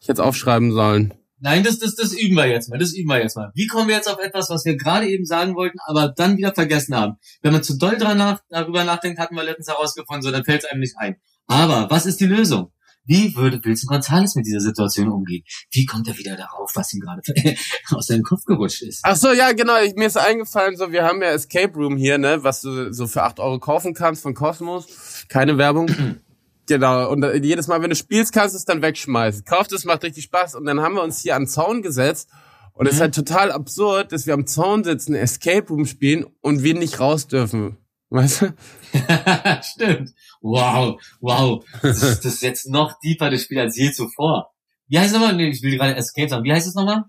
Ich 0.00 0.08
hätte 0.08 0.22
es 0.22 0.26
aufschreiben 0.26 0.72
sollen. 0.72 1.14
Nein, 1.38 1.62
das, 1.64 1.78
das, 1.78 1.94
das 1.94 2.14
üben 2.14 2.34
wir 2.36 2.46
jetzt 2.46 2.70
mal. 2.70 2.78
Das 2.78 2.94
üben 2.94 3.08
wir 3.10 3.20
jetzt 3.20 3.36
mal. 3.36 3.52
Wie 3.54 3.66
kommen 3.66 3.88
wir 3.88 3.96
jetzt 3.96 4.08
auf 4.08 4.18
etwas, 4.18 4.48
was 4.48 4.64
wir 4.64 4.76
gerade 4.76 5.06
eben 5.06 5.26
sagen 5.26 5.54
wollten, 5.54 5.78
aber 5.86 6.08
dann 6.08 6.38
wieder 6.38 6.54
vergessen 6.54 6.96
haben? 6.96 7.16
Wenn 7.42 7.52
man 7.52 7.62
zu 7.62 7.76
doll 7.76 7.98
dran 7.98 8.16
nach, 8.16 8.40
darüber 8.48 8.84
nachdenkt, 8.84 9.18
hatten 9.18 9.36
wir 9.36 9.44
letztens 9.44 9.68
herausgefunden, 9.68 10.22
so 10.22 10.30
dann 10.30 10.44
fällt 10.44 10.64
es 10.64 10.70
einem 10.70 10.80
nicht 10.80 10.96
ein. 10.96 11.16
Aber 11.46 11.90
was 11.90 12.06
ist 12.06 12.20
die 12.20 12.26
Lösung? 12.26 12.72
Wie 13.06 13.34
würde 13.36 13.60
Wilson 13.64 13.88
Gonzalez 13.88 14.34
mit 14.34 14.46
dieser 14.46 14.60
Situation 14.60 15.08
umgehen? 15.08 15.44
Wie 15.70 15.86
kommt 15.86 16.08
er 16.08 16.18
wieder 16.18 16.36
darauf, 16.36 16.70
was 16.74 16.92
ihm 16.92 17.00
gerade 17.00 17.22
aus 17.90 18.06
seinem 18.06 18.22
Kopf 18.22 18.44
gerutscht 18.44 18.82
ist? 18.82 19.00
Ach 19.04 19.16
so, 19.16 19.32
ja, 19.32 19.52
genau. 19.52 19.80
Ich, 19.82 19.94
mir 19.94 20.06
ist 20.06 20.18
eingefallen, 20.18 20.76
so 20.76 20.90
wir 20.90 21.04
haben 21.04 21.22
ja 21.22 21.30
Escape 21.30 21.72
Room 21.74 21.96
hier, 21.96 22.18
ne, 22.18 22.42
was 22.42 22.60
du 22.60 22.92
so 22.92 23.06
für 23.06 23.22
acht 23.22 23.38
Euro 23.40 23.58
kaufen 23.58 23.94
kannst 23.94 24.22
von 24.22 24.34
Cosmos. 24.34 24.86
Keine 25.28 25.58
Werbung. 25.58 25.90
Genau, 26.68 27.08
und 27.12 27.22
äh, 27.22 27.36
jedes 27.36 27.68
Mal, 27.68 27.80
wenn 27.80 27.90
du 27.90 27.94
spielst, 27.94 28.32
kannst 28.32 28.52
du 28.52 28.56
es 28.56 28.64
dann 28.64 28.82
wegschmeißen. 28.82 29.44
Kauft 29.44 29.70
es, 29.70 29.84
macht 29.84 30.02
richtig 30.02 30.24
Spaß. 30.24 30.56
Und 30.56 30.64
dann 30.64 30.80
haben 30.80 30.96
wir 30.96 31.02
uns 31.04 31.20
hier 31.20 31.36
an 31.36 31.42
den 31.42 31.48
Zaun 31.48 31.80
gesetzt. 31.80 32.28
Und 32.72 32.86
es 32.86 32.96
ist 32.96 33.00
halt 33.00 33.14
total 33.14 33.52
absurd, 33.52 34.10
dass 34.10 34.26
wir 34.26 34.34
am 34.34 34.46
Zaun 34.46 34.82
sitzen, 34.82 35.14
Escape 35.14 35.68
Room 35.68 35.86
spielen 35.86 36.26
und 36.40 36.64
wir 36.64 36.74
nicht 36.74 36.98
raus 36.98 37.28
dürfen. 37.28 37.76
Weißt 38.10 38.42
du? 38.42 38.54
Stimmt. 39.62 40.12
Wow, 40.48 41.00
wow. 41.20 41.64
Das 41.82 42.02
ist, 42.02 42.18
das 42.24 42.34
ist 42.34 42.42
jetzt 42.42 42.68
noch 42.68 42.98
deeper 43.00 43.30
das 43.30 43.42
Spiel 43.42 43.58
als 43.58 43.76
je 43.76 43.90
zuvor. 43.92 44.52
Wie 44.88 44.98
heißt 44.98 45.08
es 45.08 45.12
nochmal? 45.18 45.34
Nee, 45.34 45.48
ich 45.48 45.62
will 45.62 45.76
gerade 45.76 45.96
Escape 45.96 46.28
sagen. 46.28 46.44
Wie 46.44 46.52
heißt 46.52 46.68
es 46.68 46.74
nochmal? 46.74 47.04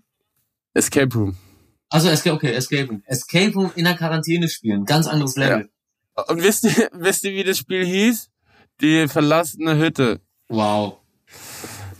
Escape 0.74 1.14
Room. 1.14 1.36
Also 1.88 2.08
Escape, 2.08 2.34
okay, 2.34 2.52
Escape 2.52 2.88
Room. 2.88 3.02
Escape 3.06 3.52
Room 3.54 3.70
in 3.76 3.84
der 3.84 3.94
Quarantäne 3.94 4.48
spielen. 4.48 4.84
Ganz 4.84 5.06
anderes 5.06 5.36
Level. 5.36 5.70
Und 6.26 6.42
wisst 6.42 6.64
ihr, 6.64 6.88
wisst 6.92 7.22
ihr, 7.24 7.32
wie 7.32 7.44
das 7.44 7.58
Spiel 7.58 7.86
hieß? 7.86 8.28
Die 8.80 9.06
verlassene 9.08 9.76
Hütte. 9.78 10.20
Wow. 10.48 10.98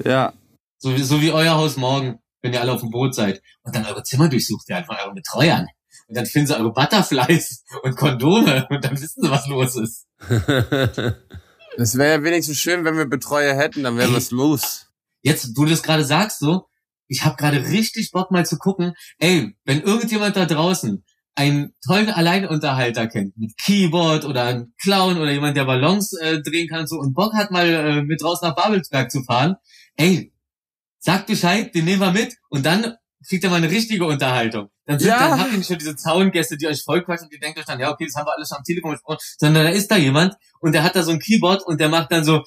Ja. 0.04 0.32
So, 0.78 0.94
wie- 0.96 1.02
so 1.02 1.20
wie 1.22 1.30
euer 1.32 1.54
Haus 1.54 1.76
morgen, 1.76 2.18
wenn 2.42 2.52
ihr 2.52 2.60
alle 2.60 2.72
auf 2.72 2.80
dem 2.80 2.90
Boot 2.90 3.14
seid. 3.14 3.40
Und 3.62 3.74
dann 3.76 3.86
eure 3.86 4.02
Zimmer 4.02 4.28
durchsucht 4.28 4.66
halt 4.70 4.86
von 4.86 4.96
euren 4.96 5.14
Betreuern. 5.14 5.66
Und 6.08 6.16
dann 6.16 6.26
finden 6.26 6.48
sie 6.48 6.56
eure 6.56 6.72
Butterflies 6.72 7.64
und 7.82 7.96
Kondome 7.96 8.66
und 8.70 8.84
dann 8.84 9.00
wissen 9.00 9.22
sie, 9.22 9.30
was 9.30 9.46
los 9.46 9.76
ist. 9.76 10.06
Das 11.78 11.96
wäre 11.96 12.16
ja 12.18 12.24
wenigstens 12.24 12.58
schön, 12.58 12.84
wenn 12.84 12.96
wir 12.96 13.06
Betreuer 13.06 13.54
hätten, 13.54 13.84
dann 13.84 13.96
wären 13.96 14.12
wir's 14.12 14.32
los. 14.32 14.88
Jetzt, 15.22 15.56
du 15.56 15.64
das 15.64 15.84
gerade 15.84 16.02
sagst, 16.02 16.40
so, 16.40 16.66
ich 17.06 17.24
habe 17.24 17.36
gerade 17.36 17.68
richtig 17.68 18.10
Bock 18.10 18.32
mal 18.32 18.44
zu 18.44 18.58
gucken, 18.58 18.94
ey, 19.18 19.56
wenn 19.64 19.82
irgendjemand 19.82 20.34
da 20.34 20.44
draußen 20.44 21.04
einen 21.36 21.72
tollen 21.86 22.10
Alleinunterhalter 22.10 23.06
kennt, 23.06 23.36
mit 23.38 23.56
Keyboard 23.58 24.24
oder 24.24 24.42
einen 24.44 24.74
Clown 24.82 25.18
oder 25.18 25.30
jemand, 25.30 25.56
der 25.56 25.66
Ballons 25.66 26.12
äh, 26.14 26.42
drehen 26.42 26.68
kann 26.68 26.80
und 26.80 26.88
so 26.88 26.96
und 26.96 27.14
Bock 27.14 27.32
hat 27.34 27.52
mal 27.52 27.68
äh, 27.68 28.02
mit 28.02 28.24
raus 28.24 28.42
nach 28.42 28.56
Babelsberg 28.56 29.08
zu 29.08 29.22
fahren, 29.22 29.54
ey, 29.94 30.32
sagt 30.98 31.28
Bescheid, 31.28 31.72
den 31.76 31.84
nehmen 31.84 32.00
wir 32.00 32.10
mit 32.10 32.34
und 32.48 32.66
dann 32.66 32.94
kriegt 33.28 33.44
er 33.44 33.50
mal 33.50 33.56
eine 33.56 33.70
richtige 33.70 34.06
Unterhaltung. 34.06 34.70
Dann, 34.86 34.98
sind, 34.98 35.08
Ja. 35.08 35.18
dann 35.18 35.40
habt 35.40 35.52
ihr 35.52 35.58
nicht 35.58 35.66
schon 35.68 35.78
diese 35.78 35.96
Zaungäste, 35.96 36.56
die 36.56 36.66
euch 36.66 36.82
vollquatschen 36.82 37.26
und 37.26 37.32
ihr 37.32 37.40
denkt 37.40 37.58
euch 37.58 37.66
dann, 37.66 37.78
ja, 37.78 37.90
okay, 37.92 38.06
das 38.06 38.14
haben 38.14 38.26
wir 38.26 38.34
alles 38.34 38.48
schon 38.48 38.58
am 38.58 38.64
Telefon 38.64 38.92
gesprochen, 38.92 39.18
sondern 39.38 39.64
da 39.64 39.70
ist 39.70 39.90
da 39.90 39.96
jemand 39.96 40.34
und 40.60 40.72
der 40.72 40.82
hat 40.82 40.96
da 40.96 41.02
so 41.02 41.10
ein 41.10 41.18
Keyboard 41.18 41.62
und 41.66 41.80
der 41.80 41.88
macht 41.88 42.10
dann 42.10 42.24
so, 42.24 42.42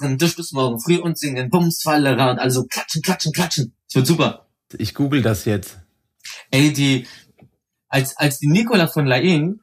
dann 0.00 0.18
durch 0.18 0.36
bis 0.36 0.52
morgen 0.52 0.78
früh 0.80 0.96
und 0.98 1.18
singen, 1.18 1.48
Bums, 1.50 1.82
Fallera 1.82 2.30
und 2.30 2.38
also 2.38 2.64
klatschen, 2.64 3.02
klatschen, 3.02 3.32
klatschen. 3.32 3.74
Das 3.88 3.96
wird 3.96 4.06
super. 4.06 4.46
Ich 4.76 4.94
google 4.94 5.22
das 5.22 5.46
jetzt. 5.46 5.78
Ey, 6.50 6.72
die, 6.72 7.06
als, 7.88 8.16
als 8.16 8.38
die 8.38 8.46
Nicola 8.48 8.86
von 8.86 9.06
Laing, 9.06 9.60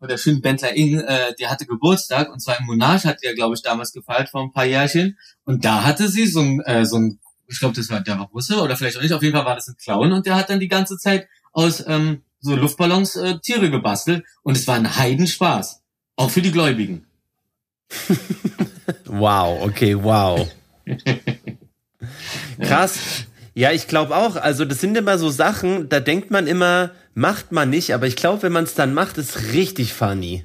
oder 0.00 0.16
schön 0.16 0.40
Bent 0.40 0.62
Laing, 0.62 1.00
äh, 1.00 1.34
die 1.38 1.48
hatte 1.48 1.66
Geburtstag, 1.66 2.32
und 2.32 2.40
zwar 2.40 2.58
im 2.58 2.66
Monarch 2.66 3.04
hat 3.04 3.22
die 3.22 3.26
ja, 3.26 3.34
glaube 3.34 3.54
ich, 3.56 3.62
damals 3.62 3.92
gefeiert 3.92 4.30
vor 4.30 4.42
ein 4.42 4.52
paar 4.52 4.64
Jährchen, 4.64 5.18
und 5.44 5.64
da 5.64 5.84
hatte 5.84 6.08
sie 6.08 6.26
so 6.26 6.40
ein, 6.40 6.60
äh, 6.60 6.86
so 6.86 6.96
ein, 6.96 7.18
ich 7.48 7.58
glaube, 7.58 7.74
das 7.74 7.88
war, 7.90 8.00
der 8.00 8.18
war 8.18 8.26
Russe, 8.26 8.60
oder 8.60 8.76
vielleicht 8.76 8.96
auch 8.96 9.02
nicht, 9.02 9.12
auf 9.12 9.22
jeden 9.22 9.34
Fall 9.34 9.46
war 9.46 9.54
das 9.56 9.68
ein 9.68 9.76
Clown, 9.76 10.12
und 10.12 10.26
der 10.26 10.36
hat 10.36 10.50
dann 10.50 10.60
die 10.60 10.68
ganze 10.68 10.98
Zeit 10.98 11.28
aus, 11.52 11.82
ähm, 11.86 12.22
so 12.40 12.54
Luftballons 12.54 13.16
äh, 13.16 13.38
Tiere 13.40 13.70
gebastelt, 13.70 14.24
und 14.42 14.56
es 14.56 14.66
war 14.68 14.76
ein 14.76 14.96
Heidenspaß. 14.96 15.82
Auch 16.16 16.30
für 16.30 16.42
die 16.42 16.52
Gläubigen. 16.52 17.06
Wow, 19.04 19.62
okay, 19.62 19.96
wow. 20.02 20.48
Krass. 22.60 22.98
Ja, 23.54 23.72
ich 23.72 23.88
glaube 23.88 24.16
auch. 24.16 24.36
Also 24.36 24.64
das 24.64 24.80
sind 24.80 24.96
immer 24.96 25.18
so 25.18 25.30
Sachen, 25.30 25.88
da 25.88 26.00
denkt 26.00 26.30
man 26.30 26.46
immer, 26.46 26.92
macht 27.14 27.52
man 27.52 27.70
nicht, 27.70 27.92
aber 27.92 28.06
ich 28.06 28.16
glaube, 28.16 28.42
wenn 28.42 28.52
man 28.52 28.64
es 28.64 28.74
dann 28.74 28.94
macht, 28.94 29.18
ist 29.18 29.52
richtig 29.52 29.92
funny. 29.92 30.44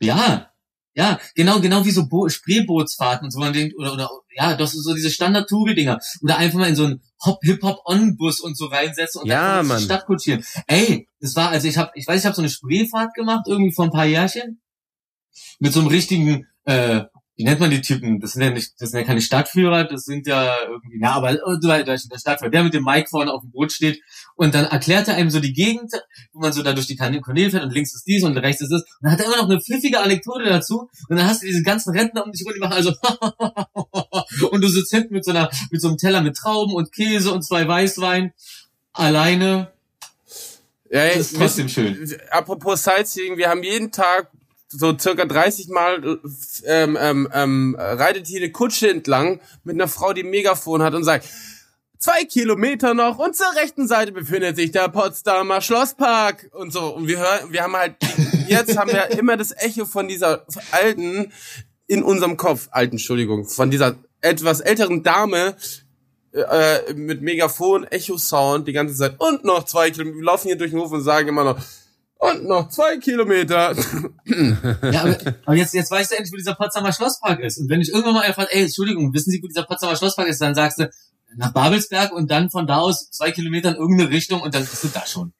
Ja, 0.00 0.51
ja, 0.94 1.18
genau, 1.34 1.60
genau 1.60 1.84
wie 1.84 1.90
so 1.90 2.06
Bo 2.06 2.28
Spreebootsfahrten 2.28 3.24
und 3.26 3.30
so 3.30 3.38
man 3.38 3.52
denkt, 3.52 3.74
oder, 3.78 3.94
oder, 3.94 4.10
ja, 4.34 4.54
das 4.56 4.74
ist 4.74 4.84
so 4.84 4.94
diese 4.94 5.10
Standard-Touri-Dinger. 5.10 5.98
Oder 6.22 6.36
einfach 6.36 6.58
mal 6.58 6.68
in 6.68 6.76
so 6.76 6.84
einen 6.84 7.02
Hop-Hip-Hop-On-Bus 7.24 8.40
und 8.40 8.56
so 8.56 8.66
reinsetzen 8.66 9.22
und 9.22 9.28
Ja, 9.28 9.40
einfach 9.40 9.54
durch 9.54 9.62
die 9.62 9.68
Mann. 9.68 9.80
Stadt 9.82 10.06
kutschieren. 10.06 10.44
Ey, 10.66 11.08
das 11.20 11.34
war, 11.36 11.50
also 11.50 11.66
ich 11.68 11.78
habe, 11.78 11.90
ich 11.94 12.06
weiß, 12.06 12.20
ich 12.20 12.26
habe 12.26 12.36
so 12.36 12.42
eine 12.42 12.50
Spreefahrt 12.50 13.14
gemacht, 13.14 13.46
irgendwie 13.46 13.72
vor 13.72 13.86
ein 13.86 13.90
paar 13.90 14.06
Jährchen. 14.06 14.60
Mit 15.60 15.72
so 15.72 15.80
einem 15.80 15.88
richtigen, 15.88 16.46
äh, 16.64 17.04
wie 17.36 17.44
nennt 17.44 17.60
man 17.60 17.70
die 17.70 17.80
Typen? 17.80 18.20
Das 18.20 18.32
sind 18.32 18.42
ja 18.42 18.50
nicht, 18.50 18.74
das 18.78 18.90
sind 18.90 19.00
ja 19.00 19.06
keine 19.06 19.22
Stadtführer, 19.22 19.84
das 19.84 20.04
sind 20.04 20.26
ja 20.26 20.54
irgendwie, 20.68 20.98
na, 21.00 21.12
aber 21.12 21.32
du 21.34 21.66
weißt, 21.68 22.12
der 22.12 22.18
Stadtführer, 22.18 22.50
der 22.50 22.62
mit 22.64 22.74
dem 22.74 22.84
Mike 22.84 23.08
vorne 23.08 23.32
auf 23.32 23.40
dem 23.40 23.50
Boot 23.50 23.72
steht 23.72 24.00
und 24.36 24.54
dann 24.54 24.66
erklärt 24.66 25.08
er 25.08 25.14
einem 25.14 25.30
so 25.30 25.40
die 25.40 25.52
Gegend, 25.54 25.92
wo 26.32 26.40
man 26.40 26.52
so 26.52 26.62
da 26.62 26.72
durch 26.74 26.86
die 26.86 26.96
Kan- 26.96 27.20
Kanäle 27.22 27.50
fährt 27.50 27.64
und 27.64 27.72
links 27.72 27.94
ist 27.94 28.06
dies 28.06 28.22
und 28.22 28.36
rechts 28.36 28.60
ist 28.60 28.70
das. 28.70 28.82
Und 28.82 28.88
dann 29.02 29.12
hat 29.12 29.20
er 29.20 29.26
immer 29.26 29.36
noch 29.38 29.48
eine 29.50 29.60
pfiffige 29.60 30.00
Anekdote 30.00 30.44
dazu 30.44 30.90
und 31.08 31.16
dann 31.16 31.26
hast 31.26 31.42
du 31.42 31.46
diese 31.46 31.62
ganzen 31.62 31.96
Rentner 31.96 32.24
um 32.24 32.32
dich 32.32 32.44
rum, 32.44 32.52
die 32.54 32.60
machen 32.60 32.74
also 32.74 32.92
und 34.50 34.60
du 34.60 34.68
sitzt 34.68 34.90
hinten 34.92 35.14
mit 35.14 35.24
so 35.24 35.30
einer, 35.30 35.50
mit 35.70 35.80
so 35.80 35.88
einem 35.88 35.96
Teller 35.96 36.20
mit 36.20 36.36
Trauben 36.36 36.74
und 36.74 36.92
Käse 36.92 37.32
und 37.32 37.42
zwei 37.42 37.66
Weißwein 37.66 38.32
alleine. 38.92 39.72
Ja, 40.90 41.06
Das 41.08 41.16
ist 41.32 41.36
trotzdem 41.36 41.68
schön. 41.70 42.14
Apropos 42.30 42.82
Sightseeing, 42.84 43.38
wir 43.38 43.48
haben 43.48 43.62
jeden 43.62 43.90
Tag 43.90 44.30
so 44.72 44.96
circa 44.98 45.24
30 45.24 45.68
Mal 45.68 46.18
ähm, 46.64 46.98
ähm, 47.00 47.28
ähm, 47.32 47.76
reitet 47.78 48.26
hier 48.26 48.40
eine 48.40 48.50
Kutsche 48.50 48.90
entlang 48.90 49.40
mit 49.64 49.74
einer 49.74 49.88
Frau, 49.88 50.12
die 50.12 50.22
ein 50.22 50.30
Megafon 50.30 50.82
hat 50.82 50.94
und 50.94 51.04
sagt, 51.04 51.28
zwei 51.98 52.24
Kilometer 52.24 52.94
noch 52.94 53.18
und 53.18 53.36
zur 53.36 53.54
rechten 53.54 53.86
Seite 53.86 54.12
befindet 54.12 54.56
sich 54.56 54.72
der 54.72 54.88
Potsdamer 54.88 55.60
Schlosspark 55.60 56.50
und 56.52 56.72
so. 56.72 56.94
Und 56.94 57.06
wir 57.06 57.18
hören, 57.18 57.52
wir 57.52 57.62
haben 57.62 57.76
halt, 57.76 57.96
jetzt 58.48 58.76
haben 58.76 58.90
wir 58.90 59.10
immer 59.18 59.36
das 59.36 59.52
Echo 59.56 59.84
von 59.84 60.08
dieser 60.08 60.46
alten 60.72 61.32
in 61.86 62.02
unserem 62.02 62.36
Kopf, 62.36 62.68
alten, 62.70 62.94
Entschuldigung, 62.94 63.46
von 63.46 63.70
dieser 63.70 63.96
etwas 64.20 64.60
älteren 64.60 65.02
Dame, 65.02 65.56
äh, 66.32 66.94
mit 66.94 67.20
Megafon, 67.20 67.84
Echo-Sound 67.84 68.66
die 68.66 68.72
ganze 68.72 68.94
Zeit. 68.94 69.14
Und 69.18 69.44
noch 69.44 69.64
zwei 69.64 69.90
Kilometer. 69.90 70.16
Wir 70.16 70.24
laufen 70.24 70.48
hier 70.48 70.56
durch 70.56 70.70
den 70.70 70.80
Hof 70.80 70.90
und 70.90 71.02
sagen 71.02 71.28
immer 71.28 71.44
noch, 71.44 71.58
und 72.30 72.44
noch 72.46 72.68
zwei 72.68 72.98
Kilometer. 72.98 73.74
Ja, 74.90 75.02
aber, 75.02 75.16
aber 75.44 75.56
jetzt, 75.56 75.74
jetzt 75.74 75.90
weißt 75.90 76.10
du 76.12 76.16
endlich, 76.16 76.32
wo 76.32 76.36
dieser 76.36 76.54
Potsdamer 76.54 76.92
Schlosspark 76.92 77.40
ist. 77.40 77.58
Und 77.58 77.68
wenn 77.68 77.80
ich 77.80 77.88
irgendwann 77.90 78.14
mal 78.14 78.24
erfahre, 78.24 78.48
ey, 78.52 78.62
Entschuldigung, 78.62 79.12
wissen 79.12 79.30
Sie, 79.30 79.42
wo 79.42 79.48
dieser 79.48 79.64
Potsdamer 79.64 79.96
Schlosspark 79.96 80.28
ist, 80.28 80.40
dann 80.40 80.54
sagst 80.54 80.78
du, 80.78 80.90
nach 81.36 81.52
Babelsberg 81.52 82.12
und 82.12 82.30
dann 82.30 82.50
von 82.50 82.66
da 82.66 82.78
aus 82.78 83.10
zwei 83.10 83.30
Kilometer 83.32 83.70
in 83.70 83.76
irgendeine 83.76 84.10
Richtung 84.10 84.40
und 84.42 84.54
dann 84.54 84.62
bist 84.62 84.84
du 84.84 84.88
da 84.88 85.04
schon. 85.06 85.32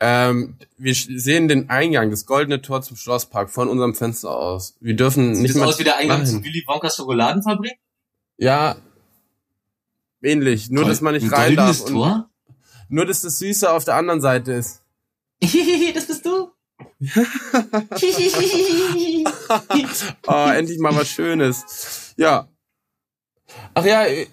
ähm, 0.00 0.56
wir 0.78 0.94
sehen 0.94 1.48
den 1.48 1.70
Eingang, 1.70 2.10
das 2.10 2.26
goldene 2.26 2.60
Tor 2.62 2.82
zum 2.82 2.96
Schlosspark 2.96 3.50
von 3.50 3.68
unserem 3.68 3.94
Fenster 3.94 4.30
aus. 4.30 4.74
Wir 4.80 4.96
dürfen 4.96 5.34
Sieht 5.34 5.42
nicht 5.42 5.54
das 5.54 5.60
mal 5.60 5.68
aus 5.68 5.78
wie 5.78 5.84
der 5.84 5.96
Eingang 5.98 6.20
dahin. 6.22 6.38
zu 6.38 6.44
Willy 6.44 6.64
Wonkas 6.66 6.96
Schokoladenfabrik? 6.96 7.74
Ja, 8.38 8.76
ähnlich. 10.22 10.70
Nur, 10.70 10.84
dass 10.84 11.00
man 11.00 11.14
nicht 11.14 11.24
Ein 11.24 11.32
rein 11.32 11.56
darf. 11.56 11.84
Tor? 11.84 12.28
nur, 12.88 13.06
dass 13.06 13.22
das 13.22 13.38
Süße 13.38 13.70
auf 13.70 13.84
der 13.84 13.94
anderen 13.96 14.20
Seite 14.20 14.52
ist. 14.52 14.80
Das 15.40 16.06
bist 16.06 16.24
du. 16.24 16.50
Oh, 20.26 20.50
endlich 20.50 20.78
mal 20.78 20.94
was 20.94 21.08
Schönes. 21.08 22.14
Ja. 22.16 22.48
Ach 23.74 23.84
ja, 23.84 24.06
äh, 24.06 24.26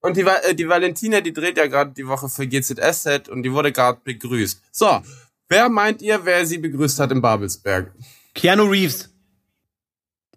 und 0.00 0.16
die, 0.16 0.22
äh, 0.22 0.54
die 0.54 0.68
Valentina, 0.68 1.20
die 1.20 1.32
dreht 1.32 1.56
ja 1.56 1.66
gerade 1.66 1.92
die 1.92 2.06
Woche 2.06 2.28
für 2.28 2.46
GZSZ 2.46 3.28
und 3.28 3.44
die 3.44 3.52
wurde 3.52 3.72
gerade 3.72 4.00
begrüßt. 4.02 4.60
So, 4.72 5.00
wer 5.48 5.68
meint 5.68 6.02
ihr, 6.02 6.24
wer 6.24 6.44
sie 6.44 6.58
begrüßt 6.58 6.98
hat 6.98 7.12
in 7.12 7.22
Babelsberg? 7.22 7.94
Keanu 8.34 8.64
Reeves. 8.64 9.10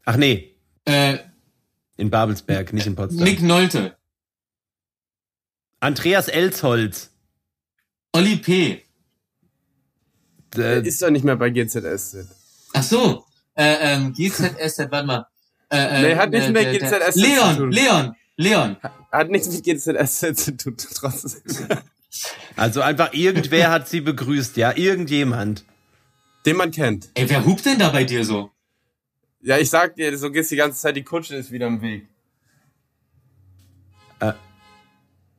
Ach 0.05 0.17
nee, 0.17 0.55
äh, 0.85 1.17
in 1.97 2.11
Babelsberg, 2.11 2.73
nicht 2.73 2.85
in 2.85 2.95
Potsdam. 2.95 3.23
Nick 3.23 3.41
Nolte. 3.41 3.97
Andreas 5.79 6.27
Elsholz. 6.27 7.11
Olli 8.13 8.37
P. 8.37 8.84
Äh, 10.57 10.81
Ist 10.87 11.01
doch 11.01 11.09
nicht 11.09 11.23
mehr 11.25 11.35
bei 11.35 11.49
GZSZ. 11.49 12.27
Ach 12.73 12.83
so. 12.83 13.25
Äh, 13.55 13.75
ähm, 13.95 14.13
GZSZ, 14.13 14.91
warte 14.91 15.07
mal. 15.07 15.27
Äh, 15.69 15.77
äh, 15.77 16.01
Nee, 16.01 16.15
hat 16.15 16.29
nicht 16.31 16.49
äh, 16.49 16.53
der- 16.53 16.63
der- 16.63 16.79
GZSZ 16.79 17.13
zu 17.13 17.19
Leon, 17.21 17.57
tun. 17.57 17.71
Leon, 17.71 18.15
Leon. 18.37 18.77
Hat 19.11 19.29
nichts 19.29 19.49
mit 19.49 19.63
GZSZ 19.63 20.35
zu 20.37 20.57
tun, 20.57 20.75
trotzdem. 20.77 21.41
also 22.55 22.81
einfach 22.81 23.13
irgendwer 23.13 23.71
hat 23.71 23.87
sie 23.87 24.01
begrüßt, 24.01 24.57
ja, 24.57 24.75
irgendjemand. 24.75 25.63
Den 26.45 26.57
man 26.57 26.71
kennt. 26.71 27.09
Ey, 27.15 27.29
wer 27.29 27.43
hupt 27.45 27.65
denn 27.65 27.79
da 27.79 27.89
bei 27.89 28.03
dir 28.03 28.23
so? 28.23 28.51
Ja, 29.41 29.57
ich 29.57 29.69
sag 29.69 29.95
dir, 29.95 30.15
so 30.17 30.31
geht's 30.31 30.49
die 30.49 30.55
ganze 30.55 30.79
Zeit, 30.79 30.95
die 30.95 31.03
Kutsche 31.03 31.35
ist 31.35 31.51
wieder 31.51 31.67
im 31.67 31.81
Weg. 31.81 32.07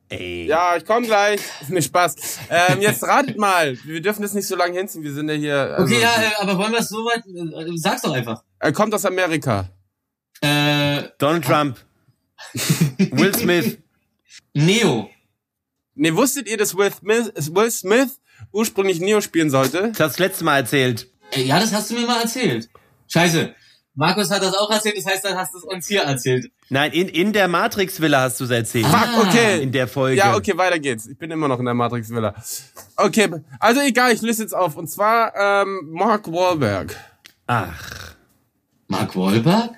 Ey. 0.09 0.45
Ja, 0.45 0.77
ich 0.77 0.85
komm 0.85 1.03
gleich. 1.03 1.41
Ist 1.61 1.69
mir 1.69 1.81
Spaß. 1.81 2.15
Ähm, 2.49 2.81
jetzt 2.81 3.03
ratet 3.03 3.37
mal. 3.37 3.77
Wir 3.83 4.01
dürfen 4.01 4.21
das 4.21 4.33
nicht 4.33 4.47
so 4.47 4.55
lange 4.55 4.77
hinziehen. 4.77 5.03
Wir 5.03 5.13
sind 5.13 5.29
ja 5.29 5.35
hier. 5.35 5.57
Also, 5.77 5.83
Okay, 5.83 6.01
ja, 6.01 6.21
äh, 6.21 6.31
aber 6.39 6.57
wollen 6.57 6.71
wir 6.71 6.79
es 6.79 6.89
so 6.89 6.97
weit, 7.05 7.23
äh, 7.27 7.77
sag's 7.77 8.01
doch 8.03 8.13
einfach. 8.13 8.43
Er 8.59 8.71
kommt 8.71 8.93
aus 8.93 9.05
Amerika. 9.05 9.69
Äh, 10.41 11.03
Donald 11.17 11.43
Trump. 11.45 11.77
Will 12.97 13.35
Smith. 13.35 13.77
Neo. 14.53 15.09
Ne, 15.95 16.15
wusstet 16.15 16.47
ihr, 16.47 16.57
dass 16.57 16.75
Will 16.77 16.91
Smith, 16.91 17.31
Will 17.53 17.71
Smith 17.71 18.19
ursprünglich 18.51 18.99
Neo 18.99 19.19
spielen 19.19 19.49
sollte? 19.49 19.77
Das 19.79 19.87
hast 19.87 19.97
du 19.99 20.03
das 20.03 20.19
letzte 20.19 20.43
Mal 20.45 20.57
erzählt. 20.57 21.09
Äh, 21.31 21.43
ja, 21.43 21.59
das 21.59 21.73
hast 21.73 21.89
du 21.89 21.95
mir 21.95 22.05
mal 22.05 22.21
erzählt. 22.21 22.69
Scheiße. 23.11 23.53
Markus 23.97 24.29
hat 24.29 24.43
das 24.43 24.53
auch 24.55 24.69
erzählt, 24.69 24.95
das 24.95 25.07
heißt, 25.07 25.25
dann 25.25 25.35
hast 25.35 25.55
du 25.55 25.57
es 25.57 25.63
uns 25.63 25.87
hier 25.87 26.03
erzählt. 26.03 26.51
Nein, 26.69 26.91
in, 26.91 27.07
in 27.07 27.33
der 27.33 27.47
Matrix-Villa 27.47 28.21
hast 28.21 28.39
du 28.39 28.43
es 28.43 28.51
erzählt. 28.51 28.85
Fuck, 28.85 29.25
okay. 29.25 29.63
In 29.63 29.71
der 29.71 29.87
Folge. 29.87 30.17
Ja, 30.17 30.35
okay, 30.35 30.55
weiter 30.55 30.77
geht's. 30.77 31.07
Ich 31.07 31.17
bin 31.17 31.31
immer 31.31 31.47
noch 31.47 31.57
in 31.57 31.65
der 31.65 31.73
Matrix 31.73 32.11
Villa. 32.11 32.35
Okay, 32.95 33.27
also 33.59 33.81
egal, 33.81 34.13
ich 34.13 34.21
löse 34.21 34.43
jetzt 34.43 34.55
auf. 34.55 34.77
Und 34.77 34.87
zwar 34.87 35.33
ähm, 35.35 35.89
Mark 35.91 36.31
Wahlberg. 36.31 36.95
Ach. 37.47 38.13
Mark 38.87 39.15
Wahlberg? 39.15 39.71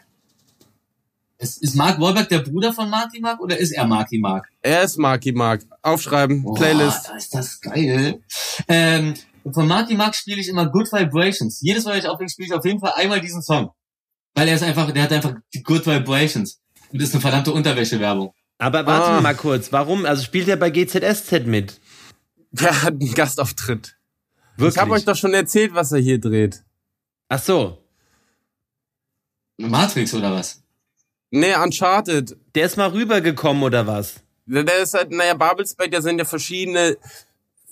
Ist, 1.37 1.63
ist 1.63 1.75
Mark 1.75 1.97
Wahlberg 2.01 2.27
der 2.27 2.39
Bruder 2.39 2.73
von 2.73 2.89
Marky 2.89 3.21
Mark 3.21 3.39
oder 3.39 3.57
ist 3.57 3.71
er 3.71 3.87
Marky 3.87 4.19
Mark? 4.19 4.49
Er 4.61 4.83
ist 4.83 4.97
Marky 4.97 5.31
Mark. 5.31 5.61
Aufschreiben, 5.81 6.43
Boah, 6.43 6.55
Playlist. 6.55 7.07
da 7.07 7.15
ist 7.15 7.33
das 7.33 7.61
geil. 7.61 8.19
Ähm, 8.67 9.13
von 9.53 9.65
Marky 9.65 9.95
Mark 9.95 10.13
spiele 10.13 10.41
ich 10.41 10.49
immer 10.49 10.65
Good 10.69 10.91
Vibrations. 10.91 11.61
Jedes 11.61 11.85
Mal, 11.85 11.93
wenn 11.93 11.99
ich 11.99 12.07
auflege, 12.09 12.29
spiele 12.29 12.47
ich 12.47 12.53
auf 12.53 12.65
jeden 12.65 12.81
Fall 12.81 12.91
einmal 12.97 13.21
diesen 13.21 13.41
Song. 13.41 13.71
Weil 14.35 14.47
er 14.47 14.55
ist 14.55 14.63
einfach, 14.63 14.91
der 14.91 15.03
hat 15.03 15.11
einfach 15.11 15.35
die 15.53 15.63
Good 15.63 15.85
Vibrations. 15.85 16.61
Und 16.91 17.01
ist 17.01 17.13
eine 17.13 17.21
verdammte 17.21 17.51
Unterwäschewerbung. 17.51 18.33
Aber 18.57 18.85
warte 18.85 19.07
Ah. 19.11 19.21
mal 19.21 19.35
kurz. 19.35 19.71
Warum? 19.71 20.05
Also 20.05 20.23
spielt 20.23 20.47
er 20.47 20.57
bei 20.57 20.69
GZSZ 20.69 21.45
mit? 21.45 21.79
Der 22.51 22.81
hat 22.81 22.93
einen 22.93 23.13
Gastauftritt. 23.13 23.95
Wirklich? 24.57 24.75
Ich 24.75 24.81
habe 24.81 24.91
euch 24.91 25.05
doch 25.05 25.15
schon 25.15 25.33
erzählt, 25.33 25.73
was 25.73 25.91
er 25.91 25.99
hier 25.99 26.19
dreht. 26.19 26.63
Ach 27.29 27.39
so. 27.41 27.77
Matrix 29.57 30.13
oder 30.13 30.31
was? 30.33 30.61
Nee, 31.31 31.53
Uncharted. 31.55 32.35
Der 32.55 32.65
ist 32.65 32.77
mal 32.77 32.89
rübergekommen 32.89 33.61
oder 33.63 33.85
was? 33.85 34.15
Der 34.45 34.63
der 34.63 34.79
ist 34.79 34.93
halt, 34.95 35.11
naja, 35.11 35.35
Babelsberg, 35.35 35.91
da 35.91 36.01
sind 36.01 36.17
ja 36.17 36.25
verschiedene 36.25 36.97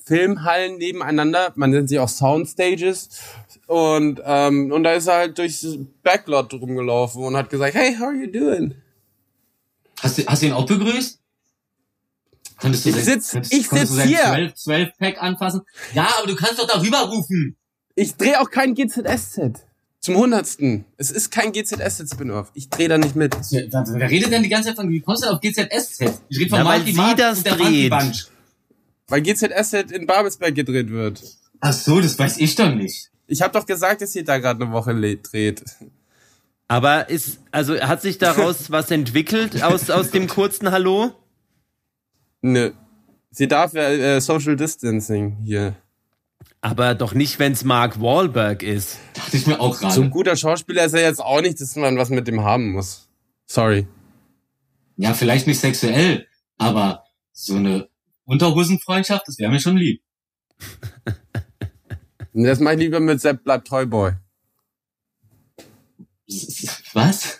Filmhallen 0.07 0.77
nebeneinander. 0.77 1.51
Man 1.55 1.71
nennt 1.71 1.89
sie 1.89 1.99
auch 1.99 2.09
Soundstages. 2.09 3.09
Und, 3.67 4.21
ähm, 4.23 4.71
und 4.71 4.83
da 4.83 4.93
ist 4.93 5.07
er 5.07 5.15
halt 5.15 5.37
durchs 5.37 5.65
Backlot 6.03 6.53
rumgelaufen 6.53 7.23
und 7.23 7.35
hat 7.35 7.49
gesagt, 7.49 7.75
hey, 7.75 7.95
how 7.95 8.07
are 8.07 8.15
you 8.15 8.31
doing? 8.31 8.75
Hast 10.01 10.17
du, 10.17 10.25
hast 10.25 10.41
du 10.41 10.45
ihn 10.47 10.53
auch 10.53 10.65
begrüßt? 10.65 11.19
Konntest 12.59 12.85
du 12.85 12.89
Ich 12.89 12.95
sein- 12.95 13.03
sitz- 13.03 13.31
konntest- 13.31 13.53
ich 13.53 13.69
sitz 13.69 14.01
hier. 14.03 14.17
12, 14.19 14.53
12 14.55 14.89
Pack 14.97 15.21
anfassen? 15.21 15.61
Ja, 15.93 16.07
aber 16.17 16.27
du 16.27 16.35
kannst 16.35 16.59
doch 16.59 16.67
darüber 16.67 16.99
rufen. 17.09 17.55
Ich 17.95 18.15
drehe 18.15 18.39
auch 18.39 18.49
kein 18.49 18.73
GZSZ. 18.73 19.65
Zum 19.99 20.15
hundertsten. 20.15 20.85
Es 20.97 21.11
ist 21.11 21.31
kein 21.31 21.51
GZSZ-Spin-Off. 21.51 22.51
Ich 22.53 22.69
drehe 22.69 22.87
da 22.87 22.97
nicht 22.97 23.15
mit. 23.15 23.35
Wer, 23.51 24.09
redet 24.09 24.31
denn 24.31 24.43
die 24.43 24.49
ganze 24.49 24.69
Zeit 24.69 24.75
von, 24.77 24.89
wie 24.89 25.01
kommst 25.01 25.23
du 25.25 25.29
auf 25.29 25.41
GZSZ? 25.41 26.01
Ich 26.29 26.39
rede 26.39 26.49
von 26.51 26.59
sie 26.85 26.93
Mark 26.93 27.17
das 27.17 27.39
und 27.39 27.45
der 27.47 27.55
dreht. 27.55 27.89
Bunch. 27.89 28.27
Weil 29.07 29.21
GZSZ 29.21 29.91
in 29.91 30.05
Babelsberg 30.05 30.53
gedreht 30.53 30.89
wird. 30.89 31.23
Ach 31.59 31.73
so, 31.73 32.01
das 32.01 32.19
weiß 32.19 32.37
ich 32.39 32.55
doch 32.55 32.73
nicht. 32.73 33.09
Ich 33.27 33.41
habe 33.41 33.53
doch 33.53 33.65
gesagt, 33.65 34.01
dass 34.01 34.15
ihr 34.15 34.23
da 34.23 34.37
gerade 34.37 34.63
eine 34.63 34.73
Woche 34.73 34.93
dreht. 35.17 35.63
Aber 36.67 37.09
ist, 37.09 37.39
also 37.51 37.79
hat 37.79 38.01
sich 38.01 38.17
daraus 38.17 38.71
was 38.71 38.91
entwickelt 38.91 39.63
aus, 39.63 39.89
aus 39.89 40.11
dem 40.11 40.27
kurzen 40.27 40.71
Hallo? 40.71 41.11
Nö. 42.41 42.71
Sie 43.31 43.47
darf 43.47 43.73
ja 43.73 43.89
äh, 43.89 44.21
Social 44.21 44.55
Distancing 44.55 45.37
hier. 45.43 45.75
Aber 46.59 46.95
doch 46.95 47.13
nicht, 47.13 47.39
wenn's 47.39 47.63
Mark 47.63 48.01
Wahlberg 48.01 48.63
ist. 48.63 48.97
Dachte 49.13 49.37
ich 49.37 49.47
mir 49.47 49.59
auch 49.59 49.79
gerade. 49.79 49.93
So 49.93 50.01
ein 50.01 50.09
guter 50.09 50.35
Schauspieler 50.35 50.85
ist 50.85 50.93
er 50.93 51.01
jetzt 51.01 51.21
auch 51.21 51.41
nicht, 51.41 51.61
dass 51.61 51.75
man 51.75 51.97
was 51.97 52.09
mit 52.09 52.27
dem 52.27 52.41
haben 52.43 52.71
muss. 52.71 53.07
Sorry. 53.45 53.87
Ja, 54.97 55.13
vielleicht 55.13 55.47
nicht 55.47 55.59
sexuell, 55.59 56.27
aber 56.57 57.03
so 57.31 57.55
eine 57.55 57.87
Unterhosenfreundschaft, 58.27 59.27
das 59.27 59.39
wäre 59.39 59.51
mir 59.51 59.59
schon 59.59 59.77
lieb. 59.77 60.01
Das 62.39 62.59
mache 62.59 62.75
ich 62.75 62.81
lieber 62.81 62.99
mit 62.99 63.19
Sepp 63.19 63.43
bleibt 63.43 63.67
Toyboy. 63.67 64.11
Was? 66.93 67.39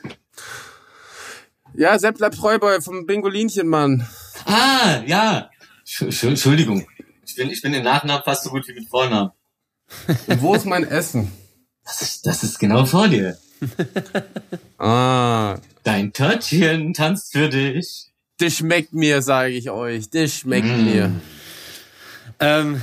Ja, 1.75 1.99
Sepp 1.99 2.17
bleibt 2.17 2.35
Toyboy 2.37 2.81
vom 2.81 3.05
Bingolinchen, 3.05 3.67
Mann. 3.67 4.07
Ah, 4.45 5.03
ja. 5.05 5.51
Sch- 5.85 6.07
Sch- 6.07 6.27
Entschuldigung. 6.29 6.87
Ich 7.25 7.35
bin, 7.35 7.51
ich 7.51 7.61
bin 7.61 7.73
den 7.73 7.83
Nachnamen 7.83 8.23
fast 8.23 8.43
so 8.45 8.49
gut 8.49 8.67
wie 8.67 8.73
den 8.73 8.87
Vornamen. 8.87 9.31
Und 10.25 10.41
wo 10.41 10.55
ist 10.55 10.65
mein 10.65 10.83
Essen? 10.83 11.31
Das 11.83 12.01
ist, 12.01 12.25
das 12.25 12.43
ist 12.43 12.57
genau 12.57 12.85
vor 12.85 13.07
dir. 13.07 13.37
Ah, 14.79 15.59
Dein 15.83 16.11
Törtchen 16.11 16.93
tanzt 16.95 17.33
für 17.33 17.49
dich. 17.49 18.06
Das 18.37 18.53
schmeckt 18.57 18.93
mir, 18.93 19.21
sage 19.21 19.53
ich 19.53 19.69
euch. 19.69 20.09
Das 20.09 20.33
schmeckt 20.33 20.67
Mm. 20.67 20.85
mir. 20.85 21.11
Ähm, 22.39 22.81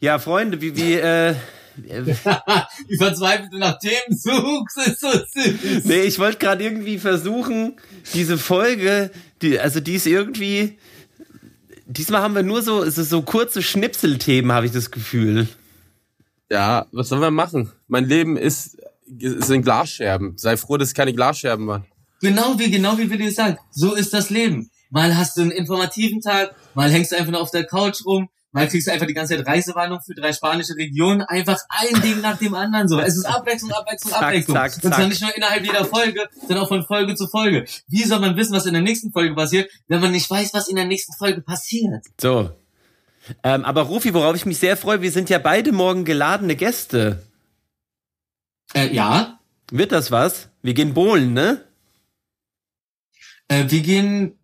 ja, 0.00 0.18
Freunde, 0.18 0.60
wie, 0.60 0.76
wie, 0.76 0.94
äh, 0.94 1.34
Wie 1.76 2.96
verzweifelt 2.96 3.52
du 3.52 3.58
nach 3.58 3.78
Themen 3.78 4.16
suchst, 4.16 4.78
ist 4.86 5.00
so 5.00 5.08
süß. 5.10 5.84
nee, 5.84 6.00
ich 6.04 6.18
wollte 6.18 6.38
gerade 6.38 6.64
irgendwie 6.64 6.98
versuchen, 6.98 7.76
diese 8.14 8.38
Folge, 8.38 9.10
die, 9.42 9.60
also 9.60 9.80
die 9.80 9.96
ist 9.96 10.06
irgendwie, 10.06 10.78
diesmal 11.84 12.22
haben 12.22 12.34
wir 12.34 12.42
nur 12.42 12.62
so, 12.62 12.82
es 12.82 12.96
ist 12.96 13.10
so 13.10 13.20
kurze 13.20 13.62
Schnipselthemen, 13.62 14.52
habe 14.52 14.64
ich 14.64 14.72
das 14.72 14.90
Gefühl. 14.90 15.48
Ja, 16.50 16.86
was 16.92 17.08
sollen 17.10 17.20
wir 17.20 17.30
machen? 17.30 17.70
Mein 17.88 18.06
Leben 18.06 18.38
ist, 18.38 18.78
sind 19.18 19.60
Glasscherben. 19.62 20.38
Sei 20.38 20.56
froh, 20.56 20.78
dass 20.78 20.88
es 20.88 20.94
keine 20.94 21.12
Glasscherben 21.12 21.66
waren. 21.66 21.84
Genau 22.20 22.58
wie, 22.58 22.70
genau 22.70 22.96
wie 22.98 23.10
wir 23.10 23.18
dir 23.18 23.30
sagen. 23.32 23.58
So 23.70 23.94
ist 23.94 24.12
das 24.14 24.30
Leben. 24.30 24.70
Mal 24.90 25.16
hast 25.16 25.36
du 25.36 25.42
einen 25.42 25.50
informativen 25.50 26.20
Tag, 26.20 26.54
mal 26.74 26.90
hängst 26.90 27.12
du 27.12 27.16
einfach 27.16 27.32
nur 27.32 27.40
auf 27.40 27.50
der 27.50 27.64
Couch 27.64 28.04
rum, 28.06 28.28
mal 28.52 28.68
kriegst 28.68 28.86
du 28.86 28.92
einfach 28.92 29.06
die 29.06 29.14
ganze 29.14 29.36
Zeit 29.36 29.46
Reisewarnung 29.46 30.00
für 30.00 30.14
drei 30.14 30.32
spanische 30.32 30.76
Regionen, 30.76 31.22
einfach 31.22 31.58
ein 31.68 32.00
Ding 32.02 32.20
nach 32.20 32.38
dem 32.38 32.54
anderen 32.54 32.88
so. 32.88 32.98
Es 33.00 33.16
ist 33.16 33.26
Abwechslung, 33.26 33.72
Abwechslung, 33.72 34.12
Zack, 34.12 34.22
Abwechslung. 34.22 34.56
zack, 34.56 34.74
Und 34.76 34.80
zwar 34.82 34.92
zack. 34.92 35.08
nicht 35.08 35.20
nur 35.20 35.36
innerhalb 35.36 35.64
jeder 35.64 35.84
Folge, 35.84 36.28
sondern 36.40 36.58
auch 36.64 36.68
von 36.68 36.86
Folge 36.86 37.14
zu 37.16 37.26
Folge. 37.26 37.66
Wie 37.88 38.04
soll 38.04 38.20
man 38.20 38.36
wissen, 38.36 38.54
was 38.54 38.64
in 38.64 38.72
der 38.74 38.82
nächsten 38.82 39.12
Folge 39.12 39.34
passiert, 39.34 39.70
wenn 39.88 40.00
man 40.00 40.12
nicht 40.12 40.30
weiß, 40.30 40.54
was 40.54 40.68
in 40.68 40.76
der 40.76 40.86
nächsten 40.86 41.12
Folge 41.18 41.42
passiert? 41.42 42.04
So. 42.20 42.50
Ähm, 43.42 43.64
aber 43.64 43.82
Rufi, 43.82 44.14
worauf 44.14 44.36
ich 44.36 44.46
mich 44.46 44.58
sehr 44.58 44.76
freue, 44.76 45.02
wir 45.02 45.10
sind 45.10 45.28
ja 45.28 45.38
beide 45.38 45.72
morgen 45.72 46.04
geladene 46.04 46.54
Gäste. 46.54 47.24
Äh, 48.72 48.94
ja, 48.94 49.40
Wird 49.72 49.90
das 49.92 50.10
was? 50.12 50.48
Wir 50.62 50.74
gehen 50.74 50.94
bowlen, 50.94 51.32
ne? 51.34 51.65
Äh, 53.48 53.64
wir 53.68 53.80
gehen 53.80 54.38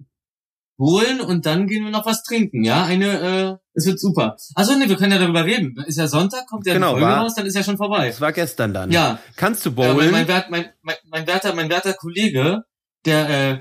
holen 0.79 1.21
und 1.21 1.47
dann 1.47 1.67
gehen 1.69 1.85
wir 1.85 1.91
noch 1.91 2.07
was 2.07 2.23
trinken, 2.25 2.65
ja? 2.65 2.85
Eine, 2.85 3.21
äh, 3.21 3.57
es 3.75 3.87
wird 3.87 4.01
super. 4.01 4.37
Also 4.55 4.77
nee, 4.77 4.89
wir 4.89 4.97
können 4.97 5.13
ja 5.13 5.19
darüber 5.19 5.45
reden. 5.45 5.77
Ist 5.87 5.97
ja 5.99 6.09
Sonntag, 6.09 6.47
kommt 6.49 6.67
ja 6.67 6.75
Genau, 6.75 6.95
die 6.95 7.01
Folge 7.01 7.07
war- 7.17 7.23
raus, 7.23 7.35
dann 7.37 7.47
ist 7.47 7.55
ja 7.55 7.63
schon 7.63 7.77
vorbei. 7.77 8.09
Das 8.09 8.21
war 8.21 8.33
gestern 8.33 8.75
dann. 8.75 8.91
Ja. 8.91 9.21
Kannst 9.37 9.65
du 9.65 9.71
mein, 9.71 9.95
bowlen? 9.95 10.11
mein, 10.11 10.29
wert, 10.29 10.51
mein, 10.51 10.67
mein, 10.83 10.97
mein 11.09 11.27
werter, 11.27 11.55
mein 11.55 11.69
werter 11.71 11.93
Kollege, 11.95 12.65
der, 13.07 13.31
äh, 13.31 13.59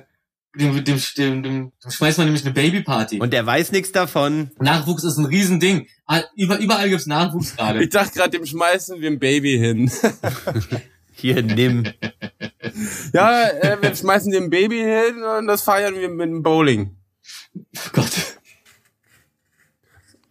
dem, 0.60 0.74
dem, 0.84 0.84
dem, 0.84 1.00
dem, 1.16 1.44
dem 1.44 1.72
schmeißt 1.88 2.18
man 2.18 2.28
nämlich 2.28 2.44
eine 2.44 2.54
Babyparty. 2.54 3.20
Und 3.22 3.32
der 3.32 3.46
weiß 3.46 3.72
nichts 3.72 3.92
davon. 3.92 4.52
Nachwuchs 4.60 5.04
ist 5.04 5.18
ein 5.18 5.26
Riesending. 5.26 5.88
All- 6.06 6.26
Über, 6.36 6.58
überall 6.58 6.90
gibt's 6.90 7.06
Nachwuchs 7.06 7.56
gerade. 7.56 7.84
Ich 7.84 7.90
dachte 7.90 8.14
gerade, 8.18 8.32
dem 8.32 8.46
schmeißen 8.46 9.00
wir 9.00 9.10
ein 9.12 9.20
Baby 9.20 9.58
hin. 9.60 9.92
Hier, 11.14 11.44
nimm. 11.44 11.84
ja, 13.14 13.48
äh, 13.50 13.78
wir 13.82 13.96
schmeißen 13.96 14.32
dem 14.32 14.50
Baby 14.50 14.80
hin 14.80 15.24
und 15.24 15.48
das 15.48 15.64
feiern 15.64 15.96
wir 15.96 16.10
mit 16.10 16.28
dem 16.28 16.44
Bowling. 16.44 16.98
Gott. 17.92 18.38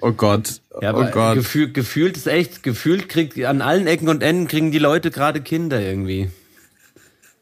Oh 0.01 0.12
Gott. 0.12 0.62
Ja, 0.81 0.95
oh 0.95 1.05
Gott. 1.11 1.35
gefühlt, 1.35 1.74
gefühlt 1.74 2.16
ist 2.16 2.26
echt, 2.26 2.62
gefühlt 2.62 3.09
kriegt 3.09 3.39
an 3.45 3.61
allen 3.61 3.87
Ecken 3.87 4.09
und 4.09 4.22
Enden 4.22 4.49
kriegen 4.49 4.72
die 4.72 4.78
Leute 4.78 5.11
gerade 5.11 5.43
Kinder 5.43 5.81
irgendwie. 5.81 6.31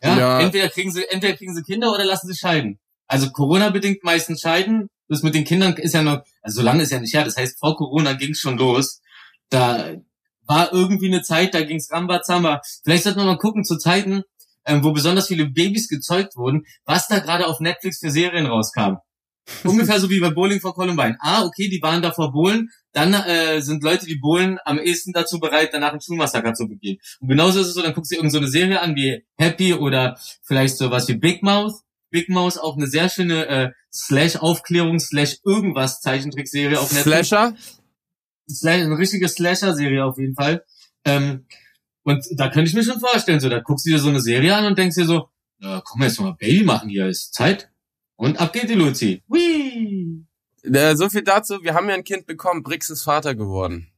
Ja, 0.03 0.19
Ja. 0.19 0.41
Entweder 0.41 0.69
kriegen 0.69 0.91
sie, 0.91 1.05
entweder 1.09 1.37
kriegen 1.37 1.55
sie 1.55 1.63
Kinder 1.63 1.93
oder 1.93 2.05
lassen 2.05 2.27
sie 2.27 2.37
scheiden. 2.37 2.79
Also 3.07 3.31
Corona-bedingt 3.31 4.03
meistens 4.03 4.41
scheiden. 4.41 4.89
Das 5.09 5.23
mit 5.23 5.35
den 5.35 5.45
Kindern 5.45 5.75
ist 5.75 5.95
ja 5.95 6.03
noch, 6.03 6.23
also 6.43 6.61
so 6.61 6.63
lange 6.63 6.83
ist 6.83 6.93
ja 6.93 7.01
nicht 7.01 7.15
her. 7.15 7.25
Das 7.25 7.37
heißt, 7.37 7.59
vor 7.59 7.77
Corona 7.77 8.13
ging's 8.13 8.41
schon 8.41 8.59
los. 8.59 9.01
Da 9.49 9.95
war 10.49 10.73
irgendwie 10.73 11.07
eine 11.07 11.23
Zeit, 11.23 11.55
da 11.55 11.63
ging's 11.63 11.93
Rambazamba. 11.93 12.61
Vielleicht 12.83 13.05
sollten 13.05 13.21
wir 13.21 13.27
mal 13.27 13.39
gucken 13.39 13.65
zu 13.65 13.79
Zeiten, 13.79 14.23
ähm, 14.67 14.83
wo 14.83 14.93
besonders 14.93 15.29
viele 15.29 15.47
Babys 15.47 15.89
gezeugt 15.89 16.37
wurden, 16.37 16.65
was 16.85 17.07
da 17.07 17.21
gerade 17.21 17.47
auf 17.47 17.61
Netflix 17.61 18.01
für 18.01 18.11
Serien 18.11 18.47
rauskam. 18.47 18.97
ungefähr 19.65 20.01
so 20.01 20.11
wie 20.11 20.21
bei 20.21 20.31
Bowling 20.31 20.61
for 20.61 20.75
Columbine. 20.75 21.17
Ah, 21.21 21.45
okay, 21.45 21.69
die 21.69 21.81
waren 21.83 22.03
davor 22.03 22.33
bowlen, 22.33 22.69
dann 22.93 23.15
äh, 23.15 23.61
sind 23.61 23.83
Leute, 23.83 24.07
die 24.07 24.17
bowlen, 24.17 24.59
am 24.65 24.79
ehesten 24.79 25.13
dazu 25.13 25.39
bereit, 25.39 25.71
danach 25.73 25.93
einen 25.93 26.01
Schulmassaker 26.01 26.55
zu 26.55 26.69
begehen. 26.69 26.99
Und 27.21 27.29
genauso 27.29 27.61
ist 27.61 27.69
es 27.69 27.75
so, 27.75 27.83
dann 27.83 27.95
guckst 27.95 28.11
du 28.11 28.17
irgendeine 28.17 28.33
so 28.33 28.39
eine 28.39 28.49
Serie 28.49 28.81
an 28.81 28.95
wie 28.97 29.25
Happy 29.37 29.75
oder 29.75 30.19
vielleicht 30.43 30.77
sowas 30.77 31.09
wie 31.09 31.15
Big 31.15 31.43
Mouth. 31.43 31.75
Big 32.11 32.29
Mouth 32.29 32.59
auch 32.59 32.77
eine 32.77 32.87
sehr 32.87 33.09
schöne 33.09 33.47
äh, 33.47 33.71
Slash-Aufklärung, 33.93 34.99
Slash 34.99 35.39
irgendwas 35.45 36.01
Zeichentrickserie 36.01 36.79
auf 36.79 36.93
Netflix. 36.93 37.29
Slasher? 37.29 37.55
Slash, 38.51 38.83
eine 38.83 38.99
richtige 38.99 39.29
Slasher-Serie 39.29 40.05
auf 40.05 40.19
jeden 40.19 40.35
Fall. 40.35 40.65
Ähm, 41.05 41.47
und 42.03 42.25
da 42.37 42.49
könnte 42.49 42.69
ich 42.71 42.75
mir 42.75 42.83
schon 42.85 43.01
vorstellen, 43.01 43.41
so, 43.41 43.49
da 43.49 43.61
guckst 43.61 43.87
du 43.87 43.91
dir 43.91 43.99
so 43.99 44.09
eine 44.09 44.21
Serie 44.21 44.55
an 44.57 44.65
und 44.65 44.79
denkst 44.79 44.97
dir 44.97 45.05
so, 45.05 45.29
na, 45.59 45.83
komm 45.85 46.03
jetzt 46.03 46.21
mal 46.21 46.35
Baby 46.39 46.65
machen, 46.65 46.89
hier 46.89 47.07
ist 47.09 47.35
Zeit. 47.35 47.71
Und 48.17 48.41
ab 48.41 48.53
geht 48.53 48.69
die 48.71 48.75
Luzi. 48.75 49.23
Whee! 49.29 50.25
Äh, 50.63 50.97
so 50.97 51.09
viel 51.09 51.23
dazu. 51.23 51.63
Wir 51.63 51.75
haben 51.75 51.89
ja 51.89 51.95
ein 51.95 52.05
Kind 52.05 52.27
bekommen. 52.27 52.63
Brix 52.63 52.91
ist 52.91 53.03
Vater 53.05 53.35
geworden. 53.35 53.89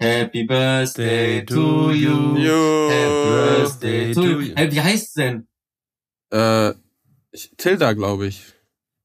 Happy 0.00 0.44
Birthday 0.44 1.44
to 1.44 1.90
you. 1.90 2.88
Happy 2.88 3.28
Birthday 3.28 4.12
to 4.14 4.40
you. 4.40 4.52
Hey, 4.54 4.70
wie 4.72 4.80
heißt's 4.80 5.12
denn? 5.14 5.48
Äh, 6.32 6.72
ich- 7.32 7.52
Tilda, 7.56 7.92
glaube 7.94 8.26
ich. 8.28 8.42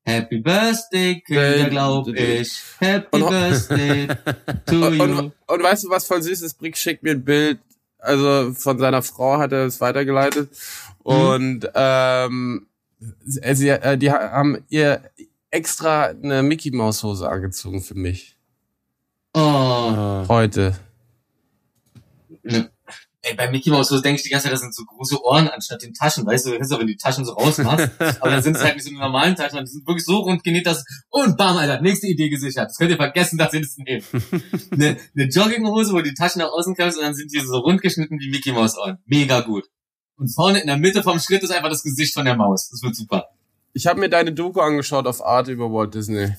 Happy 0.05 0.39
Birthday, 0.39 1.21
Kinder, 1.21 1.69
glaub 1.69 2.07
ich. 2.09 2.61
Happy 2.79 3.21
Und- 3.21 3.29
Birthday 3.29 4.07
to 4.65 4.87
Und, 4.87 4.93
you. 4.97 5.03
und, 5.03 5.31
und 5.47 5.63
weißt 5.63 5.85
du, 5.85 5.89
was 5.89 6.05
voll 6.05 6.21
süß 6.21 6.41
ist? 6.41 6.55
Brix 6.55 6.79
schickt 6.79 7.03
mir 7.03 7.11
ein 7.11 7.23
Bild. 7.23 7.59
Also 7.99 8.53
von 8.53 8.77
seiner 8.79 9.01
Frau 9.01 9.37
hat 9.37 9.53
er 9.53 9.65
es 9.65 9.79
weitergeleitet. 9.79 10.49
Und 11.03 11.69
ähm, 11.73 12.67
sie, 13.23 13.69
äh, 13.69 13.97
die 13.97 14.11
ha- 14.11 14.31
haben 14.31 14.61
ihr 14.69 15.01
extra 15.51 16.07
eine 16.07 16.43
Mickey 16.43 16.71
Maus 16.71 17.01
Hose 17.03 17.29
angezogen 17.29 17.81
für 17.81 17.95
mich. 17.95 18.35
Oh. 19.33 20.25
Heute. 20.27 20.75
Ne. 22.43 22.69
Ey, 23.25 23.35
bei 23.35 23.49
Mickey 23.49 23.69
Mouse 23.69 23.87
denke 23.87 24.17
ich 24.17 24.23
die 24.23 24.29
ganze 24.29 24.43
Zeit, 24.43 24.53
das 24.53 24.59
sind 24.59 24.75
so 24.75 24.83
große 24.83 25.23
Ohren 25.23 25.47
anstatt 25.47 25.81
den 25.81 25.93
Taschen. 25.93 26.25
Weißt 26.25 26.45
du, 26.45 26.49
du 26.49 26.57
kennst 26.57 26.73
doch, 26.73 26.79
wenn 26.79 26.87
du 26.87 26.91
die 26.93 26.97
Taschen 26.97 27.23
so 27.23 27.31
rausmachst. 27.31 27.89
aber 28.19 28.29
dann 28.29 28.43
sind 28.43 28.57
es 28.57 28.63
halt 28.63 28.75
nicht 28.75 28.83
so 28.83 28.89
die 28.89 28.97
normalen 28.97 29.33
Taschen, 29.37 29.63
die 29.63 29.71
sind 29.71 29.87
wirklich 29.87 30.03
so 30.03 30.17
rund 30.17 30.43
genäht, 30.43 30.67
dass 30.67 30.83
und 31.09 31.37
bam, 31.37 31.55
Alter, 31.55 31.79
nächste 31.79 32.07
Idee 32.07 32.27
gesichert. 32.27 32.65
Das 32.65 32.77
könnt 32.77 32.91
ihr 32.91 32.97
vergessen, 32.97 33.37
dass 33.37 33.53
ihr 33.53 33.61
das 33.61 33.77
nehmt. 33.77 34.03
eine, 34.71 34.97
eine 35.15 35.29
Jogginghose, 35.29 35.93
wo 35.93 36.01
die 36.01 36.13
Taschen 36.13 36.39
nach 36.39 36.51
außen 36.51 36.75
klemmst 36.75 36.97
und 36.97 37.05
dann 37.05 37.15
sind 37.15 37.31
die 37.33 37.39
so 37.39 37.59
rund 37.59 37.81
geschnitten 37.81 38.19
wie 38.19 38.29
Mickey 38.29 38.51
Mouse 38.51 38.77
Ohren. 38.77 38.97
Mega 39.05 39.39
gut. 39.39 39.69
Und 40.17 40.27
vorne 40.27 40.59
in 40.59 40.67
der 40.67 40.77
Mitte 40.77 41.01
vom 41.01 41.17
Schritt 41.17 41.43
ist 41.43 41.51
einfach 41.51 41.69
das 41.69 41.81
Gesicht 41.81 42.13
von 42.13 42.25
der 42.25 42.35
Maus. 42.35 42.69
Das 42.69 42.81
wird 42.83 42.93
super. 42.93 43.29
Ich 43.71 43.87
habe 43.87 44.01
mir 44.01 44.09
deine 44.09 44.33
Doku 44.33 44.59
angeschaut 44.59 45.07
auf 45.07 45.25
Art 45.25 45.47
über 45.47 45.71
Walt 45.71 45.93
Disney. 45.93 46.33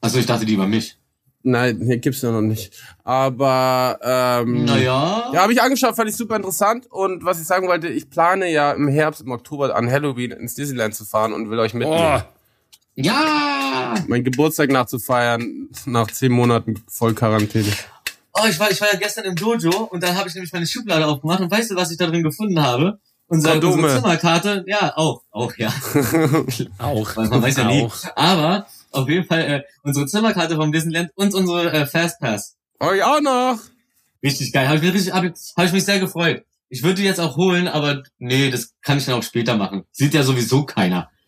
Also 0.00 0.18
ich 0.18 0.26
dachte, 0.26 0.46
die 0.46 0.54
über 0.54 0.66
mich. 0.66 0.96
Nein, 1.46 1.82
hier 1.84 1.98
gibt's 1.98 2.22
ja 2.22 2.30
noch 2.32 2.40
nicht. 2.40 2.72
Aber 3.04 3.98
ähm, 4.02 4.64
Naja. 4.64 5.30
Ja, 5.32 5.42
habe 5.42 5.52
ich 5.52 5.60
angeschaut, 5.60 5.94
fand 5.94 6.08
ich 6.08 6.16
super 6.16 6.36
interessant. 6.36 6.86
Und 6.90 7.22
was 7.24 7.38
ich 7.38 7.46
sagen 7.46 7.68
wollte, 7.68 7.86
ich 7.88 8.08
plane 8.08 8.50
ja 8.50 8.72
im 8.72 8.88
Herbst, 8.88 9.20
im 9.20 9.30
Oktober 9.30 9.76
an 9.76 9.90
Halloween 9.90 10.30
ins 10.30 10.54
Disneyland 10.54 10.94
zu 10.94 11.04
fahren 11.04 11.34
und 11.34 11.50
will 11.50 11.58
euch 11.58 11.74
mitnehmen. 11.74 12.22
Oh, 12.22 12.22
Ja. 12.96 13.94
Mein 14.08 14.24
Geburtstag 14.24 14.70
nachzufeiern 14.70 15.68
nach 15.84 16.10
zehn 16.10 16.32
Monaten 16.32 16.82
voll 16.88 17.12
Quarantäne. 17.12 17.72
Oh, 18.32 18.46
ich 18.48 18.58
war, 18.58 18.70
ich 18.70 18.80
war 18.80 18.88
ja 18.90 18.98
gestern 18.98 19.26
im 19.26 19.36
Dojo 19.36 19.82
und 19.90 20.02
dann 20.02 20.16
habe 20.16 20.28
ich 20.28 20.34
nämlich 20.34 20.52
meine 20.52 20.66
Schublade 20.66 21.06
aufgemacht 21.06 21.40
und 21.40 21.50
weißt 21.50 21.70
du, 21.70 21.76
was 21.76 21.90
ich 21.90 21.98
da 21.98 22.06
drin 22.06 22.22
gefunden 22.22 22.60
habe? 22.62 22.98
Unsere, 23.26 23.54
unsere 23.60 23.96
Zimmerkarte, 23.96 24.64
ja, 24.66 24.92
auch, 24.96 25.22
auch, 25.30 25.54
ja. 25.56 25.68
auch. 26.78 27.16
Weil 27.16 27.28
man 27.28 27.42
weiß 27.42 27.56
ja 27.56 27.64
nie. 27.64 27.82
Auch. 27.82 27.96
Aber 28.16 28.66
auf 28.94 29.08
jeden 29.08 29.26
Fall 29.26 29.40
äh, 29.42 29.62
unsere 29.82 30.06
Zimmerkarte 30.06 30.56
vom 30.56 30.72
Disneyland 30.72 31.10
und 31.14 31.34
unsere 31.34 31.72
äh, 31.72 31.86
Fastpass. 31.86 32.56
Euch 32.80 33.02
auch 33.02 33.20
noch. 33.20 33.58
Richtig 34.22 34.52
geil. 34.52 34.66
Habe 34.68 34.76
ich, 34.78 34.82
mich 34.82 34.94
richtig- 34.94 35.12
hab, 35.12 35.24
ich- 35.24 35.32
hab 35.56 35.66
ich 35.66 35.72
mich 35.72 35.84
sehr 35.84 36.00
gefreut. 36.00 36.44
Ich 36.68 36.82
würde 36.82 36.96
die 36.96 37.04
jetzt 37.04 37.20
auch 37.20 37.36
holen, 37.36 37.68
aber 37.68 38.02
nee, 38.18 38.50
das 38.50 38.72
kann 38.82 38.98
ich 38.98 39.04
dann 39.04 39.14
auch 39.16 39.22
später 39.22 39.56
machen. 39.56 39.84
Sieht 39.92 40.14
ja 40.14 40.22
sowieso 40.22 40.64
keiner. 40.64 41.10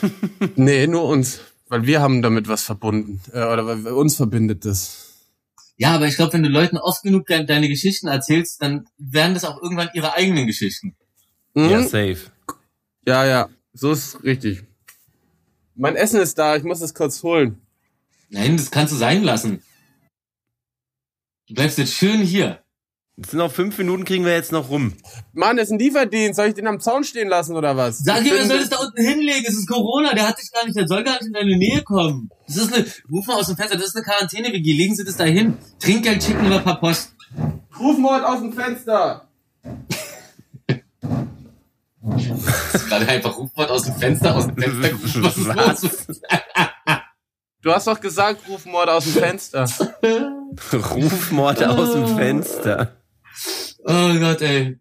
Nee, 0.56 0.86
nur 0.86 1.04
uns. 1.04 1.40
Weil 1.68 1.84
wir 1.86 2.00
haben 2.00 2.22
damit 2.22 2.48
was 2.48 2.62
verbunden. 2.62 3.20
Äh, 3.32 3.44
oder 3.44 3.66
weil 3.66 3.92
uns 3.92 4.16
verbindet 4.16 4.64
das. 4.64 5.12
Ja, 5.76 5.94
aber 5.94 6.06
ich 6.06 6.16
glaube, 6.16 6.32
wenn 6.32 6.42
du 6.42 6.48
Leuten 6.48 6.78
oft 6.78 7.02
genug 7.02 7.26
de 7.26 7.44
deine 7.44 7.68
Geschichten 7.68 8.06
erzählst, 8.08 8.62
dann 8.62 8.86
werden 8.98 9.34
das 9.34 9.44
auch 9.44 9.60
irgendwann 9.62 9.90
ihre 9.94 10.14
eigenen 10.14 10.46
Geschichten. 10.46 10.96
Mhm. 11.54 11.68
Ja, 11.70 11.82
safe. 11.82 12.18
ja, 13.06 13.26
ja. 13.26 13.48
So 13.74 13.92
ist 13.92 14.22
richtig. 14.24 14.62
Mein 15.76 15.94
Essen 15.96 16.20
ist 16.20 16.38
da, 16.38 16.56
ich 16.56 16.62
muss 16.64 16.80
es 16.80 16.94
kurz 16.94 17.22
holen. 17.22 17.60
Nein, 18.30 18.56
das 18.56 18.70
kannst 18.70 18.92
du 18.92 18.96
sein 18.96 19.22
lassen. 19.22 19.62
Du 21.48 21.54
bleibst 21.54 21.78
jetzt 21.78 21.92
schön 21.94 22.20
hier. 22.20 22.62
Es 23.18 23.30
sind 23.30 23.38
noch 23.38 23.52
fünf 23.52 23.78
Minuten, 23.78 24.04
kriegen 24.04 24.24
wir 24.24 24.32
jetzt 24.32 24.52
noch 24.52 24.68
rum. 24.68 24.94
Mann, 25.32 25.56
ist 25.58 25.70
ein 25.70 25.78
Lieferdienst. 25.78 26.36
Soll 26.36 26.48
ich 26.48 26.54
den 26.54 26.66
am 26.66 26.80
Zaun 26.80 27.04
stehen 27.04 27.28
lassen 27.28 27.56
oder 27.56 27.76
was? 27.76 27.98
Sag 27.98 28.22
Ich 28.22 28.28
ihm, 28.28 28.36
er 28.36 28.46
soll 28.46 28.58
es 28.58 28.68
da 28.68 28.76
unten 28.76 29.00
hinlegen. 29.00 29.44
Es 29.46 29.54
ist 29.54 29.68
Corona, 29.68 30.12
der 30.12 30.28
hat 30.28 30.38
dich 30.38 30.50
gar 30.50 30.64
nicht, 30.66 30.76
der 30.76 30.86
soll 30.86 31.02
gar 31.02 31.14
nicht 31.14 31.26
in 31.28 31.32
deine 31.32 31.56
Nähe 31.56 31.82
kommen. 31.82 32.30
Das 32.46 32.56
ist 32.56 32.74
eine, 32.74 32.84
ruf 33.10 33.26
mal 33.26 33.36
aus 33.36 33.46
dem 33.46 33.56
Fenster, 33.56 33.76
das 33.76 33.86
ist 33.88 33.96
eine 33.96 34.04
Quarantäne-WG. 34.04 34.72
Legen 34.72 34.94
Sie 34.96 35.04
das 35.04 35.16
da 35.16 35.24
hin. 35.24 35.56
Trinkgeld 35.78 36.22
schicken 36.22 36.50
wir 36.50 36.58
per 36.58 36.76
Post. 36.76 37.14
Rufmord 37.78 38.24
aus 38.24 38.40
dem 38.40 38.52
Fenster. 38.52 39.28
Gerade 42.88 43.08
einfach 43.08 43.36
Rufwort 43.36 43.70
aus 43.70 43.84
dem 43.84 43.94
Fenster, 43.96 44.36
aus 44.36 44.46
dem 44.46 44.56
Fenster 44.56 44.88
gerufen. 44.88 45.24
Was 45.54 45.82
ist 45.82 46.08
los? 46.08 46.20
Du 47.62 47.72
hast 47.72 47.86
doch 47.88 47.98
gesagt, 47.98 48.48
Rufmord 48.48 48.88
aus 48.88 49.04
dem 49.04 49.14
Fenster. 49.14 49.64
Rufmord 50.72 51.64
aus 51.64 51.92
dem 51.94 52.16
Fenster. 52.16 52.96
Oh 53.84 54.14
Gott, 54.20 54.40
ey. 54.42 54.78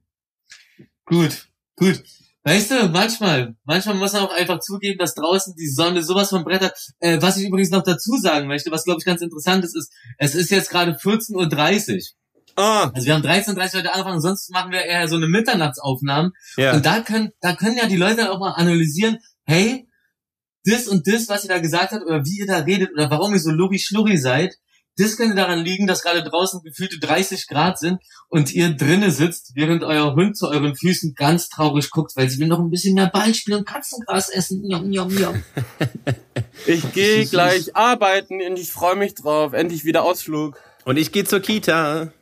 Gut, 1.05 1.47
gut. 1.75 2.03
Weißt 2.43 2.69
du, 2.69 2.89
manchmal, 2.89 3.55
manchmal 3.63 3.95
muss 3.95 4.13
man 4.13 4.21
auch 4.21 4.33
einfach 4.35 4.59
zugeben, 4.59 4.99
dass 4.99 5.15
draußen 5.15 5.55
die 5.55 5.67
Sonne 5.67 6.03
sowas 6.03 6.29
von 6.29 6.43
brettert. 6.43 6.77
Äh, 6.99 7.19
was 7.19 7.37
ich 7.37 7.47
übrigens 7.47 7.71
noch 7.71 7.81
dazu 7.81 8.17
sagen 8.21 8.47
möchte, 8.47 8.69
was 8.69 8.83
glaube 8.83 8.99
ich 8.99 9.05
ganz 9.05 9.21
interessant 9.21 9.65
ist, 9.65 9.75
ist, 9.75 9.91
es 10.19 10.35
ist 10.35 10.51
jetzt 10.51 10.69
gerade 10.69 10.91
14.30 10.91 11.95
Uhr. 11.95 12.01
Ah, 12.55 12.91
Also 12.93 13.07
wir 13.07 13.13
haben 13.13 13.23
13.30 13.23 13.49
Uhr 13.49 13.79
heute 13.79 13.93
angefangen, 13.93 14.21
sonst 14.21 14.49
machen 14.51 14.71
wir 14.71 14.81
eher 14.81 15.07
so 15.07 15.15
eine 15.15 15.27
Mitternachtsaufnahme. 15.27 16.31
Ja. 16.57 16.73
Und 16.73 16.85
da 16.85 17.01
können, 17.01 17.31
da 17.41 17.53
können 17.55 17.77
ja 17.77 17.87
die 17.87 17.97
Leute 17.97 18.17
dann 18.17 18.27
auch 18.29 18.39
mal 18.39 18.53
analysieren, 18.53 19.19
hey, 19.45 19.87
das 20.63 20.87
und 20.87 21.07
das, 21.07 21.29
was 21.29 21.43
ihr 21.43 21.49
da 21.49 21.59
gesagt 21.59 21.91
habt, 21.91 22.05
oder 22.05 22.23
wie 22.23 22.39
ihr 22.39 22.47
da 22.47 22.59
redet, 22.59 22.91
oder 22.93 23.09
warum 23.11 23.33
ihr 23.33 23.39
so 23.39 23.51
lurri-schlurri 23.51 24.17
seid, 24.17 24.55
das 24.97 25.17
könnte 25.17 25.35
daran 25.35 25.59
liegen, 25.59 25.87
dass 25.87 26.01
gerade 26.01 26.23
draußen 26.23 26.61
gefühlte 26.63 26.99
30 26.99 27.47
Grad 27.47 27.77
sind 27.77 27.99
und 28.29 28.53
ihr 28.53 28.69
drinnen 28.69 29.11
sitzt, 29.11 29.51
während 29.53 29.83
euer 29.83 30.15
Hund 30.15 30.37
zu 30.37 30.47
euren 30.47 30.75
Füßen 30.75 31.15
ganz 31.15 31.49
traurig 31.49 31.91
guckt, 31.91 32.15
weil 32.15 32.29
sie 32.29 32.39
will 32.39 32.47
noch 32.47 32.59
ein 32.59 32.69
bisschen 32.69 32.95
mehr 32.95 33.07
Ball 33.07 33.33
spielen 33.33 33.59
und 33.59 33.67
Katzengras 33.67 34.29
essen. 34.29 34.61
Njom, 34.61 34.89
njom, 34.89 35.13
njom. 35.13 35.43
ich 36.65 36.93
gehe 36.93 37.25
gleich 37.25 37.75
arbeiten 37.75 38.41
und 38.41 38.57
ich 38.57 38.71
freue 38.71 38.95
mich 38.95 39.15
drauf. 39.15 39.51
Endlich 39.51 39.83
wieder 39.83 40.03
Ausflug. 40.03 40.57
Und 40.85 40.95
ich 40.95 41.11
gehe 41.11 41.25
zur 41.25 41.41
Kita. 41.41 42.13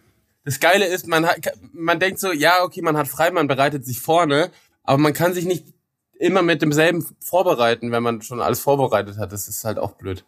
Das 0.46 0.60
Geile 0.60 0.86
ist, 0.86 1.08
man 1.08 1.26
hat, 1.26 1.38
man 1.72 2.00
denkt 2.00 2.20
so, 2.20 2.32
ja, 2.32 2.64
okay, 2.64 2.82
man 2.82 2.98
hat 2.98 3.08
frei, 3.08 3.32
man 3.32 3.48
bereitet 3.48 3.86
sich 3.86 4.02
vorne, 4.02 4.52
aber 4.84 4.98
man 4.98 5.14
kann 5.14 5.34
sich 5.34 5.46
nicht 5.46 5.74
immer 6.20 6.42
mit 6.42 6.62
demselben 6.62 7.06
vorbereiten, 7.20 7.92
wenn 7.92 8.04
man 8.04 8.22
schon 8.22 8.42
alles 8.42 8.60
vorbereitet 8.60 9.18
hat. 9.18 9.32
Das 9.32 9.48
ist 9.48 9.64
halt 9.64 9.78
auch 9.78 9.94
blöd. 9.94 10.26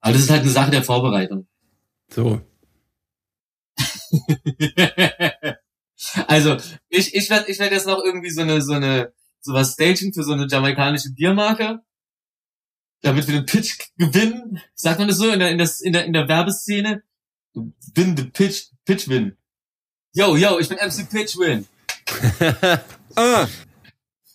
Aber 0.00 0.12
das 0.12 0.22
ist 0.22 0.30
halt 0.30 0.42
eine 0.42 0.50
Sache 0.50 0.70
der 0.70 0.82
Vorbereitung. 0.82 1.46
So. 2.08 2.40
also, 6.26 6.56
ich, 6.88 7.14
ich 7.14 7.30
werde 7.30 7.50
ich 7.50 7.58
werd 7.58 7.72
jetzt 7.72 7.86
noch 7.86 8.02
irgendwie 8.04 8.30
so 8.30 8.42
eine, 8.42 8.60
so 8.62 8.72
eine, 8.72 9.12
sowas 9.40 9.74
stagen 9.74 10.12
für 10.12 10.22
so 10.22 10.32
eine 10.32 10.46
jamaikanische 10.48 11.12
Biermarke. 11.12 11.80
Damit 13.02 13.26
wir 13.26 13.34
den 13.34 13.46
Pitch 13.46 13.78
gewinnen. 13.96 14.60
Sagt 14.74 14.98
man 14.98 15.08
das 15.08 15.18
so 15.18 15.30
in 15.30 15.40
der, 15.40 15.50
in 15.50 15.58
der, 15.58 15.70
in 15.80 15.92
der, 15.92 16.04
in 16.04 16.12
der 16.12 16.28
Werbeszene? 16.28 17.02
Win 17.54 18.16
the 18.16 18.24
Pitch, 18.24 18.68
Pitch 18.84 19.08
win. 19.08 19.36
Yo, 20.14 20.36
yo, 20.36 20.58
ich 20.58 20.68
bin 20.68 20.76
MC 20.78 21.08
Pitch 21.08 21.36
win. 21.38 21.66
Ah, 23.14 23.46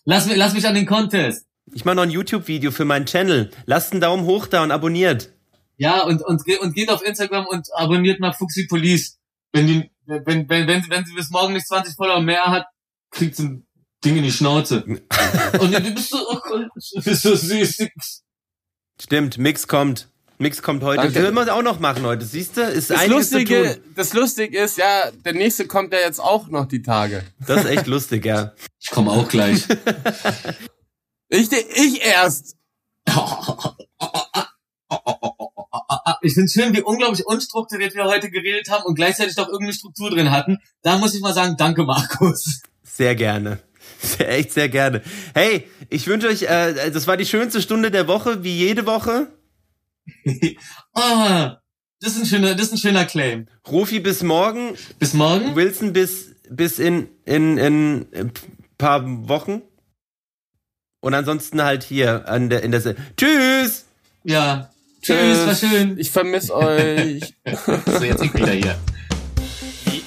Lass 0.04 0.26
mich, 0.26 0.36
lass 0.36 0.54
mich 0.54 0.64
an 0.66 0.74
den 0.76 0.86
Contest. 0.86 1.44
Ich 1.74 1.84
mache 1.84 1.96
noch 1.96 2.04
ein 2.04 2.10
YouTube-Video 2.10 2.70
für 2.70 2.84
meinen 2.84 3.06
Channel. 3.06 3.50
Lasst 3.66 3.90
einen 3.90 4.00
Daumen 4.00 4.24
hoch 4.24 4.46
da 4.46 4.62
und 4.62 4.70
abonniert. 4.70 5.32
Ja, 5.76 6.02
und, 6.02 6.22
und, 6.22 6.42
und 6.60 6.74
geht 6.74 6.88
auf 6.88 7.04
Instagram 7.04 7.46
und 7.46 7.68
abonniert 7.74 8.20
mal 8.20 8.32
Fuxi 8.32 8.66
Police. 8.68 9.18
Wenn 9.52 9.66
die, 9.66 9.90
wenn, 10.06 10.24
wenn, 10.26 10.48
wenn, 10.48 10.68
wenn, 10.68 10.90
wenn 10.90 11.04
sie 11.04 11.12
bis 11.12 11.30
morgen 11.30 11.54
nicht 11.54 11.66
20 11.66 11.96
Follower 11.96 12.20
mehr 12.20 12.46
hat, 12.46 12.66
kriegt 13.10 13.34
sie 13.34 13.46
ein 13.46 13.66
Ding 14.04 14.16
in 14.16 14.22
die 14.22 14.32
Schnauze. 14.32 14.84
und 15.60 15.72
du 15.72 15.94
bist 15.94 16.10
so, 16.10 16.18
oh 16.28 16.38
Gott, 16.40 16.68
du 16.94 17.02
bist 17.02 17.22
so 17.22 17.34
süß. 17.34 17.88
Stimmt, 19.00 19.38
Mix 19.38 19.66
kommt. 19.66 20.08
Mix 20.38 20.62
kommt 20.62 20.84
heute. 20.84 20.98
Danke. 20.98 21.14
Das 21.14 21.22
will 21.22 21.32
man 21.32 21.48
auch 21.48 21.62
noch 21.62 21.80
machen 21.80 22.04
heute. 22.04 22.24
Siehst 22.24 22.56
du? 22.56 22.62
Ist 22.62 22.90
das 22.90 22.98
einiges 23.00 23.30
zu 23.30 23.38
Lustige, 23.38 23.74
tun. 23.74 23.92
das 23.96 24.12
Lustige 24.12 24.58
ist, 24.60 24.78
ja, 24.78 25.10
der 25.24 25.32
nächste 25.32 25.66
kommt 25.66 25.92
ja 25.92 25.98
jetzt 25.98 26.20
auch 26.20 26.48
noch 26.48 26.66
die 26.66 26.82
Tage. 26.82 27.24
Das 27.44 27.64
ist 27.64 27.70
echt 27.70 27.86
lustig, 27.86 28.24
ja. 28.24 28.52
Ich 28.80 28.90
komme 28.90 29.10
auch 29.10 29.28
gleich. 29.28 29.64
Ich, 31.28 31.50
ich 31.52 32.02
erst. 32.02 32.56
Ich 36.22 36.34
finde 36.34 36.48
schön, 36.48 36.74
wie 36.74 36.82
unglaublich 36.82 37.26
unstrukturiert 37.26 37.94
wir 37.94 38.04
heute 38.04 38.30
geredet 38.30 38.70
haben 38.70 38.84
und 38.84 38.94
gleichzeitig 38.94 39.34
doch 39.34 39.48
irgendwie 39.48 39.72
Struktur 39.72 40.10
drin 40.10 40.30
hatten. 40.30 40.58
Da 40.82 40.96
muss 40.98 41.14
ich 41.14 41.20
mal 41.20 41.34
sagen, 41.34 41.56
danke 41.58 41.82
Markus. 41.82 42.62
Sehr 42.82 43.14
gerne. 43.14 43.58
Sehr, 44.00 44.30
echt 44.30 44.52
sehr 44.52 44.68
gerne. 44.68 45.02
Hey, 45.34 45.68
ich 45.90 46.06
wünsche 46.06 46.28
euch, 46.28 46.42
äh, 46.42 46.90
das 46.90 47.06
war 47.06 47.16
die 47.16 47.26
schönste 47.26 47.60
Stunde 47.60 47.90
der 47.90 48.06
Woche, 48.06 48.44
wie 48.44 48.56
jede 48.56 48.86
Woche. 48.86 49.28
ah, 50.94 51.58
das 52.00 52.12
ist 52.12 52.20
ein 52.20 52.26
schöner, 52.26 52.54
das 52.54 52.68
ist 52.68 52.72
ein 52.74 52.78
schöner 52.78 53.04
Claim. 53.04 53.46
Rufi 53.66 54.00
bis 54.00 54.22
morgen. 54.22 54.74
Bis 54.98 55.14
morgen. 55.14 55.56
Wilson 55.56 55.92
bis, 55.92 56.34
bis 56.48 56.78
in, 56.78 57.08
in, 57.24 57.58
in 57.58 58.06
ein 58.14 58.32
paar 58.76 59.02
Wochen. 59.28 59.62
Und 61.00 61.14
ansonsten 61.14 61.62
halt 61.62 61.82
hier 61.84 62.28
an 62.28 62.50
der, 62.50 62.62
in 62.62 62.72
der, 62.72 62.80
Se 62.80 62.96
Tschüss! 63.16 63.86
Ja. 64.24 64.70
Tschüss, 65.02 65.46
war 65.46 65.54
schön. 65.54 65.98
Ich 65.98 66.10
vermisse 66.10 66.54
euch. 66.56 67.34
So, 67.86 68.04
jetzt 68.04 68.22
ich 68.22 68.34
wieder 68.34 68.52
hier. 68.52 68.76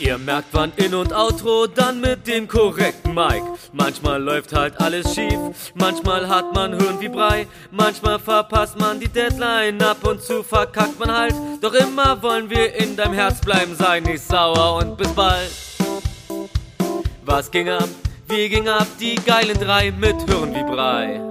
Ihr 0.01 0.17
merkt, 0.17 0.47
wann 0.53 0.71
In- 0.77 0.95
und 0.95 1.13
Outro, 1.13 1.67
dann 1.67 2.01
mit 2.01 2.25
dem 2.25 2.47
korrekten 2.47 3.13
Mic. 3.13 3.43
Manchmal 3.71 4.19
läuft 4.19 4.51
halt 4.51 4.81
alles 4.81 5.13
schief, 5.13 5.37
manchmal 5.75 6.27
hat 6.27 6.55
man 6.55 6.73
Hirn 6.73 6.99
wie 6.99 7.07
Brei, 7.07 7.45
manchmal 7.69 8.17
verpasst 8.17 8.79
man 8.79 8.99
die 8.99 9.07
Deadline, 9.07 9.79
ab 9.83 9.97
und 10.03 10.23
zu 10.23 10.41
verkackt 10.41 10.99
man 10.99 11.15
halt. 11.15 11.35
Doch 11.61 11.75
immer 11.75 12.19
wollen 12.23 12.49
wir 12.49 12.73
in 12.73 12.95
deinem 12.97 13.13
Herz 13.13 13.41
bleiben, 13.41 13.75
sei 13.75 13.99
nicht 13.99 14.23
sauer 14.23 14.77
und 14.77 14.97
bis 14.97 15.09
bald. 15.09 15.51
Was 17.23 17.51
ging 17.51 17.69
ab? 17.69 17.87
Wie 18.27 18.49
ging 18.49 18.67
ab? 18.67 18.87
Die 18.99 19.15
geilen 19.15 19.59
drei 19.59 19.91
mit 19.91 20.15
Hirn 20.27 20.55
wie 20.55 20.63
Brei. 20.63 21.30